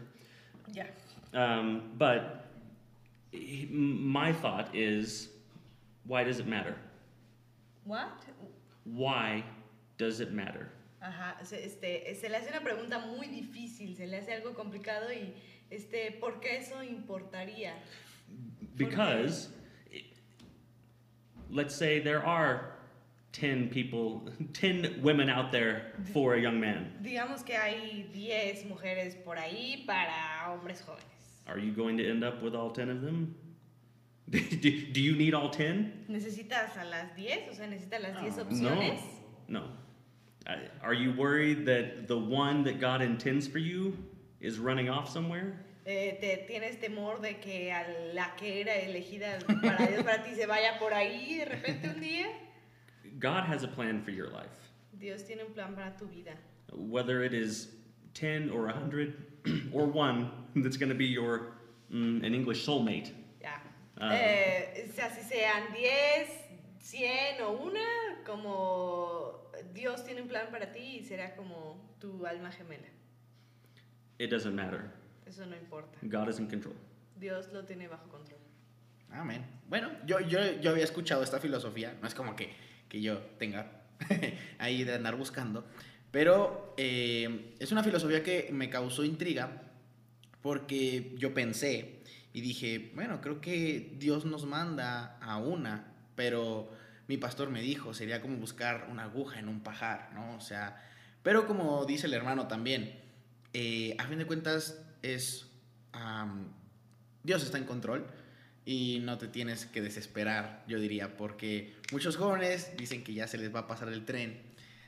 Ya. 0.72 0.84
Um, 1.34 1.90
but 1.98 2.46
my 3.70 4.32
thought 4.32 4.74
is, 4.74 5.28
why 6.06 6.24
does 6.24 6.38
it 6.38 6.46
matter? 6.46 6.74
What? 7.84 8.24
Why 8.84 9.44
does 9.98 10.20
it 10.20 10.32
matter? 10.32 10.68
Ajá, 11.00 11.38
se, 11.44 11.64
este, 11.64 12.14
se 12.16 12.28
le 12.28 12.36
hace 12.36 12.50
una 12.50 12.60
pregunta 12.60 12.98
muy 12.98 13.28
difícil, 13.28 13.96
se 13.96 14.06
le 14.06 14.16
hace 14.18 14.32
algo 14.32 14.54
complicado 14.54 15.12
y, 15.12 15.32
este, 15.70 16.12
¿por 16.12 16.40
qué 16.40 16.56
eso 16.58 16.82
importaría? 16.82 17.74
Because, 18.76 19.50
let's 21.50 21.74
say 21.74 22.00
there 22.00 22.22
are 22.24 22.72
10 23.32 23.68
people, 23.70 24.22
10 24.52 25.00
women 25.02 25.28
out 25.30 25.52
there 25.52 25.92
for 26.12 26.34
a 26.34 26.40
young 26.40 26.58
man. 26.58 26.92
Digamos 27.02 27.44
que 27.44 27.56
hay 27.56 28.08
10 28.12 28.64
mujeres 28.66 29.14
por 29.14 29.36
ahí 29.38 29.84
para 29.86 30.50
hombres 30.50 30.82
jóvenes. 30.82 31.04
Are 31.46 31.58
you 31.58 31.72
going 31.72 31.96
to 31.96 32.04
end 32.08 32.24
up 32.24 32.42
with 32.42 32.54
all 32.54 32.70
10 32.70 32.90
of 32.90 33.00
them? 33.02 33.34
do, 34.30 34.40
do 34.92 35.00
you 35.00 35.16
need 35.16 35.32
all 35.32 35.48
10? 35.50 36.06
¿Necesitas 36.08 36.76
a 36.76 36.84
las 36.84 37.14
10? 37.16 37.48
O 37.50 37.54
sea, 37.54 37.66
¿necesitas 37.66 38.00
las 38.02 38.20
10 38.20 38.36
No. 38.36 38.42
opciones? 38.42 39.00
No. 39.48 39.62
Are 40.82 40.94
you 40.94 41.12
worried 41.12 41.66
that 41.66 42.08
the 42.08 42.18
one 42.18 42.62
that 42.64 42.80
God 42.80 43.02
intends 43.02 43.46
for 43.46 43.58
you 43.58 43.96
is 44.40 44.58
running 44.58 44.88
off 44.88 45.10
somewhere? 45.10 45.64
Eh, 45.86 46.18
¿te, 46.20 46.46
¿Tienes 46.46 46.78
temor 46.80 47.20
de 47.20 47.34
que 47.40 47.70
a 47.70 48.14
la 48.14 48.26
que 48.36 48.60
era 48.60 48.72
elegida 48.72 49.42
para 49.46 49.86
Dios, 49.88 50.02
para 50.02 50.22
ti, 50.22 50.34
se 50.34 50.46
vaya 50.46 50.78
por 50.78 50.92
ahí 50.92 51.38
de 51.38 51.46
repente 51.46 51.94
un 51.94 52.00
día? 52.00 52.26
God 53.18 53.44
has 53.44 53.62
a 53.62 53.68
plan 53.68 54.02
for 54.02 54.10
your 54.10 54.28
life. 54.28 54.70
Dios 54.98 55.22
tiene 55.22 55.44
un 55.46 55.54
plan 55.54 55.74
para 55.74 55.94
tu 55.98 56.06
vida. 56.06 56.32
Whether 56.72 57.22
it 57.22 57.32
is 57.32 57.68
10 58.14 58.50
or 58.50 58.66
100 58.66 59.14
or 59.72 59.86
one 59.86 60.30
that's 60.56 60.76
going 60.76 60.90
to 60.90 60.94
be 60.94 61.06
your, 61.06 61.54
mm, 61.92 62.22
in 62.22 62.34
English, 62.34 62.66
soulmate. 62.66 63.12
Ya. 63.40 63.58
Ah. 63.98 64.12
Eh, 64.12 64.86
si 64.86 65.22
sean 65.22 65.72
10, 65.72 66.28
100 66.80 67.40
o 67.40 67.66
una, 67.66 68.18
como 68.24 69.47
Dios 69.74 70.04
tiene 70.04 70.22
un 70.22 70.28
plan 70.28 70.50
para 70.50 70.72
ti 70.72 70.98
y 71.00 71.04
será 71.04 71.36
como 71.36 71.94
tu 72.00 72.26
alma 72.26 72.50
gemela. 72.50 72.88
It 74.18 74.30
doesn't 74.30 74.54
matter. 74.54 74.90
Eso 75.26 75.46
no 75.46 75.56
importa. 75.56 75.98
God 76.02 76.28
is 76.28 76.38
in 76.38 76.48
control. 76.48 76.74
Dios 77.18 77.52
lo 77.52 77.64
tiene 77.64 77.88
bajo 77.88 78.08
control. 78.08 78.40
Amén. 79.10 79.44
Bueno, 79.68 79.90
yo, 80.06 80.20
yo, 80.20 80.38
yo 80.60 80.70
había 80.70 80.84
escuchado 80.84 81.22
esta 81.22 81.40
filosofía, 81.40 81.96
no 82.00 82.08
es 82.08 82.14
como 82.14 82.36
que, 82.36 82.54
que 82.88 83.00
yo 83.00 83.18
tenga 83.38 83.82
ahí 84.58 84.84
de 84.84 84.94
andar 84.94 85.16
buscando, 85.16 85.64
pero 86.10 86.74
eh, 86.76 87.54
es 87.58 87.72
una 87.72 87.82
filosofía 87.82 88.22
que 88.22 88.50
me 88.52 88.70
causó 88.70 89.04
intriga 89.04 89.62
porque 90.42 91.14
yo 91.18 91.34
pensé 91.34 92.02
y 92.32 92.40
dije, 92.40 92.92
bueno, 92.94 93.20
creo 93.20 93.40
que 93.40 93.96
Dios 93.98 94.24
nos 94.24 94.46
manda 94.46 95.18
a 95.20 95.38
una, 95.38 95.92
pero 96.14 96.70
mi 97.08 97.16
pastor 97.16 97.50
me 97.50 97.60
dijo, 97.62 97.94
sería 97.94 98.20
como 98.20 98.36
buscar 98.36 98.86
una 98.90 99.04
aguja 99.04 99.40
en 99.40 99.48
un 99.48 99.60
pajar, 99.60 100.10
¿no? 100.14 100.36
O 100.36 100.40
sea, 100.40 100.82
pero 101.22 101.46
como 101.46 101.84
dice 101.84 102.06
el 102.06 102.14
hermano 102.14 102.46
también, 102.46 102.94
eh, 103.52 103.96
a 103.98 104.06
fin 104.06 104.18
de 104.18 104.26
cuentas 104.26 104.80
es... 105.02 105.50
am, 105.92 106.52
Dios 107.22 107.42
está 107.42 107.58
en 107.58 107.64
control 107.64 108.06
y 108.64 109.00
no 109.02 109.18
te 109.18 109.28
tienes 109.28 109.66
que 109.66 109.80
desesperar, 109.80 110.64
yo 110.68 110.78
diría, 110.78 111.16
porque 111.16 111.74
muchos 111.90 112.16
jóvenes 112.16 112.76
dicen 112.76 113.02
que 113.02 113.14
ya 113.14 113.26
se 113.26 113.38
les 113.38 113.54
va 113.54 113.60
a 113.60 113.66
pasar 113.66 113.88
el 113.88 114.04
tren, 114.04 114.40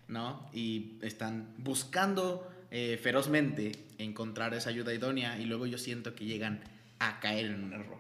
¿no? 0.07 0.49
Y 0.53 0.99
están 1.03 1.55
buscando 1.59 2.51
eh, 2.71 2.99
ferozmente 3.03 3.73
encontrar 3.99 4.55
esa 4.55 4.71
ayuda 4.71 4.95
idónea 4.95 5.39
y 5.39 5.45
luego 5.45 5.67
yo 5.67 5.79
siento 5.79 6.15
que 6.15 6.25
llegan 6.25 6.63
a 6.99 7.21
caer 7.21 7.47
en 7.47 7.65
un 7.65 7.73
error. 7.73 7.99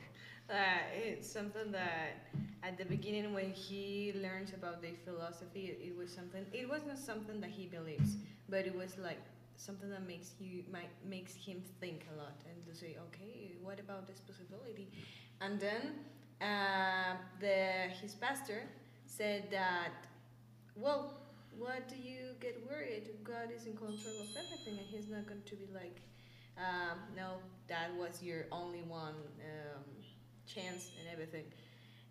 Uh, 0.49 1.09
it's 1.09 1.31
something 1.31 1.73
that 1.73 2.16
at 2.63 2.77
the 2.79 2.85
beginning 2.85 3.33
when 3.33 3.51
he 3.51 4.13
learns 4.23 4.53
about 4.53 4.83
the 4.83 4.93
philosophy 5.05 5.67
it, 5.67 5.81
it 5.89 5.97
was 5.97 6.13
something 6.13 6.45
it 6.53 6.69
wasn't 6.69 6.99
something 6.99 7.41
that 7.41 7.51
he 7.51 7.67
believes 7.67 8.17
but 8.49 8.67
it 8.67 8.75
was 8.75 8.97
like 8.99 9.21
something 9.57 9.91
that 9.91 10.07
makes 10.07 10.33
you 10.41 10.63
might 10.73 10.91
makes 11.09 11.35
him 11.35 11.63
think 11.81 12.07
a 12.15 12.17
lot 12.19 12.37
and 12.51 12.63
to 12.63 12.75
say 12.75 12.97
okay 13.09 13.53
what 13.63 13.79
about 13.81 14.07
this 14.07 14.21
possibility 14.21 14.89
and 15.41 15.61
then 15.61 15.95
uh, 16.41 17.17
the 17.41 17.93
his 18.01 18.15
pastor 18.15 18.63
said 19.07 19.45
that 19.51 20.07
well 20.77 21.15
what 21.59 21.89
do 21.89 21.97
you 21.97 22.35
get 22.41 22.57
worried 22.69 23.09
god 23.25 23.49
is 23.55 23.67
in 23.67 23.73
control 23.73 24.21
of 24.21 24.29
everything 24.37 24.79
and 24.79 24.87
he's 24.91 25.09
not 25.09 25.27
going 25.27 25.43
to 25.45 25.57
be 25.57 25.67
like 25.75 26.01
um, 26.57 26.99
no 27.17 27.35
that 27.69 27.95
was 27.97 28.23
your 28.23 28.47
only 28.51 28.83
one 28.83 29.15
um, 29.41 29.85
chance 30.53 30.91
and 30.99 31.09
everything. 31.13 31.45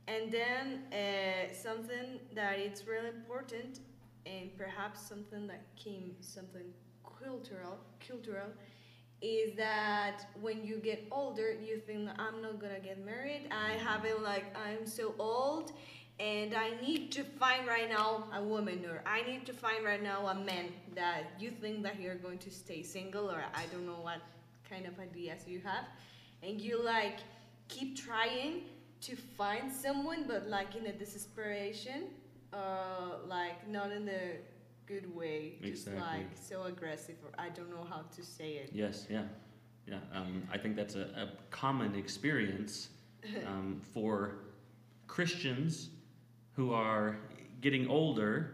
And 0.09 0.31
then 0.31 0.65
uh, 0.91 1.53
something 1.53 2.19
that 2.33 2.57
it's 2.57 2.87
really 2.87 3.09
important, 3.09 3.79
and 4.25 4.45
perhaps 4.57 5.07
something 5.07 5.45
that 5.47 5.63
came 5.75 6.15
something 6.19 6.69
cultural, 7.23 7.77
cultural, 8.07 8.49
is 9.21 9.55
that 9.55 10.17
when 10.41 10.65
you 10.65 10.77
get 10.77 11.05
older, 11.11 11.49
you 11.53 11.77
think 11.77 12.09
I'm 12.17 12.41
not 12.41 12.59
gonna 12.59 12.79
get 12.79 13.05
married. 13.05 13.43
I 13.51 13.73
haven't 13.73 14.23
like 14.23 14.45
I'm 14.57 14.87
so 14.87 15.13
old, 15.19 15.73
and 16.19 16.55
I 16.55 16.71
need 16.81 17.11
to 17.11 17.23
find 17.23 17.67
right 17.67 17.89
now 17.89 18.09
a 18.33 18.41
woman, 18.41 18.85
or 18.89 19.03
I 19.05 19.21
need 19.29 19.45
to 19.45 19.53
find 19.53 19.85
right 19.85 20.01
now 20.01 20.25
a 20.27 20.35
man 20.35 20.65
that 20.95 21.23
you 21.39 21.51
think 21.51 21.83
that 21.83 21.99
you're 22.01 22.21
going 22.27 22.39
to 22.39 22.49
stay 22.49 22.81
single, 22.81 23.29
or 23.29 23.43
I 23.53 23.65
don't 23.71 23.85
know 23.85 24.01
what 24.01 24.21
kind 24.67 24.87
of 24.87 24.99
ideas 24.99 25.41
you 25.47 25.59
have, 25.59 25.85
and 26.41 26.59
you 26.59 26.81
like 26.83 27.19
keep 27.67 27.95
trying 27.95 28.63
to 29.01 29.15
find 29.15 29.71
someone, 29.71 30.25
but 30.27 30.47
like 30.47 30.75
in 30.75 30.85
a 30.85 30.93
desperation, 30.93 32.05
uh, 32.53 33.17
like 33.27 33.67
not 33.67 33.91
in 33.91 34.05
the 34.05 34.37
good 34.85 35.13
way, 35.15 35.53
just 35.61 35.87
Exactly. 35.87 36.01
like 36.01 36.27
so 36.33 36.63
aggressive, 36.63 37.15
or 37.23 37.31
I 37.37 37.49
don't 37.49 37.69
know 37.69 37.85
how 37.89 38.03
to 38.15 38.23
say 38.23 38.53
it. 38.53 38.71
Yes, 38.73 39.07
yeah, 39.09 39.23
yeah. 39.87 39.99
Um, 40.13 40.43
I 40.51 40.57
think 40.57 40.75
that's 40.75 40.95
a, 40.95 41.01
a 41.15 41.29
common 41.51 41.95
experience 41.95 42.89
um, 43.47 43.81
for 43.93 44.35
Christians 45.07 45.89
who 46.53 46.73
are 46.73 47.17
getting 47.61 47.87
older, 47.87 48.51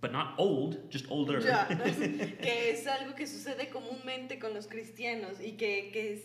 but 0.00 0.12
not 0.12 0.34
old, 0.38 0.90
just 0.90 1.06
older. 1.10 1.40
Ya, 1.40 1.64
que 1.66 2.72
es 2.72 2.86
algo 2.86 3.14
que 3.16 3.26
sucede 3.26 3.70
comúnmente 3.70 4.38
con 4.38 4.52
los 4.52 4.66
cristianos 4.66 5.40
y 5.40 5.52
que, 5.52 5.90
que, 5.92 6.12
es, 6.12 6.20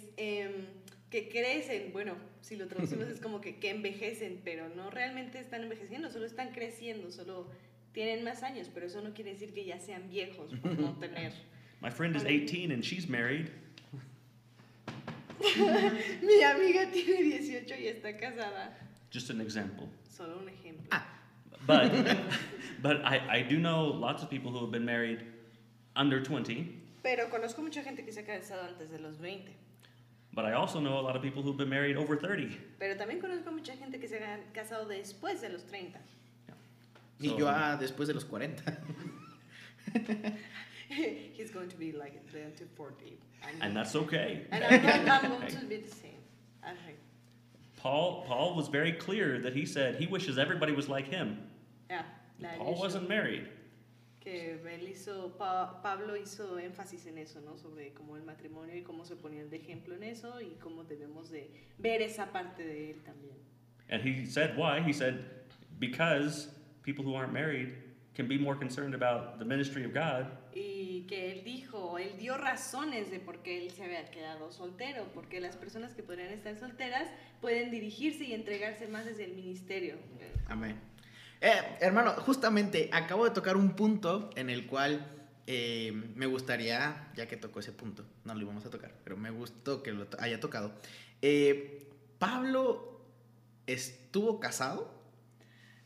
que 1.10 1.28
crecen, 1.30 1.92
bueno, 1.92 2.16
si 2.42 2.56
lo 2.56 2.68
traducimos 2.68 3.08
es 3.10 3.20
como 3.20 3.42
que, 3.42 3.58
que 3.58 3.72
envejecen, 3.72 4.42
pero 4.44 4.70
no 4.70 4.90
realmente 4.90 5.40
están 5.40 5.64
envejeciendo, 5.64 6.10
solo 6.10 6.26
están 6.26 6.52
creciendo, 6.52 7.12
solo 7.12 7.50
tienen 7.94 8.24
más 8.24 8.44
años, 8.44 8.70
pero 8.74 8.86
eso 8.86 9.02
no 9.02 9.14
quiere 9.14 9.34
decir 9.34 9.54
que 9.54 9.66
ya 9.66 9.80
sean 9.80 10.10
viejos 10.10 10.54
por 10.62 10.78
no 10.80 10.94
tener. 11.00 11.34
My 11.82 11.90
friend 11.90 12.16
is 12.16 12.24
18 12.24 12.72
and 12.72 12.84
she's 12.84 13.08
married. 13.08 13.50
Mi 16.22 16.44
amiga 16.44 16.92
tiene 16.92 17.24
18 17.24 17.76
y 17.80 17.88
está 17.88 18.18
casada, 18.18 18.78
Just 19.12 19.30
an 19.30 19.42
example. 19.42 19.88
solo 20.10 20.38
un 20.38 20.50
ejemplo. 20.50 20.90
But, 21.66 21.92
but 22.82 22.98
I, 23.06 23.40
I 23.40 23.42
do 23.44 23.58
know 23.58 23.86
lots 23.86 24.22
of 24.24 24.30
people 24.30 24.52
who 24.52 24.60
have 24.60 24.72
been 24.72 24.86
married 24.86 25.24
under 25.96 26.22
20, 26.22 26.76
Pero 27.04 27.30
conozco 27.30 27.62
mucha 27.62 27.82
gente 27.84 28.04
que 28.04 28.12
se 28.12 28.22
ha 28.22 28.26
casado 28.26 28.64
antes 28.68 28.90
de 28.92 29.00
los 29.00 29.18
20. 29.20 29.52
But 30.34 30.46
I 30.46 30.54
also 30.54 30.80
know 30.80 31.00
a 31.00 31.02
lot 31.02 31.16
of 31.16 31.22
people 31.22 31.42
who've 31.42 31.58
been 31.58 31.70
married 31.70 31.98
over 31.98 32.16
30. 32.16 32.58
Pero 32.80 32.96
también 32.96 33.20
conozco 33.22 33.52
mucha 33.52 33.74
gente 33.76 34.00
que 34.00 34.08
se 34.08 34.18
ha 34.20 34.38
casado 34.54 34.88
después 34.88 35.42
de 35.42 35.50
los 35.50 35.64
30. 35.66 36.00
Y 37.22 37.28
So- 37.30 37.38
yo 37.38 37.48
ah, 37.48 37.78
después 37.80 38.08
de 38.08 38.14
los 38.14 38.24
40. 38.24 38.64
He's 40.90 41.52
going 41.52 41.70
to 41.70 41.78
be 41.78 41.92
like 41.92 42.14
down 42.34 42.52
to 42.58 42.66
40. 42.76 43.18
And, 43.44 43.64
And 43.64 43.76
that's 43.76 43.96
okay. 43.96 44.42
and 44.52 44.64
I'm, 44.64 44.82
going- 44.82 45.10
I'm 45.10 45.40
going 45.40 45.56
to 45.60 45.66
be 45.66 45.78
the 45.78 45.90
same. 45.96 46.18
I. 46.64 46.72
Paul, 47.78 48.26
Paul 48.28 48.56
was 48.56 48.68
very 48.68 48.92
clear 48.92 49.40
that 49.40 49.54
he 49.56 49.66
said 49.66 49.96
he 49.96 50.06
wishes 50.08 50.38
everybody 50.38 50.74
was 50.74 50.90
like 50.90 51.08
him. 51.08 51.38
Yeah, 51.90 52.02
Paul 52.58 52.74
issue. 52.74 52.80
wasn't 52.82 53.08
married. 53.10 53.48
Que 54.20 54.54
él 54.76 54.88
hizo, 54.90 55.38
Pa- 55.38 55.82
Pablo 55.82 56.18
hizo 56.18 56.60
énfasis 56.60 57.06
en 57.06 57.18
eso, 57.18 57.40
¿no? 57.42 57.58
Sobre 57.58 57.94
cómo 57.94 58.18
el 58.18 58.24
matrimonio 58.24 58.76
y 58.76 58.82
cómo 58.84 59.06
se 59.06 59.16
ponían 59.16 59.50
de 59.50 59.58
ejemplo 59.58 59.96
en 59.96 60.04
eso 60.04 60.42
y 60.42 60.56
cómo 60.62 60.84
debemos 60.84 61.30
de 61.30 61.50
ver 61.78 62.02
esa 62.02 62.32
parte 62.32 62.64
de 62.66 62.92
él 62.92 63.04
también. 63.04 63.38
And 63.90 64.04
he 64.06 64.26
said 64.26 64.58
why? 64.58 64.82
He 64.86 64.94
said 64.94 65.16
because 65.80 66.50
people 66.84 67.04
who 67.06 67.16
aren't 67.16 67.34
married 67.34 67.74
can 68.14 68.28
be 68.28 68.38
more 68.38 68.58
concerned 68.58 68.94
about 68.94 69.40
the 69.40 69.46
ministry 69.46 69.86
of 69.86 69.94
God 69.94 70.28
Y 70.54 71.06
que 71.08 71.32
él 71.32 71.44
dijo, 71.44 71.98
él 72.00 72.18
dio 72.18 72.36
razones 72.38 73.10
de 73.12 73.20
por 73.20 73.42
qué 73.44 73.64
él 73.64 73.72
se 73.72 73.84
había 73.86 74.10
quedado 74.12 74.52
soltero, 74.52 75.06
porque 75.14 75.40
las 75.40 75.56
personas 75.56 75.94
que 75.94 76.02
podrían 76.04 76.34
estar 76.34 76.58
solteras 76.58 77.08
pueden 77.40 77.70
dirigirse 77.72 78.26
y 78.26 78.34
entregarse 78.34 78.88
más 78.88 79.06
desde 79.06 79.26
el 79.26 79.34
ministerio. 79.36 79.96
Amén. 80.48 80.76
Eh, 81.42 81.78
hermano, 81.80 82.12
justamente 82.14 82.90
acabo 82.92 83.24
de 83.26 83.32
tocar 83.32 83.56
un 83.56 83.76
punto 83.76 84.30
en 84.36 84.50
el 84.50 84.68
cual 84.68 85.06
eh, 85.48 85.92
me 86.16 86.26
gustaría, 86.26 87.12
ya 87.16 87.28
que 87.28 87.38
tocó 87.38 87.60
ese 87.60 87.72
punto, 87.72 88.06
no 88.26 88.34
lo 88.34 88.42
íbamos 88.42 88.66
a 88.66 88.70
tocar, 88.70 88.92
pero 89.04 89.16
me 89.16 89.32
gustó 89.32 89.82
que 89.82 89.92
lo 89.92 90.06
haya 90.20 90.40
tocado. 90.40 90.74
Eh, 91.22 91.88
Pablo 92.20 93.02
estuvo 93.66 94.40
casado. 94.40 95.00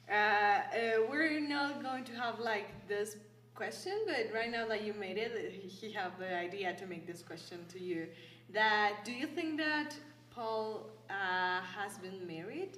Uh, 0.09 0.13
uh, 0.13 1.09
we're 1.09 1.39
not 1.39 1.81
going 1.81 2.03
to 2.03 2.13
have 2.13 2.39
like 2.39 2.67
this 2.87 3.17
question, 3.55 3.93
but 4.05 4.33
right 4.33 4.51
now 4.51 4.67
that 4.67 4.83
you 4.83 4.93
made 4.93 5.17
it, 5.17 5.31
he 5.51 5.91
have 5.91 6.17
the 6.19 6.35
idea 6.35 6.75
to 6.75 6.85
make 6.85 7.05
this 7.05 7.21
question 7.23 7.59
to 7.71 7.79
you. 7.79 8.07
That 8.51 9.05
do 9.05 9.11
you 9.11 9.27
think 9.27 9.57
that 9.59 9.95
Paul 10.29 10.89
uh, 11.09 11.61
has 11.61 11.97
been 11.99 12.27
married? 12.27 12.77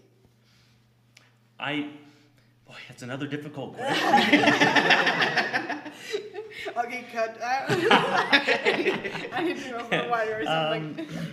I, 1.59 1.89
boy, 2.65 2.75
that's 2.87 3.03
another 3.03 3.27
difficult 3.27 3.75
question. 3.77 4.41
Okay, 6.77 7.05
cut. 7.11 7.37
I 7.41 7.69
need 9.43 9.57
to 9.57 9.69
go 9.69 9.79
for 9.85 10.09
water 10.09 10.41
or 10.41 10.45
something. 10.45 11.07
Um, 11.07 11.27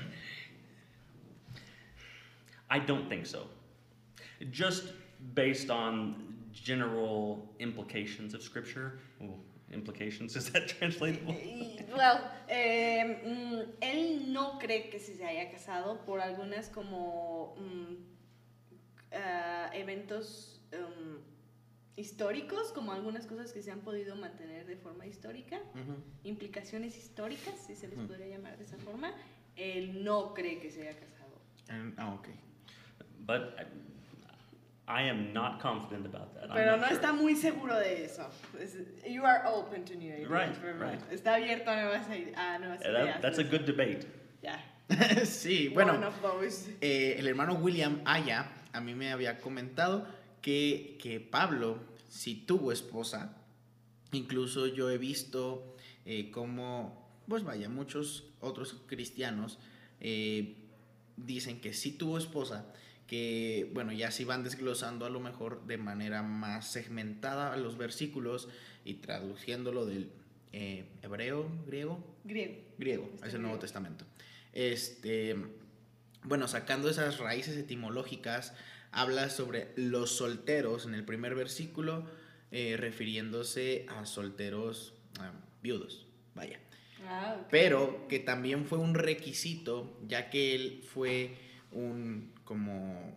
I 2.71 2.79
don't 2.79 3.09
think 3.09 3.27
so. 3.27 3.47
Just 4.51 4.85
based 5.35 5.71
on 5.71 6.35
general 6.53 7.49
implications 7.59 8.35
of 8.35 8.43
Scripture. 8.43 8.99
Ooh, 9.23 9.35
implications, 9.73 10.37
is 10.37 10.51
that 10.51 10.69
translatable? 10.69 11.37
Well, 11.97 12.21
eh, 12.49 13.05
mm, 13.25 13.67
él 13.81 14.29
no 14.29 14.59
cree 14.59 14.91
que 14.91 14.99
se 14.99 15.25
haya 15.25 15.51
casado 15.51 16.05
por 16.05 16.21
algunas 16.21 16.69
como 16.69 17.57
mm, 17.59 17.97
ah, 19.15 19.71
eventos 19.75 20.61
um, 20.73 21.19
históricos, 21.97 22.73
como 22.73 22.93
algunas 22.93 23.27
cosas 23.27 23.53
que 23.53 23.63
se 23.63 23.71
han 23.71 23.81
podido 23.81 24.17
mantener 24.17 24.67
de 24.67 24.77
forma 24.77 25.07
histórica, 25.07 25.61
implicaciones 26.25 26.97
históricas, 26.97 27.55
si 27.67 27.75
se 27.77 27.89
les 27.89 27.99
Ujú. 27.99 28.09
podría 28.09 28.29
llamar 28.29 28.57
de 28.57 28.65
esa 28.65 28.77
forma. 28.79 29.13
Él 29.57 30.03
no 30.05 30.33
cree 30.35 30.59
que 30.61 30.71
se 30.71 30.89
haya 30.89 30.99
casado. 30.99 31.39
Ah, 31.99 32.15
ok. 32.15 32.29
But 33.21 33.55
I, 34.89 35.03
I 35.05 35.09
am 35.09 35.33
not 35.33 35.61
confident 35.61 36.07
about 36.07 36.35
that. 36.35 36.51
Pero 36.53 36.77
no 36.77 36.85
sure. 36.85 36.95
está 36.95 37.13
muy 37.13 37.37
seguro 37.37 37.77
de 37.77 38.05
eso. 38.05 38.29
Es- 38.59 38.77
You 39.07 39.25
are 39.25 39.47
open 39.47 39.85
to 39.85 39.95
new 39.95 40.09
ideas. 40.13 40.29
Right, 40.31 40.81
right. 40.81 41.13
Está 41.13 41.35
abierto 41.35 41.71
a 41.71 41.77
nuevas, 41.83 42.07
a 42.37 42.59
nuevas 42.59 42.81
Uh, 42.81 42.89
ideas. 42.89 43.07
that- 43.15 43.21
that's 43.21 43.39
a 43.39 43.45
good 43.45 43.65
debate. 43.67 44.07
Yeah. 44.43 44.61
sí, 45.25 45.69
bueno, 45.69 45.95
eh, 46.81 47.15
el 47.19 47.27
hermano 47.29 47.55
William 47.55 48.01
Aya 48.05 48.51
a 48.73 48.81
mí 48.81 48.95
me 48.95 49.13
había 49.13 49.39
comentado 49.39 50.07
que, 50.43 50.99
que 51.01 51.21
Pablo 51.21 51.79
sí 52.09 52.35
tuvo 52.47 52.73
esposa. 52.73 53.37
Incluso 54.13 54.67
yo 54.67 54.91
he 54.91 54.99
visto 54.99 55.75
eh, 56.05 56.31
cómo, 56.31 57.09
pues 57.29 57.45
vaya, 57.45 57.69
muchos 57.69 58.25
otros 58.41 58.77
cristianos 58.87 59.59
eh, 60.01 60.57
dicen 61.17 61.61
que 61.61 61.73
sí 61.73 61.93
tuvo 61.93 62.19
esposa, 62.19 62.67
que 63.07 63.71
bueno, 63.73 63.93
ya 63.93 64.11
sí 64.11 64.25
van 64.25 64.43
desglosando 64.43 65.07
a 65.07 65.11
lo 65.11 65.21
mejor 65.21 65.67
de 65.67 65.79
manera 65.79 66.23
más 66.23 66.71
segmentada 66.71 67.57
los 67.57 67.79
versículos 67.79 68.49
y 68.85 68.95
traduciéndolo 68.95 69.87
del 69.87 70.11
eh, 70.53 70.85
hebreo, 71.03 71.49
griego, 71.67 72.05
Griego. 72.25 72.59
griego, 72.79 73.11
Está 73.15 73.29
es 73.29 73.35
el 73.35 73.43
Nuevo 73.43 73.57
griego. 73.57 73.61
Testamento. 73.61 74.05
Este, 74.53 75.37
bueno, 76.25 76.47
sacando 76.49 76.89
esas 76.91 77.19
raíces 77.19 77.57
etimológicas, 77.57 78.55
habla 78.93 79.31
sobre 79.31 79.73
los 79.77 80.11
solteros 80.11 80.87
en 80.87 80.95
el 80.95 81.05
primer 81.05 81.35
versículo, 81.35 82.07
eh, 82.51 82.77
refiriéndose 82.79 83.87
a 83.89 84.07
solteros 84.07 84.95
ah, 85.19 85.33
viudos, 85.63 86.07
vaya. 86.35 86.61
Ah. 87.09 87.37
Pero 87.51 88.07
que 88.09 88.21
también 88.21 88.67
fue 88.67 88.79
un 88.79 88.95
requisito, 88.95 89.99
ya 90.07 90.31
que 90.31 90.55
él 90.55 90.85
fue 90.87 91.35
un 91.73 92.33
como, 92.45 93.17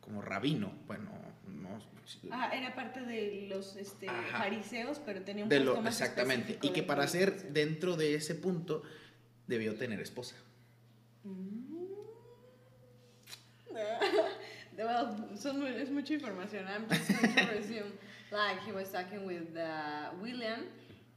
como 0.00 0.22
rabino, 0.22 0.72
bueno, 0.86 1.10
no, 1.48 1.80
Ah, 2.30 2.50
era 2.54 2.74
parte 2.74 3.00
de 3.00 3.46
los 3.48 3.76
este, 3.76 4.06
fariseos, 4.30 5.00
pero 5.04 5.22
tenía 5.22 5.44
un 5.44 5.50
de 5.50 5.60
lo, 5.60 5.80
más 5.80 6.00
exactamente, 6.00 6.58
y 6.62 6.70
que 6.70 6.82
para 6.82 7.06
ser 7.08 7.52
dentro 7.52 7.96
de 7.96 8.14
ese 8.14 8.34
punto 8.34 8.82
debió 9.46 9.74
tener 9.74 10.00
esposa. 10.00 10.36
Well, 14.78 15.16
son, 15.36 15.60
mu- 15.60 15.66
es 15.66 15.88
mucha 15.90 16.14
información. 16.14 16.64
I'm 16.74 16.88
just 16.88 17.08
going 17.08 17.34
to 17.34 17.54
resume. 17.54 17.92
Like 18.32 18.60
he 18.64 18.72
was 18.72 18.90
talking 18.90 19.24
with 19.24 19.56
uh, 19.56 20.10
William, 20.20 20.64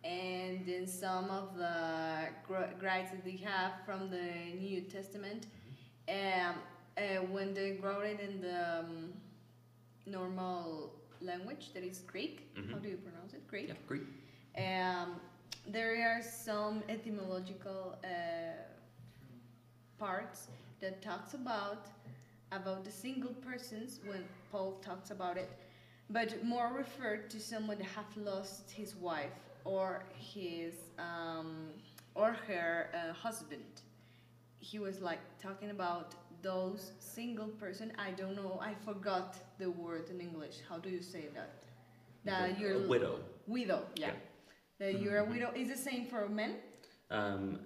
and 0.04 0.64
then 0.64 0.86
some 0.86 1.32
of 1.32 1.58
the 1.58 2.28
gr- 2.48 2.72
that 2.80 3.26
they 3.26 3.38
have 3.38 3.72
from 3.84 4.12
the 4.12 4.54
New 4.60 4.82
Testament, 4.82 5.48
um, 6.08 6.54
uh, 6.96 7.02
when 7.32 7.56
they 7.56 7.80
wrote 7.82 8.06
it 8.06 8.20
in 8.20 8.40
the 8.42 8.80
um, 8.82 9.10
normal 10.06 10.94
language, 11.20 11.74
that 11.74 11.84
is 11.84 12.00
Greek. 12.02 12.48
How 12.56 12.62
Mhm. 12.78 12.84
do 12.84 12.90
you 12.90 12.98
pronounce 12.98 13.34
it? 13.34 13.48
Greek. 13.48 13.70
Yeah, 13.70 13.74
Greek. 13.88 14.04
Um, 14.56 15.20
there 15.68 15.96
are 16.12 16.22
some 16.22 16.84
etymological 16.90 17.98
uh, 18.04 18.08
parts 19.98 20.48
that 20.80 21.02
talks 21.02 21.34
about 21.34 21.88
about 22.52 22.84
the 22.84 22.92
single 22.92 23.34
persons 23.34 24.00
when 24.06 24.24
Paul 24.52 24.80
talks 24.82 25.12
about 25.12 25.38
it, 25.38 25.50
but 26.10 26.44
more 26.44 26.72
referred 26.76 27.30
to 27.32 27.40
someone 27.40 27.78
that 27.78 27.88
have 27.88 28.16
lost 28.18 28.70
his 28.72 28.96
wife 28.96 29.32
or 29.66 30.04
his 30.18 30.74
um, 30.98 31.68
or 32.16 32.34
her 32.48 32.90
uh, 32.94 33.14
husband. 33.14 33.64
He 34.60 34.80
was 34.80 35.00
like 35.00 35.20
talking 35.42 35.70
about 35.70 36.16
those 36.42 36.92
single 37.00 37.48
person. 37.48 37.92
I 37.98 38.12
don't 38.12 38.36
know. 38.36 38.60
I 38.62 38.74
forgot 38.86 39.38
the 39.60 39.70
word 39.70 40.10
in 40.10 40.20
English. 40.20 40.58
How 40.68 40.78
do 40.78 40.90
you 40.90 41.02
say 41.02 41.26
that? 41.36 41.52
that 42.26 42.56
The- 42.56 42.62
you're 42.62 42.84
a 42.84 42.88
widow. 42.88 43.20
widow. 43.48 43.84
Yeah, 43.96 44.08
Yeah. 44.08 44.14
that 44.80 45.02
you're 45.02 45.20
a 45.20 45.26
widow. 45.26 45.52
Is 45.56 45.70
the 45.70 45.78
same 45.78 46.06
for 46.08 46.28
men. 46.28 46.56
Um, 47.12 47.60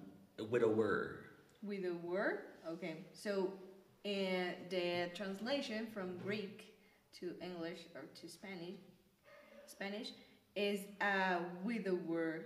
widower. 0.49 1.19
Widower. 1.63 2.43
Okay, 2.67 2.97
so 3.13 3.51
uh, 4.05 4.09
the 4.69 5.09
translation 5.15 5.87
from 5.93 6.17
Greek 6.17 6.75
to 7.19 7.31
English 7.41 7.79
or 7.95 8.01
to 8.21 8.27
Spanish, 8.27 8.79
Spanish 9.65 10.09
is 10.55 10.81
uh 11.01 11.39
with 11.63 11.87
a 11.87 11.95
widower, 11.95 12.41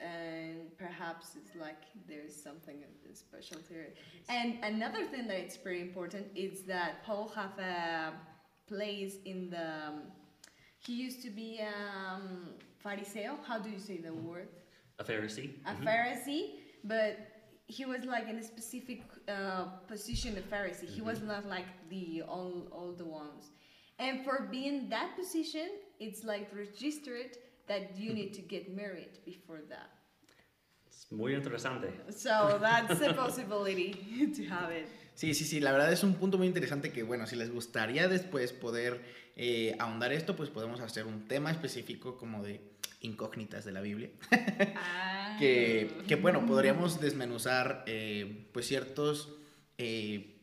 and 0.00 0.76
perhaps 0.76 1.34
it's 1.36 1.54
like 1.56 1.82
there's 2.08 2.34
something 2.34 2.76
special 3.14 3.58
here. 3.68 3.88
And 4.28 4.58
another 4.62 5.04
thing 5.06 5.26
that 5.28 5.38
it's 5.38 5.56
very 5.56 5.80
important 5.80 6.26
is 6.34 6.62
that 6.62 7.02
Paul 7.04 7.28
have 7.34 7.58
a 7.58 8.12
place 8.66 9.14
in 9.24 9.50
the. 9.50 10.02
he 10.86 10.94
used 10.94 11.22
to 11.22 11.30
be 11.30 11.60
um, 11.60 12.50
Phariseo. 12.84 13.36
How 13.46 13.58
do 13.58 13.70
you 13.70 13.78
say 13.78 13.96
the 13.98 14.12
word? 14.12 14.48
A 14.98 15.04
Pharisee. 15.04 15.50
a 15.66 15.70
Mhm. 15.72 15.84
Pharisee, 15.84 16.44
but 16.84 17.12
he 17.68 17.84
was 17.84 18.04
like 18.04 18.28
in 18.28 18.38
a 18.38 18.42
specific 18.42 19.02
uh, 19.28 19.64
position 19.86 20.36
of 20.36 20.44
Pharisee. 20.50 20.88
He 20.88 21.02
was 21.02 21.20
not 21.20 21.46
like 21.46 21.66
the 21.90 22.22
all 22.22 22.66
all 22.72 22.92
the 22.96 23.04
ones. 23.04 23.50
And 23.98 24.24
for 24.24 24.48
being 24.50 24.88
that 24.88 25.16
position, 25.16 25.68
it's 26.00 26.24
like 26.24 26.48
registered 26.54 27.36
that 27.66 27.96
you 27.96 28.14
need 28.14 28.32
to 28.34 28.42
get 28.42 28.74
married 28.74 29.18
before 29.24 29.60
that. 29.68 29.90
Es 30.88 31.06
muy 31.10 31.34
interesante. 31.34 31.92
So 32.10 32.58
that's 32.60 33.00
a 33.00 33.12
possibility 33.12 33.92
to 34.36 34.44
have 34.46 34.70
it. 34.70 34.88
Sí, 35.14 35.34
sí, 35.34 35.44
sí, 35.44 35.60
la 35.60 35.72
verdad 35.72 35.92
es 35.92 36.04
un 36.04 36.14
punto 36.14 36.38
muy 36.38 36.46
interesante 36.46 36.92
que, 36.92 37.02
bueno, 37.02 37.26
si 37.26 37.34
les 37.34 37.50
gustaría 37.50 38.06
después 38.06 38.52
poder 38.52 39.00
eh, 39.34 39.74
ahondar 39.80 40.12
esto, 40.12 40.36
pues 40.36 40.48
podemos 40.48 40.80
hacer 40.80 41.06
un 41.06 41.26
tema 41.26 41.50
específico 41.50 42.16
como 42.16 42.44
de 42.44 42.60
incógnitas 43.00 43.64
de 43.64 43.72
la 43.72 43.80
Biblia. 43.80 44.10
Ah. 44.76 45.36
que, 45.38 45.90
que, 46.06 46.16
bueno, 46.16 46.44
podríamos 46.46 47.00
desmenuzar 47.00 47.84
eh, 47.86 48.46
pues 48.52 48.66
ciertos, 48.66 49.34
eh, 49.78 50.36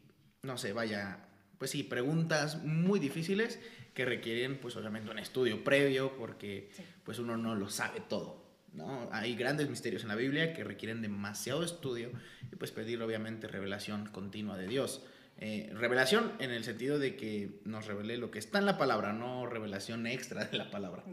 no 0.44 0.58
sé, 0.58 0.74
vaya, 0.74 1.28
pues 1.58 1.72
sí, 1.72 1.84
preguntas 1.84 2.64
muy 2.64 3.00
difíciles 3.00 3.60
que 3.94 4.06
requieren 4.06 4.58
pues 4.60 4.76
obviamente 4.76 5.10
un 5.10 5.20
estudio 5.20 5.64
previo 5.64 6.18
porque 6.18 6.70
Sí. 6.74 6.84
pues 7.04 7.18
uno 7.20 7.38
no 7.38 7.56
lo 7.56 7.70
sabe 7.70 8.02
todo. 8.02 8.44
¿no? 8.74 9.08
Hay 9.14 9.36
grandes 9.36 9.70
misterios 9.70 10.02
en 10.04 10.10
la 10.10 10.16
Biblia 10.16 10.54
que 10.54 10.66
requieren 10.66 11.02
demasiado 11.02 11.64
estudio 11.64 12.12
y 12.52 12.56
pues 12.58 12.72
pedir 12.72 13.02
obviamente 13.02 13.48
revelación 13.48 14.08
continua 14.08 14.58
de 14.58 14.68
Dios. 14.68 15.02
Eh, 15.38 15.70
revelación 15.74 16.34
en 16.40 16.52
el 16.52 16.66
sentido 16.66 17.00
de 17.00 17.16
que 17.16 17.62
nos 17.64 17.88
revele 17.88 18.18
lo 18.18 18.32
que 18.32 18.40
está 18.40 18.60
en 18.60 18.66
la 18.66 18.78
palabra, 18.78 19.14
no 19.14 19.46
revelación 19.46 20.08
extra 20.08 20.44
de 20.46 20.58
la 20.58 20.70
palabra. 20.72 21.04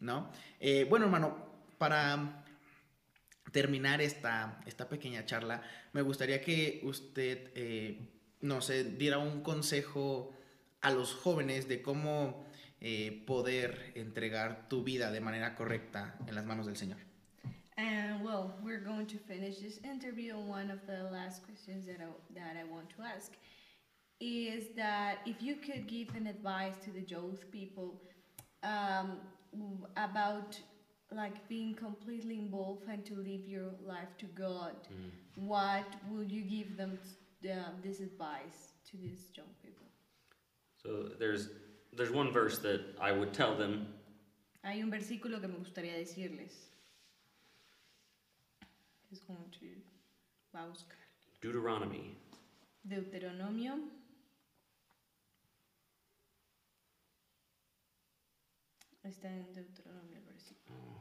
¿No? 0.00 0.30
Eh, 0.60 0.86
bueno, 0.88 1.06
hermano, 1.06 1.36
para 1.78 2.44
terminar 3.52 4.00
esta, 4.00 4.60
pequeña 4.90 5.24
charla, 5.24 5.62
me 5.92 6.02
gustaría 6.02 6.40
que 6.40 6.80
usted, 6.84 7.50
eh, 7.54 7.98
no 8.40 8.60
sé, 8.60 8.84
diera 8.84 9.18
un 9.18 9.42
consejo 9.42 10.32
a 10.80 10.90
los 10.90 11.14
jóvenes 11.14 11.68
de 11.68 11.82
cómo 11.82 12.46
eh, 12.80 13.24
poder 13.26 13.92
entregar 13.94 14.68
tu 14.68 14.84
vida 14.84 15.10
de 15.10 15.20
manera 15.20 15.54
correcta 15.54 16.16
en 16.26 16.34
las 16.34 16.44
manos 16.44 16.66
del 16.66 16.76
Señor. 16.76 16.98
And 17.78 18.24
well, 18.24 18.54
we're 18.62 18.82
going 18.82 19.06
to 19.06 19.18
finish 19.18 19.58
this 19.58 19.78
interview. 19.84 20.34
One 20.34 20.70
of 20.70 20.80
the 20.86 21.10
last 21.10 21.44
questions 21.44 21.86
that 21.86 22.00
I, 22.00 22.08
that 22.34 22.56
I 22.56 22.64
want 22.64 22.88
to 22.96 23.02
ask 23.02 23.32
is 24.18 24.74
that 24.76 25.18
if 25.26 25.42
you 25.42 25.56
could 25.56 25.86
give 25.86 26.14
an 26.16 26.26
advice 26.26 26.74
to 26.84 26.90
the 26.90 27.02
youth 27.02 27.50
people 27.50 28.00
um, 28.62 29.18
about 29.96 30.58
like 31.12 31.48
being 31.48 31.74
completely 31.74 32.38
involved 32.38 32.82
and 32.88 33.04
to 33.06 33.14
live 33.14 33.46
your 33.48 33.70
life 33.86 34.16
to 34.18 34.26
God, 34.26 34.74
Mm. 34.90 35.10
what 35.46 35.86
would 36.10 36.30
you 36.32 36.42
give 36.42 36.76
them 36.76 36.98
t- 36.98 37.48
the, 37.48 37.62
this 37.82 38.00
advice 38.00 38.72
to 38.90 38.96
these 38.96 39.30
young 39.36 39.52
people? 39.62 39.86
So 40.82 41.08
there's 41.18 41.48
there's 41.96 42.10
one 42.10 42.30
verse 42.32 42.58
that 42.58 42.80
I 43.00 43.12
would 43.12 43.32
tell 43.32 43.54
them. 43.56 43.86
Hay 44.64 44.82
un 44.82 44.90
versículo 44.90 45.40
que 45.40 45.48
me 45.48 45.54
gustaría 45.58 45.94
decirles. 45.96 46.52
Es 49.12 49.20
going 49.20 49.50
to 49.60 49.66
va 50.52 50.64
a 50.64 50.68
buscar. 50.68 50.98
Deuteronomy 51.40 52.16
Deuteronomio. 52.88 53.78
Está 59.06 59.28
en 59.28 59.46
Deuteronomio 59.54 60.16
el 60.16 60.24
versículo. 60.24 60.76
Oh, 60.76 61.00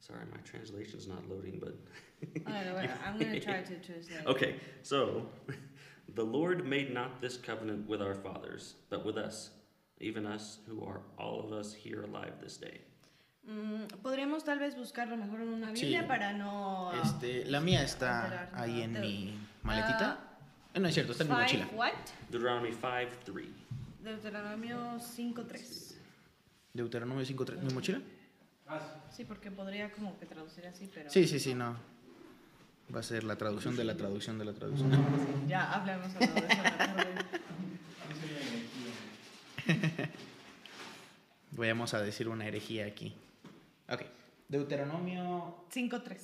sorry, 0.00 0.24
my 0.32 0.40
translation's 0.42 1.06
not 1.06 1.28
loading, 1.28 1.60
but 1.60 1.74
I 2.46 2.64
know, 2.64 2.76
I'm 3.06 3.18
gonna 3.18 3.38
try 3.40 3.62
to 3.62 3.78
translate. 3.80 4.26
okay. 4.26 4.56
So, 4.82 5.26
the 6.14 6.24
Lord 6.24 6.66
made 6.66 6.92
not 6.92 7.20
this 7.20 7.36
covenant 7.36 7.88
with 7.88 8.02
our 8.02 8.14
fathers, 8.14 8.74
but 8.90 9.04
with 9.04 9.16
us, 9.16 9.50
even 10.00 10.26
us 10.26 10.58
who 10.66 10.84
are 10.84 11.00
all 11.18 11.40
of 11.44 11.52
us 11.52 11.72
here 11.72 12.02
alive 12.02 12.32
this 12.42 12.56
day. 12.56 12.80
Mm, 13.48 13.86
Podríamos 14.02 14.42
tal 14.44 14.58
vez 14.58 14.74
buscarlo 14.74 15.16
mejor 15.16 15.40
en 15.42 15.48
una 15.48 15.68
Sí. 15.76 15.82
Biblia 15.82 16.06
para 16.08 16.32
no. 16.32 16.92
Este, 17.02 17.44
la 17.44 17.60
mía 17.60 17.82
está 17.84 18.24
Alterar, 18.24 18.52
no, 18.52 18.58
ahí 18.62 18.80
en 18.82 18.94
de- 18.94 19.00
mi 19.00 19.38
maletita. 19.62 20.18
Eh, 20.74 20.80
no 20.80 20.88
es 20.88 20.94
cierto, 20.94 21.12
está 21.12 21.24
en 21.24 21.30
mi 21.30 21.34
five, 21.36 21.44
mochila. 21.44 21.66
what? 21.76 21.92
Deuteronomy 22.30 22.72
5 22.72 23.16
3. 23.24 23.48
Deuteronomio 24.02 24.98
5.3. 24.98 25.93
Deuteronomio 26.74 27.24
5.3. 27.24 27.60
¿Mi 27.62 27.72
mochila? 27.72 28.00
Ah, 28.66 28.80
Sí, 29.10 29.24
porque 29.24 29.50
podría 29.52 29.92
como 29.92 30.18
que 30.18 30.26
traducir 30.26 30.66
así, 30.66 30.90
pero. 30.92 31.08
Sí, 31.08 31.28
sí, 31.28 31.38
sí, 31.38 31.54
no. 31.54 31.76
Va 32.94 32.98
a 33.00 33.02
ser 33.02 33.22
la 33.24 33.36
traducción 33.36 33.76
de 33.76 33.84
la 33.84 33.96
traducción 33.96 34.38
de 34.38 34.44
la 34.44 34.52
traducción. 34.52 34.90
Sí, 34.92 34.98
Ya 35.48 35.72
hablamos 35.72 36.12
de 36.14 36.24
eso. 36.24 36.34
Vayamos 41.52 41.94
a 41.94 42.02
decir 42.02 42.28
una 42.28 42.44
herejía 42.46 42.86
aquí. 42.86 43.14
Ok. 43.88 44.02
Deuteronomio 44.48 45.64
5.3. 45.72 46.18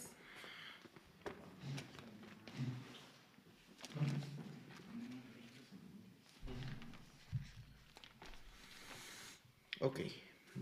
Ok, 9.81 10.01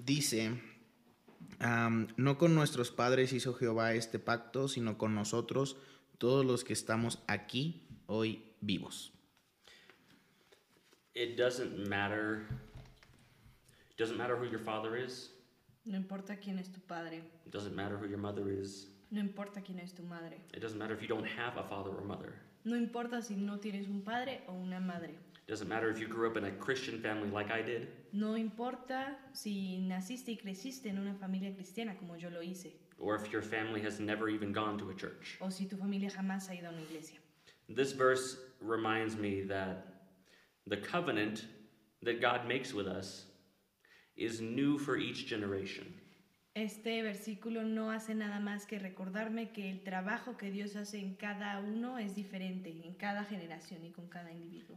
dice, 0.04 0.60
am, 1.58 2.08
no 2.16 2.38
con 2.38 2.54
nuestros 2.54 2.90
padres 2.90 3.32
hizo 3.32 3.54
Jehová 3.54 3.94
este 3.94 4.18
pacto, 4.18 4.68
sino 4.68 4.98
con 4.98 5.14
nosotros, 5.14 5.76
todos 6.18 6.44
los 6.44 6.64
que 6.64 6.72
estamos 6.72 7.22
aquí 7.26 7.86
hoy 8.06 8.54
vivos. 8.60 9.12
It 11.14 11.36
doesn't 11.36 11.88
matter. 11.88 12.46
It 13.90 13.98
doesn't 13.98 14.16
matter 14.16 14.36
who 14.36 14.46
your 14.46 14.60
father 14.60 14.96
is. 14.96 15.32
No 15.84 15.96
importa 15.96 16.36
quién 16.36 16.58
es 16.58 16.70
tu 16.70 16.80
padre. 16.80 17.22
It 17.46 17.52
doesn't 17.52 17.74
matter 17.74 17.96
who 17.96 18.06
your 18.06 18.18
mother 18.18 18.48
is. 18.50 18.88
No 19.10 19.20
importa 19.20 19.62
quién 19.62 19.80
es 19.80 19.94
tu 19.94 20.02
madre. 20.02 20.38
It 20.54 20.60
doesn't 20.60 20.78
matter 20.78 20.94
if 20.94 21.00
you 21.00 21.08
don't 21.08 21.26
have 21.26 21.56
a 21.56 21.64
father 21.64 21.90
or 21.90 22.04
mother. 22.04 22.34
No 22.64 22.76
importa 22.76 23.22
si 23.22 23.34
no 23.34 23.58
tienes 23.58 23.88
un 23.88 24.02
padre 24.02 24.42
o 24.46 24.52
una 24.52 24.80
madre. 24.80 25.18
It 25.48 25.52
doesn't 25.52 25.68
matter 25.68 25.88
if 25.88 25.98
you 25.98 26.06
grew 26.06 26.28
up 26.30 26.36
in 26.36 26.44
a 26.44 26.50
Christian 26.50 27.00
family 27.00 27.30
like 27.30 27.50
I 27.50 27.62
did. 27.62 27.88
No 28.12 28.34
importa 28.36 29.16
si 29.32 29.78
naciste 29.78 30.28
y 30.28 30.36
creciste 30.36 30.90
en 30.90 30.98
una 30.98 31.14
familia 31.14 31.54
cristiana 31.54 31.96
como 31.96 32.16
yo 32.16 32.28
lo 32.28 32.42
hice. 32.42 32.74
or 32.98 33.14
if 33.14 33.32
your 33.32 33.40
family 33.40 33.80
has 33.80 33.98
never 33.98 34.28
even 34.28 34.52
gone 34.52 34.76
to 34.76 34.90
a 34.90 34.94
church. 34.94 35.38
O 35.40 35.48
si 35.48 35.64
tu 35.64 35.76
familia 35.76 36.10
jamás 36.10 36.48
ha 36.50 36.54
ido 36.54 36.66
a 36.68 36.72
una 36.72 36.82
iglesia. 36.82 37.18
This 37.70 37.92
verse 37.92 38.36
reminds 38.60 39.16
me 39.16 39.40
that 39.42 39.86
the 40.66 40.76
covenant 40.76 41.46
that 42.02 42.20
God 42.20 42.46
makes 42.46 42.74
with 42.74 42.86
us 42.86 43.24
is 44.16 44.40
new 44.42 44.76
for 44.78 44.98
each 44.98 45.26
generation. 45.28 45.86
Este 46.54 47.02
versículo 47.02 47.64
no 47.64 47.90
hace 47.90 48.14
nada 48.14 48.40
más 48.40 48.66
que 48.66 48.78
recordarme 48.78 49.52
que 49.52 49.70
el 49.70 49.82
trabajo 49.82 50.36
que 50.36 50.50
Dios 50.50 50.74
hace 50.76 50.98
en 50.98 51.14
cada 51.14 51.60
uno 51.60 51.96
es 51.98 52.14
diferente, 52.16 52.68
en 52.84 52.94
cada 52.94 53.24
generación 53.24 53.84
y 53.84 53.92
con 53.92 54.08
cada 54.08 54.30
individuo. 54.32 54.76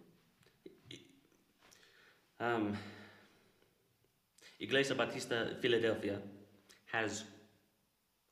Um, 2.42 2.76
Iglesia 4.60 4.96
Batista 4.96 5.54
Philadelphia 5.62 6.20
has 6.92 7.24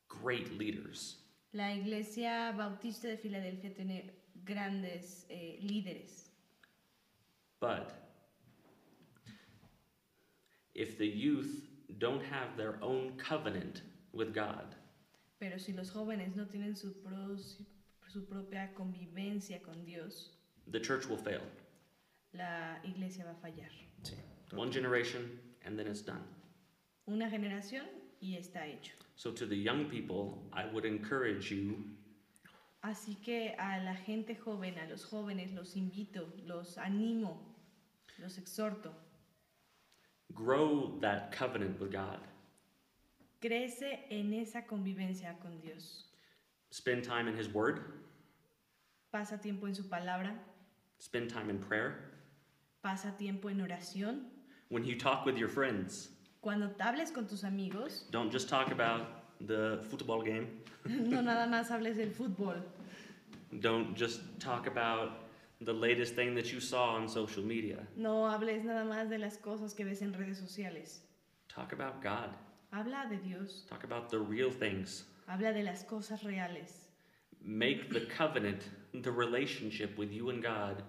great 0.07 0.57
leaders, 0.57 1.17
La 1.53 1.71
Iglesia 1.71 2.53
Bautista 2.57 3.07
de 3.07 3.17
Filadelfia 3.17 3.69
tiene 3.75 4.11
grandes 4.43 5.25
eh, 5.29 5.59
líderes, 5.61 6.29
but 7.59 7.91
if 10.73 10.97
the 10.97 11.05
youth 11.07 11.67
don't 11.99 12.23
have 12.23 12.57
their 12.57 12.79
own 12.81 13.13
covenant 13.17 13.83
with 14.11 14.33
God, 14.33 14.75
pero 15.39 15.57
si 15.59 15.71
los 15.73 15.91
jóvenes 15.91 16.35
no 16.35 16.45
tienen 16.45 16.75
su, 16.75 16.93
pro- 17.03 17.37
su 18.07 18.25
propia 18.25 18.69
convivencia 18.75 19.61
con 19.61 19.85
Dios, 19.85 20.31
the 20.71 20.79
church 20.79 21.07
will 21.07 21.17
fail. 21.17 21.41
la 22.33 22.79
iglesia 22.83 23.23
va 23.25 23.31
a 23.31 23.35
fallar. 23.35 23.71
One 24.59 24.71
generation, 24.73 25.39
and 25.65 25.79
then 25.79 25.87
it's 25.87 26.01
done. 26.01 26.23
una 27.07 27.29
generación 27.29 27.85
y 28.21 28.35
está 28.37 28.65
hecho. 28.67 28.91
So, 29.15 29.31
to 29.31 29.45
the 29.45 29.55
young 29.55 29.85
people, 29.85 30.43
I 30.51 30.65
would 30.73 30.83
encourage 30.85 31.49
you 31.49 31.75
Así 32.83 33.15
que 33.23 33.55
a 33.57 33.81
la 33.85 33.93
gente 33.93 34.35
joven, 34.35 34.73
a 34.77 34.89
los 34.89 35.05
jóvenes, 35.05 35.53
los 35.53 35.75
invito, 35.75 36.27
los 36.45 36.77
animo, 36.77 37.37
los 38.21 38.37
exhorto. 38.37 38.91
grow 40.33 40.97
that 41.01 41.31
covenant 41.31 41.79
with 41.79 41.91
God. 41.91 42.19
Crece 43.41 43.99
en 44.11 44.33
esa 44.33 44.61
convivencia 44.67 45.35
con 45.41 45.59
Dios. 45.61 46.03
Spend 46.71 47.03
time 47.05 47.29
in 47.29 47.35
His 47.37 47.47
Word, 47.47 47.79
Pasa 49.11 49.37
tiempo 49.37 49.67
en 49.67 49.73
su 49.75 49.83
palabra, 49.83 50.33
spend 50.99 51.29
time 51.29 51.49
in 51.49 51.57
prayer. 51.59 52.11
pasa 52.83 53.13
tiempo 53.17 53.49
en 53.49 53.61
oración. 53.61 54.25
When 54.69 54.83
you 54.85 54.95
talk 54.95 55.25
with 55.25 55.37
your 55.37 55.49
friends, 55.49 56.09
Cuando 56.41 56.69
hables 56.79 57.11
con 57.11 57.25
tus 57.25 57.43
amigos, 57.43 58.03
don't 58.11 58.31
just 58.31 58.47
talk 58.47 58.71
about 58.71 59.01
the 59.47 59.79
football 59.89 60.21
game. 60.21 60.47
no 60.85 61.21
nada 61.21 61.47
más 61.47 61.69
hables 61.69 61.97
del 61.97 62.09
fútbol, 62.11 62.61
Don't 63.61 63.95
just 63.95 64.21
talk 64.39 64.67
about 64.67 65.23
the 65.61 65.73
latest 65.73 66.13
thing 66.15 66.35
that 66.35 66.53
you 66.53 66.59
saw 66.59 66.91
on 66.95 67.09
social 67.09 67.43
media. 67.43 67.79
no 67.97 68.29
hables 68.29 68.63
nada 68.63 68.85
más 68.85 69.09
de 69.09 69.17
las 69.17 69.37
cosas 69.37 69.73
que 69.75 69.83
ves 69.85 70.01
en 70.01 70.13
redes 70.13 70.37
sociales. 70.37 70.99
Talk 71.49 71.73
about 71.73 72.01
God. 72.01 72.29
Habla 72.71 73.07
de 73.09 73.17
Dios, 73.17 73.63
Talk 73.67 73.83
about 73.83 74.09
the 74.09 74.19
real 74.19 74.51
things. 74.51 75.05
habla 75.27 75.51
de 75.51 75.63
las 75.63 75.83
cosas 75.83 76.23
reales. 76.23 76.89
Make 77.43 77.89
the 77.91 78.01
covenant, 78.01 78.61
the 78.93 79.11
relationship 79.11 79.97
with 79.97 80.11
you 80.11 80.29
and 80.29 80.43
God, 80.43 80.83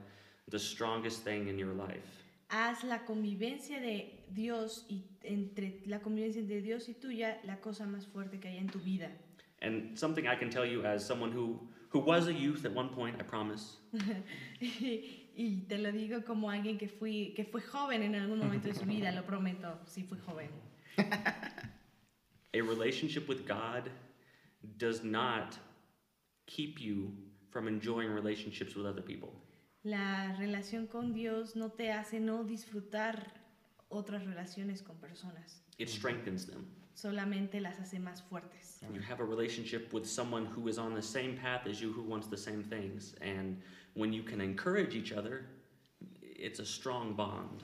the 0.49 0.59
strongest 0.59 1.23
thing 1.25 1.49
in 1.49 1.59
your 1.59 1.73
life. 1.73 2.20
Haz 2.51 2.83
la 2.85 3.05
convivencia 3.05 3.81
de 3.81 4.25
Dios 4.29 4.85
y 4.89 5.05
entre 5.23 5.83
la 5.87 6.01
convivencia 6.01 6.41
entre 6.41 6.61
Dios 6.61 6.89
y 6.89 6.95
tuya 6.95 7.41
la 7.45 7.61
cosa 7.61 7.87
más 7.87 8.07
fuerte 8.07 8.41
que 8.41 8.49
hay 8.49 8.59
en 8.59 8.69
tu 8.69 8.81
vida. 8.81 9.09
And 9.63 9.97
something 9.97 10.25
I 10.25 10.37
can 10.37 10.51
tell 10.51 10.67
you 10.67 10.85
as 10.85 11.07
someone 11.07 11.33
who, 11.33 11.61
who 11.91 12.01
was 12.01 12.27
a 12.27 12.33
youth 12.33 12.65
at 12.65 12.75
one 12.75 12.89
point, 12.89 13.21
I 13.21 13.25
promise. 13.25 13.79
y 14.61 15.65
te 15.69 15.79
lo 15.79 15.93
digo 15.93 16.25
como 16.25 16.51
alguien 16.51 16.77
que 16.77 16.89
fui 16.89 17.33
que 17.37 17.45
fue 17.45 17.61
joven 17.61 18.03
en 18.03 18.15
algún 18.15 18.39
momento 18.39 18.69
de 18.69 18.75
su 18.75 18.85
vida, 18.85 19.13
lo 19.13 19.23
prometo, 19.23 19.79
sí 19.87 20.03
fui 20.03 20.19
joven. 20.19 20.49
A 22.53 22.61
relationship 22.63 23.29
with 23.29 23.47
God 23.47 23.91
does 24.77 25.05
not 25.05 25.57
keep 26.47 26.81
you 26.81 27.13
from 27.51 27.69
enjoying 27.69 28.11
relationships 28.11 28.75
with 28.75 28.87
other 28.87 29.03
people. 29.03 29.33
La 29.83 30.35
relación 30.37 30.87
con 30.87 31.13
Dios 31.15 31.57
no 31.57 31.71
te 31.71 31.91
hace 31.93 32.21
no 32.21 32.45
disfrutar 32.45 33.33
otras 33.89 34.25
relaciones 34.25 34.83
con 34.83 34.97
personas, 34.99 35.63
It 35.79 35.89
strengthens 35.89 36.47
them. 36.47 36.67
solamente 36.95 37.61
las 37.61 37.79
hace 37.81 37.99
más 37.99 38.23
fuertes. 38.23 38.81
You 38.93 39.01
have 39.01 39.21
a 39.21 39.25
relationship 39.25 39.93
with 39.93 40.05
someone 40.05 40.47
who 40.47 40.69
is 40.69 40.79
on 40.79 40.95
the 40.95 41.03
same 41.03 41.35
path 41.37 41.67
as 41.67 41.81
you, 41.81 41.93
who 41.93 42.03
wants 42.03 42.29
the 42.29 42.37
same 42.37 42.63
things. 42.63 43.15
And 43.23 43.61
when 43.95 44.13
you 44.13 44.23
can 44.23 44.41
encourage 44.41 44.95
each 44.95 45.13
other, 45.13 45.47
it's 46.21 46.61
a 46.61 46.67
strong 46.67 47.15
bond. 47.15 47.63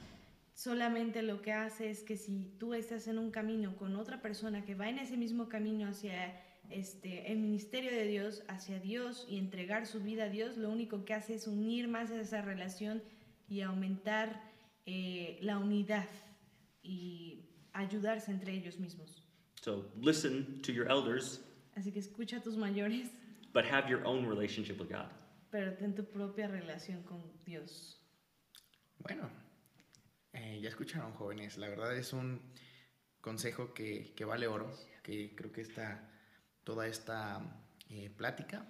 Solamente 0.56 1.20
lo 1.20 1.42
que 1.42 1.52
hace 1.52 1.90
es 1.90 2.02
que 2.02 2.16
si 2.16 2.56
tú 2.58 2.72
estás 2.72 3.08
en 3.08 3.18
un 3.18 3.30
camino 3.30 3.76
con 3.76 3.94
otra 3.94 4.22
persona 4.22 4.64
que 4.64 4.74
va 4.74 4.88
en 4.88 4.98
ese 4.98 5.18
mismo 5.18 5.50
camino 5.50 5.86
hacia 5.86 6.40
este, 6.70 7.30
el 7.30 7.40
ministerio 7.40 7.90
de 7.90 8.06
Dios, 8.06 8.42
hacia 8.48 8.80
Dios 8.80 9.26
y 9.28 9.36
entregar 9.36 9.86
su 9.86 10.00
vida 10.00 10.24
a 10.24 10.28
Dios, 10.30 10.56
lo 10.56 10.70
único 10.70 11.04
que 11.04 11.12
hace 11.12 11.34
es 11.34 11.46
unir 11.46 11.88
más 11.88 12.10
a 12.10 12.18
esa 12.18 12.40
relación 12.40 13.02
y 13.50 13.60
aumentar 13.60 14.42
eh, 14.86 15.38
la 15.42 15.58
unidad 15.58 16.08
y 16.82 17.50
ayudarse 17.74 18.30
entre 18.30 18.54
ellos 18.54 18.78
mismos. 18.78 19.22
So 19.60 19.92
listen 20.00 20.62
to 20.62 20.72
your 20.72 20.90
elders, 20.90 21.42
Así 21.74 21.92
que 21.92 21.98
escucha 21.98 22.38
a 22.38 22.40
tus 22.42 22.56
mayores, 22.56 23.10
but 23.52 23.66
have 23.66 23.90
your 23.90 24.02
own 24.06 24.26
relationship 24.26 24.80
with 24.80 24.88
God. 24.88 25.10
pero 25.50 25.74
ten 25.74 25.94
tu 25.94 26.02
propia 26.02 26.48
relación 26.48 27.02
con 27.02 27.20
Dios. 27.44 28.00
Bueno, 29.00 29.28
eh, 30.46 30.60
ya 30.60 30.68
escucharon 30.68 31.12
jóvenes, 31.12 31.58
la 31.58 31.68
verdad 31.68 31.96
es 31.96 32.12
un 32.12 32.40
consejo 33.20 33.74
que, 33.74 34.12
que 34.14 34.24
vale 34.24 34.46
oro, 34.46 34.72
que 35.02 35.34
creo 35.34 35.50
que 35.50 35.60
esta, 35.60 36.08
toda 36.62 36.86
esta 36.86 37.42
eh, 37.90 38.10
plática, 38.16 38.64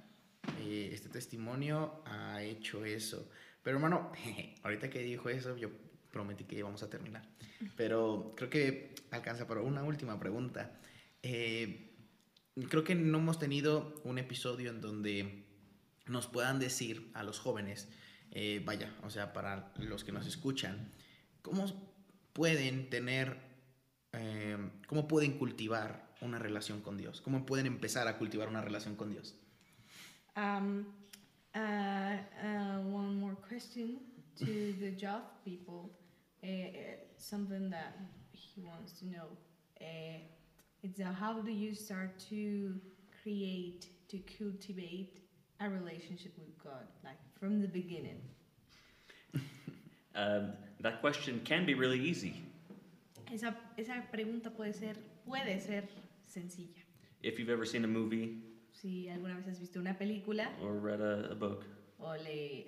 eh, 0.58 0.88
este 0.94 1.10
testimonio 1.10 2.02
ha 2.06 2.42
hecho 2.42 2.86
eso. 2.86 3.30
Pero 3.62 3.76
hermano, 3.76 4.10
ahorita 4.62 4.88
que 4.88 5.00
dijo 5.00 5.28
eso, 5.28 5.54
yo 5.58 5.68
prometí 6.10 6.44
que 6.44 6.56
íbamos 6.56 6.82
a 6.82 6.88
terminar, 6.88 7.28
pero 7.76 8.32
creo 8.34 8.48
que 8.48 8.94
alcanza 9.10 9.46
para 9.46 9.60
una 9.60 9.82
última 9.84 10.18
pregunta. 10.18 10.80
Creo 11.20 12.84
que 12.84 12.94
no 12.94 13.18
hemos 13.18 13.38
tenido 13.38 14.00
un 14.04 14.18
episodio 14.18 14.70
en 14.70 14.80
donde 14.80 15.44
nos 16.06 16.26
puedan 16.26 16.58
decir 16.58 17.10
a 17.12 17.22
los 17.22 17.38
jóvenes, 17.38 17.90
vaya, 18.64 18.94
o 19.02 19.10
sea, 19.10 19.34
para 19.34 19.74
los 19.76 20.04
que 20.04 20.12
nos 20.12 20.26
escuchan, 20.26 20.90
¿cómo 21.46 21.64
pueden 22.32 22.90
tener, 22.90 23.36
eh, 24.12 24.58
cómo 24.88 25.06
pueden 25.06 25.38
cultivar 25.38 26.12
una 26.20 26.40
relación 26.40 26.80
con 26.80 26.96
Dios? 26.98 27.20
¿Cómo 27.20 27.46
pueden 27.46 27.66
empezar 27.66 28.08
a 28.08 28.18
cultivar 28.18 28.48
una 28.48 28.62
relación 28.62 28.96
con 28.96 29.10
Dios? 29.10 29.36
Um, 30.36 30.84
uh, 31.54 31.58
uh, 31.58 32.80
one 32.92 33.14
more 33.20 33.36
question 33.48 34.00
to 34.36 34.74
the 34.80 34.90
job 35.00 35.22
people. 35.44 35.88
Uh, 36.42 36.96
something 37.16 37.70
that 37.70 37.96
he 38.32 38.60
wants 38.60 38.98
to 38.98 39.06
know. 39.06 39.28
Uh, 39.80 40.18
it's 40.82 41.00
how 41.00 41.40
do 41.40 41.52
you 41.52 41.74
start 41.74 42.18
to 42.28 42.74
create, 43.22 43.86
to 44.08 44.18
cultivate 44.38 45.22
a 45.60 45.70
relationship 45.70 46.32
with 46.38 46.58
God, 46.62 46.86
like 47.04 47.18
from 47.38 47.60
the 47.60 47.68
beginning? 47.68 48.20
Um, 50.16 50.52
that 50.80 51.00
question 51.00 51.40
can 51.44 51.66
be 51.66 51.74
really 51.74 52.00
easy. 52.00 52.42
Esa, 53.32 53.54
esa 53.76 54.02
pregunta 54.10 54.50
puede 54.50 54.74
ser, 54.74 54.96
puede 55.26 55.60
ser 55.60 55.84
sencilla. 56.26 56.82
If 57.22 57.38
you've 57.38 57.50
ever 57.50 57.66
seen 57.66 57.84
a 57.84 57.88
movie 57.88 58.42
Si 58.80 59.08
alguna 59.08 59.34
vez 59.36 59.46
has 59.48 59.58
visto 59.58 59.80
una 59.80 59.96
película 59.96 60.50
or 60.62 60.78
read 60.78 61.00
a, 61.00 61.32
a 61.32 61.34
book, 61.34 61.64
o 61.98 62.14
le, 62.14 62.66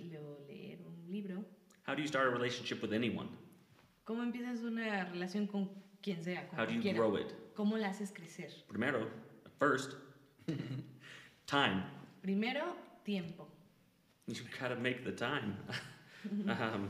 leer 0.49 0.79
un 0.87 1.13
libro, 1.13 1.45
how 1.87 1.95
do 1.95 2.01
you 2.01 2.09
start 2.09 2.27
a 2.27 2.31
relationship 2.31 2.81
with 2.81 2.95
anyone? 2.95 3.29
¿cómo 4.05 4.23
empiezas 4.23 4.63
una 4.63 5.05
relación 5.05 5.47
con 5.47 5.69
quien 6.01 6.25
sea? 6.25 6.49
Con 6.49 6.59
How 6.59 6.65
do 6.65 6.73
you 6.73 6.81
quiera? 6.81 6.97
grow 6.99 7.17
it? 7.17 7.35
¿Cómo 7.55 7.77
la 7.77 7.89
haces 7.91 8.11
crecer? 8.11 8.51
Primero, 8.69 9.07
first, 9.59 9.97
time. 11.47 11.85
Primero, 12.23 12.75
tiempo. 13.05 13.47
You 14.27 14.43
gotta 14.59 14.77
make 14.77 15.05
the 15.05 15.13
time. 15.13 15.59
um, 16.49 16.89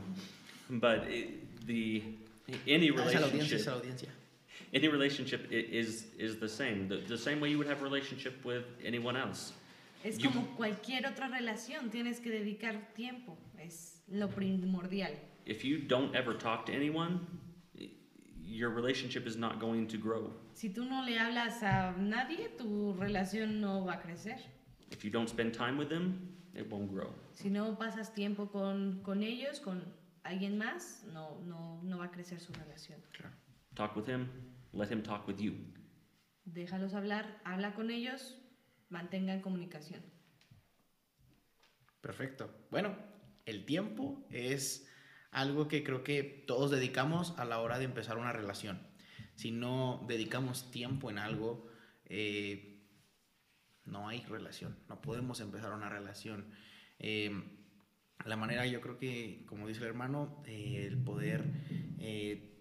but 0.69 1.07
it, 1.07 1.65
the 1.65 2.03
any 2.67 2.89
es 2.89 2.95
a 3.15 3.19
la 3.19 3.27
audiencia, 3.27 3.57
relationship, 3.57 3.59
es 3.59 3.67
a 3.67 3.71
la 3.71 3.77
audiencia. 3.77 4.09
any 4.73 4.87
relationship 4.87 5.47
is 5.51 6.05
is 6.17 6.39
the 6.39 6.47
same. 6.49 6.87
The, 6.87 6.97
the 7.07 7.17
same 7.17 7.39
way 7.39 7.49
you 7.49 7.57
would 7.57 7.67
have 7.67 7.81
a 7.81 7.83
relationship 7.83 8.43
with 8.45 8.65
anyone 8.83 9.15
else. 9.17 9.53
Es 10.03 10.17
You- 10.17 10.29
como 10.29 10.45
cualquier 10.55 11.05
otra 11.05 11.27
relación, 11.27 11.89
tienes 11.91 12.19
que 12.19 12.29
dedicar 12.31 12.93
tiempo, 12.95 13.37
es 13.59 14.01
lo 14.09 14.27
primordial. 14.29 15.11
If 15.45 15.63
you 15.65 15.79
don't 15.79 16.15
ever 16.15 16.33
talk 16.37 16.65
to 16.67 16.71
anyone, 16.73 17.19
your 18.45 18.69
relationship 18.69 19.27
is 19.27 19.35
not 19.35 19.59
going 19.59 19.87
to 19.87 19.97
grow. 19.97 20.31
Si 20.53 20.69
tú 20.69 20.85
no 20.87 21.03
le 21.03 21.17
hablas 21.17 21.61
a 21.63 21.93
nadie, 21.97 22.49
tu 22.57 22.93
relación 22.93 23.59
no 23.59 23.83
va 23.85 23.93
a 23.93 23.99
crecer. 24.01 24.37
If 24.91 25.03
you 25.03 25.09
don't 25.11 25.27
spend 25.29 25.53
time 25.53 25.77
with 25.77 25.89
them, 25.89 26.29
it 26.55 26.69
won't 26.69 26.91
grow. 26.91 27.13
Si 27.33 27.49
no 27.49 27.75
pasas 27.77 28.13
tiempo 28.13 28.47
con, 28.47 29.01
con 29.03 29.21
ellos, 29.23 29.59
con 29.59 29.83
alguien 30.23 30.57
más, 30.57 31.03
no, 31.13 31.39
no, 31.41 31.81
no 31.83 31.97
va 31.97 32.05
a 32.05 32.11
crecer 32.11 32.39
su 32.39 32.53
relación. 32.53 33.01
Talk 33.73 33.95
with 33.95 34.07
him. 34.07 34.27
Let 34.73 34.91
him 34.91 35.03
talk 35.03 35.27
with 35.27 35.37
you. 35.37 35.55
Déjalos 36.45 36.93
hablar, 36.93 37.41
habla 37.43 37.73
con 37.73 37.91
ellos, 37.91 38.37
mantengan 38.89 39.41
comunicación. 39.41 40.01
Perfecto. 42.01 42.49
Bueno, 42.71 42.95
el 43.45 43.65
tiempo 43.65 44.25
es 44.29 44.87
algo 45.31 45.67
que 45.67 45.83
creo 45.83 46.03
que 46.03 46.23
todos 46.23 46.71
dedicamos 46.71 47.37
a 47.37 47.45
la 47.45 47.59
hora 47.59 47.77
de 47.77 47.85
empezar 47.85 48.17
una 48.17 48.31
relación. 48.31 48.79
Si 49.35 49.51
no 49.51 50.05
dedicamos 50.07 50.71
tiempo 50.71 51.09
en 51.09 51.17
algo, 51.17 51.67
eh, 52.05 52.83
no 53.85 54.07
hay 54.07 54.21
relación, 54.21 54.77
no 54.87 55.01
podemos 55.01 55.39
empezar 55.39 55.73
una 55.73 55.89
relación. 55.89 56.51
Eh, 56.99 57.58
la 58.25 58.35
manera, 58.35 58.65
yo 58.65 58.81
creo 58.81 58.97
que, 58.97 59.43
como 59.47 59.67
dice 59.67 59.81
el 59.81 59.87
hermano, 59.87 60.43
eh, 60.45 60.85
el 60.87 60.97
poder 60.97 61.43
eh, 61.99 62.51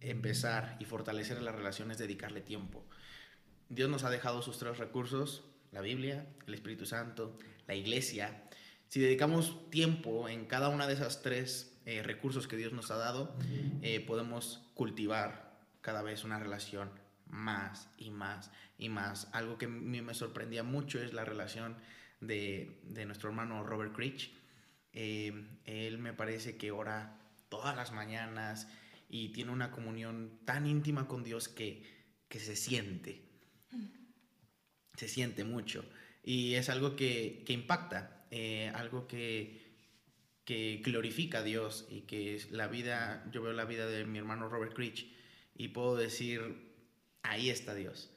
empezar 0.00 0.76
y 0.78 0.84
fortalecer 0.84 1.42
la 1.42 1.52
relación 1.52 1.90
es 1.90 1.98
dedicarle 1.98 2.40
tiempo. 2.40 2.86
Dios 3.68 3.90
nos 3.90 4.04
ha 4.04 4.10
dejado 4.10 4.42
sus 4.42 4.58
tres 4.58 4.78
recursos, 4.78 5.44
la 5.72 5.80
Biblia, 5.80 6.26
el 6.46 6.54
Espíritu 6.54 6.86
Santo, 6.86 7.36
la 7.66 7.74
iglesia. 7.74 8.44
Si 8.88 9.00
dedicamos 9.00 9.70
tiempo 9.70 10.28
en 10.28 10.46
cada 10.46 10.68
una 10.68 10.86
de 10.86 10.94
esas 10.94 11.20
tres 11.20 11.78
eh, 11.84 12.02
recursos 12.02 12.46
que 12.48 12.56
Dios 12.56 12.72
nos 12.72 12.90
ha 12.90 12.96
dado, 12.96 13.36
podemos 14.06 14.70
cultivar 14.74 15.58
cada 15.80 16.02
vez 16.02 16.24
una 16.24 16.38
relación 16.38 16.90
más 17.26 17.90
y 17.98 18.10
más 18.10 18.50
y 18.78 18.88
más. 18.88 19.28
Algo 19.32 19.58
que 19.58 19.66
a 19.66 19.68
mí 19.68 20.00
me 20.00 20.14
sorprendía 20.14 20.62
mucho 20.62 21.02
es 21.02 21.12
la 21.12 21.24
relación 21.24 21.76
de, 22.20 22.80
de 22.84 23.04
nuestro 23.04 23.28
hermano 23.28 23.64
Robert 23.64 23.94
Creech. 23.94 24.37
Eh, 24.92 25.32
él 25.64 25.98
me 25.98 26.12
parece 26.12 26.56
que 26.56 26.70
ora 26.70 27.20
todas 27.48 27.76
las 27.76 27.92
mañanas 27.92 28.68
y 29.08 29.30
tiene 29.30 29.52
una 29.52 29.70
comunión 29.70 30.40
tan 30.44 30.66
íntima 30.66 31.08
con 31.08 31.24
Dios 31.24 31.48
que, 31.48 31.82
que 32.28 32.40
se 32.40 32.56
siente. 32.56 33.22
Se 34.96 35.08
siente 35.08 35.44
mucho. 35.44 35.84
Y 36.22 36.54
es 36.54 36.68
algo 36.68 36.96
que, 36.96 37.42
que 37.46 37.52
impacta, 37.52 38.26
eh, 38.30 38.70
algo 38.74 39.06
que, 39.06 39.68
que 40.44 40.80
glorifica 40.82 41.38
a 41.38 41.42
Dios 41.42 41.86
y 41.90 42.02
que 42.02 42.34
es 42.34 42.50
la 42.50 42.68
vida, 42.68 43.24
yo 43.32 43.42
veo 43.42 43.52
la 43.52 43.64
vida 43.64 43.86
de 43.86 44.04
mi 44.04 44.18
hermano 44.18 44.48
Robert 44.48 44.74
Creech 44.74 45.06
y 45.54 45.68
puedo 45.68 45.96
decir, 45.96 46.72
ahí 47.22 47.50
está 47.50 47.74
Dios. 47.74 48.10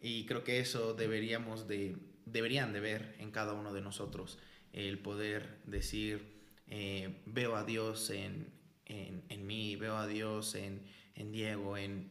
Y 0.00 0.26
creo 0.26 0.44
que 0.44 0.60
eso 0.60 0.94
deberíamos 0.94 1.68
de, 1.68 1.96
deberían 2.26 2.72
de 2.72 2.80
ver 2.80 3.14
en 3.18 3.30
cada 3.30 3.52
uno 3.52 3.72
de 3.72 3.80
nosotros, 3.80 4.38
el 4.74 4.98
poder 4.98 5.60
decir, 5.64 6.34
eh, 6.66 7.22
veo 7.26 7.56
a 7.56 7.64
Dios 7.64 8.10
en, 8.10 8.52
en, 8.86 9.24
en, 9.28 9.46
mí, 9.46 9.76
veo 9.76 9.96
a 9.96 10.06
Dios 10.06 10.56
en, 10.56 10.82
en 11.14 11.32
Diego, 11.32 11.76
en, 11.76 12.08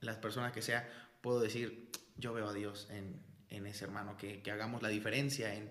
las 0.00 0.16
personas 0.18 0.52
que 0.52 0.62
sea, 0.62 0.88
puedo 1.20 1.40
decir, 1.40 1.90
yo 2.16 2.32
veo 2.32 2.48
a 2.48 2.54
Dios 2.54 2.88
en, 2.90 3.22
ese 3.66 3.84
hermano, 3.84 4.16
que, 4.16 4.42
que, 4.42 4.50
hagamos 4.50 4.82
la 4.82 4.88
diferencia 4.88 5.54
en, 5.54 5.70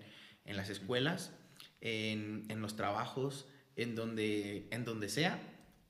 las 0.56 0.70
escuelas, 0.70 1.32
en, 1.80 2.44
en, 2.48 2.60
los 2.60 2.76
trabajos, 2.76 3.46
en 3.76 3.94
donde, 3.94 4.68
en 4.70 4.84
donde 4.84 5.08
sea, 5.08 5.40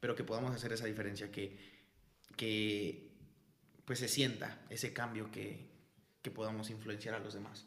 pero 0.00 0.14
que 0.14 0.24
podamos 0.24 0.54
hacer 0.54 0.72
esa 0.72 0.86
diferencia, 0.86 1.30
que, 1.30 1.56
que 2.36 3.10
pues 3.84 4.00
se 4.00 4.08
sienta 4.08 4.60
ese 4.70 4.92
cambio 4.92 5.30
que, 5.30 5.70
que 6.20 6.30
podamos 6.30 6.70
influenciar 6.70 7.14
a 7.14 7.20
los 7.20 7.34
demás. 7.34 7.66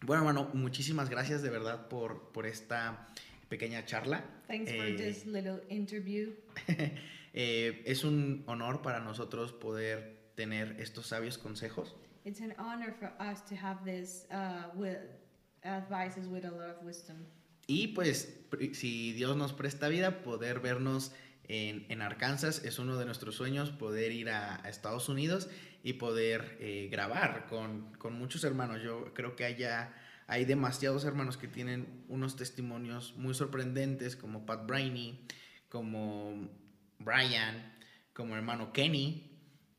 Bueno, 0.00 0.22
hermano, 0.22 0.50
muchísimas 0.54 1.10
gracias 1.10 1.42
de 1.42 1.50
verdad 1.50 1.88
por, 1.88 2.30
por 2.32 2.46
esta 2.46 3.08
pequeña 3.48 3.84
charla. 3.84 4.24
Thanks 4.46 4.70
for 4.72 4.96
this 4.96 5.26
little 5.26 5.60
interview. 5.68 6.34
eh, 7.34 7.82
es 7.84 8.04
un 8.04 8.44
honor 8.46 8.80
para 8.80 9.00
nosotros 9.00 9.52
poder 9.52 10.32
tener 10.36 10.76
estos 10.80 11.08
sabios 11.08 11.36
consejos. 11.36 11.96
It's 12.24 12.40
an 12.40 12.54
honor 12.58 12.92
for 12.92 13.12
us 13.18 13.44
to 13.46 13.56
have 13.56 13.84
this 13.84 14.26
uh, 14.30 14.70
with 14.74 14.98
advices 15.64 16.28
with 16.28 16.44
a 16.44 16.50
lot 16.50 16.76
of 16.76 16.84
wisdom. 16.84 17.26
Y 17.66 17.88
pues, 17.88 18.34
si 18.72 19.12
Dios 19.12 19.36
nos 19.36 19.52
presta 19.52 19.88
vida, 19.88 20.22
poder 20.22 20.60
vernos 20.60 21.12
en, 21.48 21.86
en 21.88 22.02
Arkansas 22.02 22.64
es 22.64 22.78
uno 22.78 22.96
de 22.96 23.04
nuestros 23.04 23.34
sueños, 23.34 23.70
poder 23.70 24.12
ir 24.12 24.30
a, 24.30 24.64
a 24.64 24.68
Estados 24.68 25.08
Unidos 25.08 25.48
y 25.82 25.94
poder 25.94 26.56
eh, 26.60 26.88
grabar 26.90 27.46
con, 27.46 27.92
con, 27.98 28.14
muchos 28.14 28.44
hermanos. 28.44 28.82
Yo 28.82 29.12
creo 29.14 29.36
que 29.36 29.44
haya, 29.44 29.94
hay 30.26 30.44
demasiados 30.44 31.04
hermanos 31.04 31.36
que 31.36 31.48
tienen 31.48 32.04
unos 32.08 32.36
testimonios 32.36 33.14
muy 33.16 33.34
sorprendentes, 33.34 34.16
como 34.16 34.44
Pat 34.46 34.66
Brainy, 34.66 35.24
como 35.68 36.48
Brian, 36.98 37.74
como 38.12 38.36
hermano 38.36 38.72
Kenny. 38.72 39.38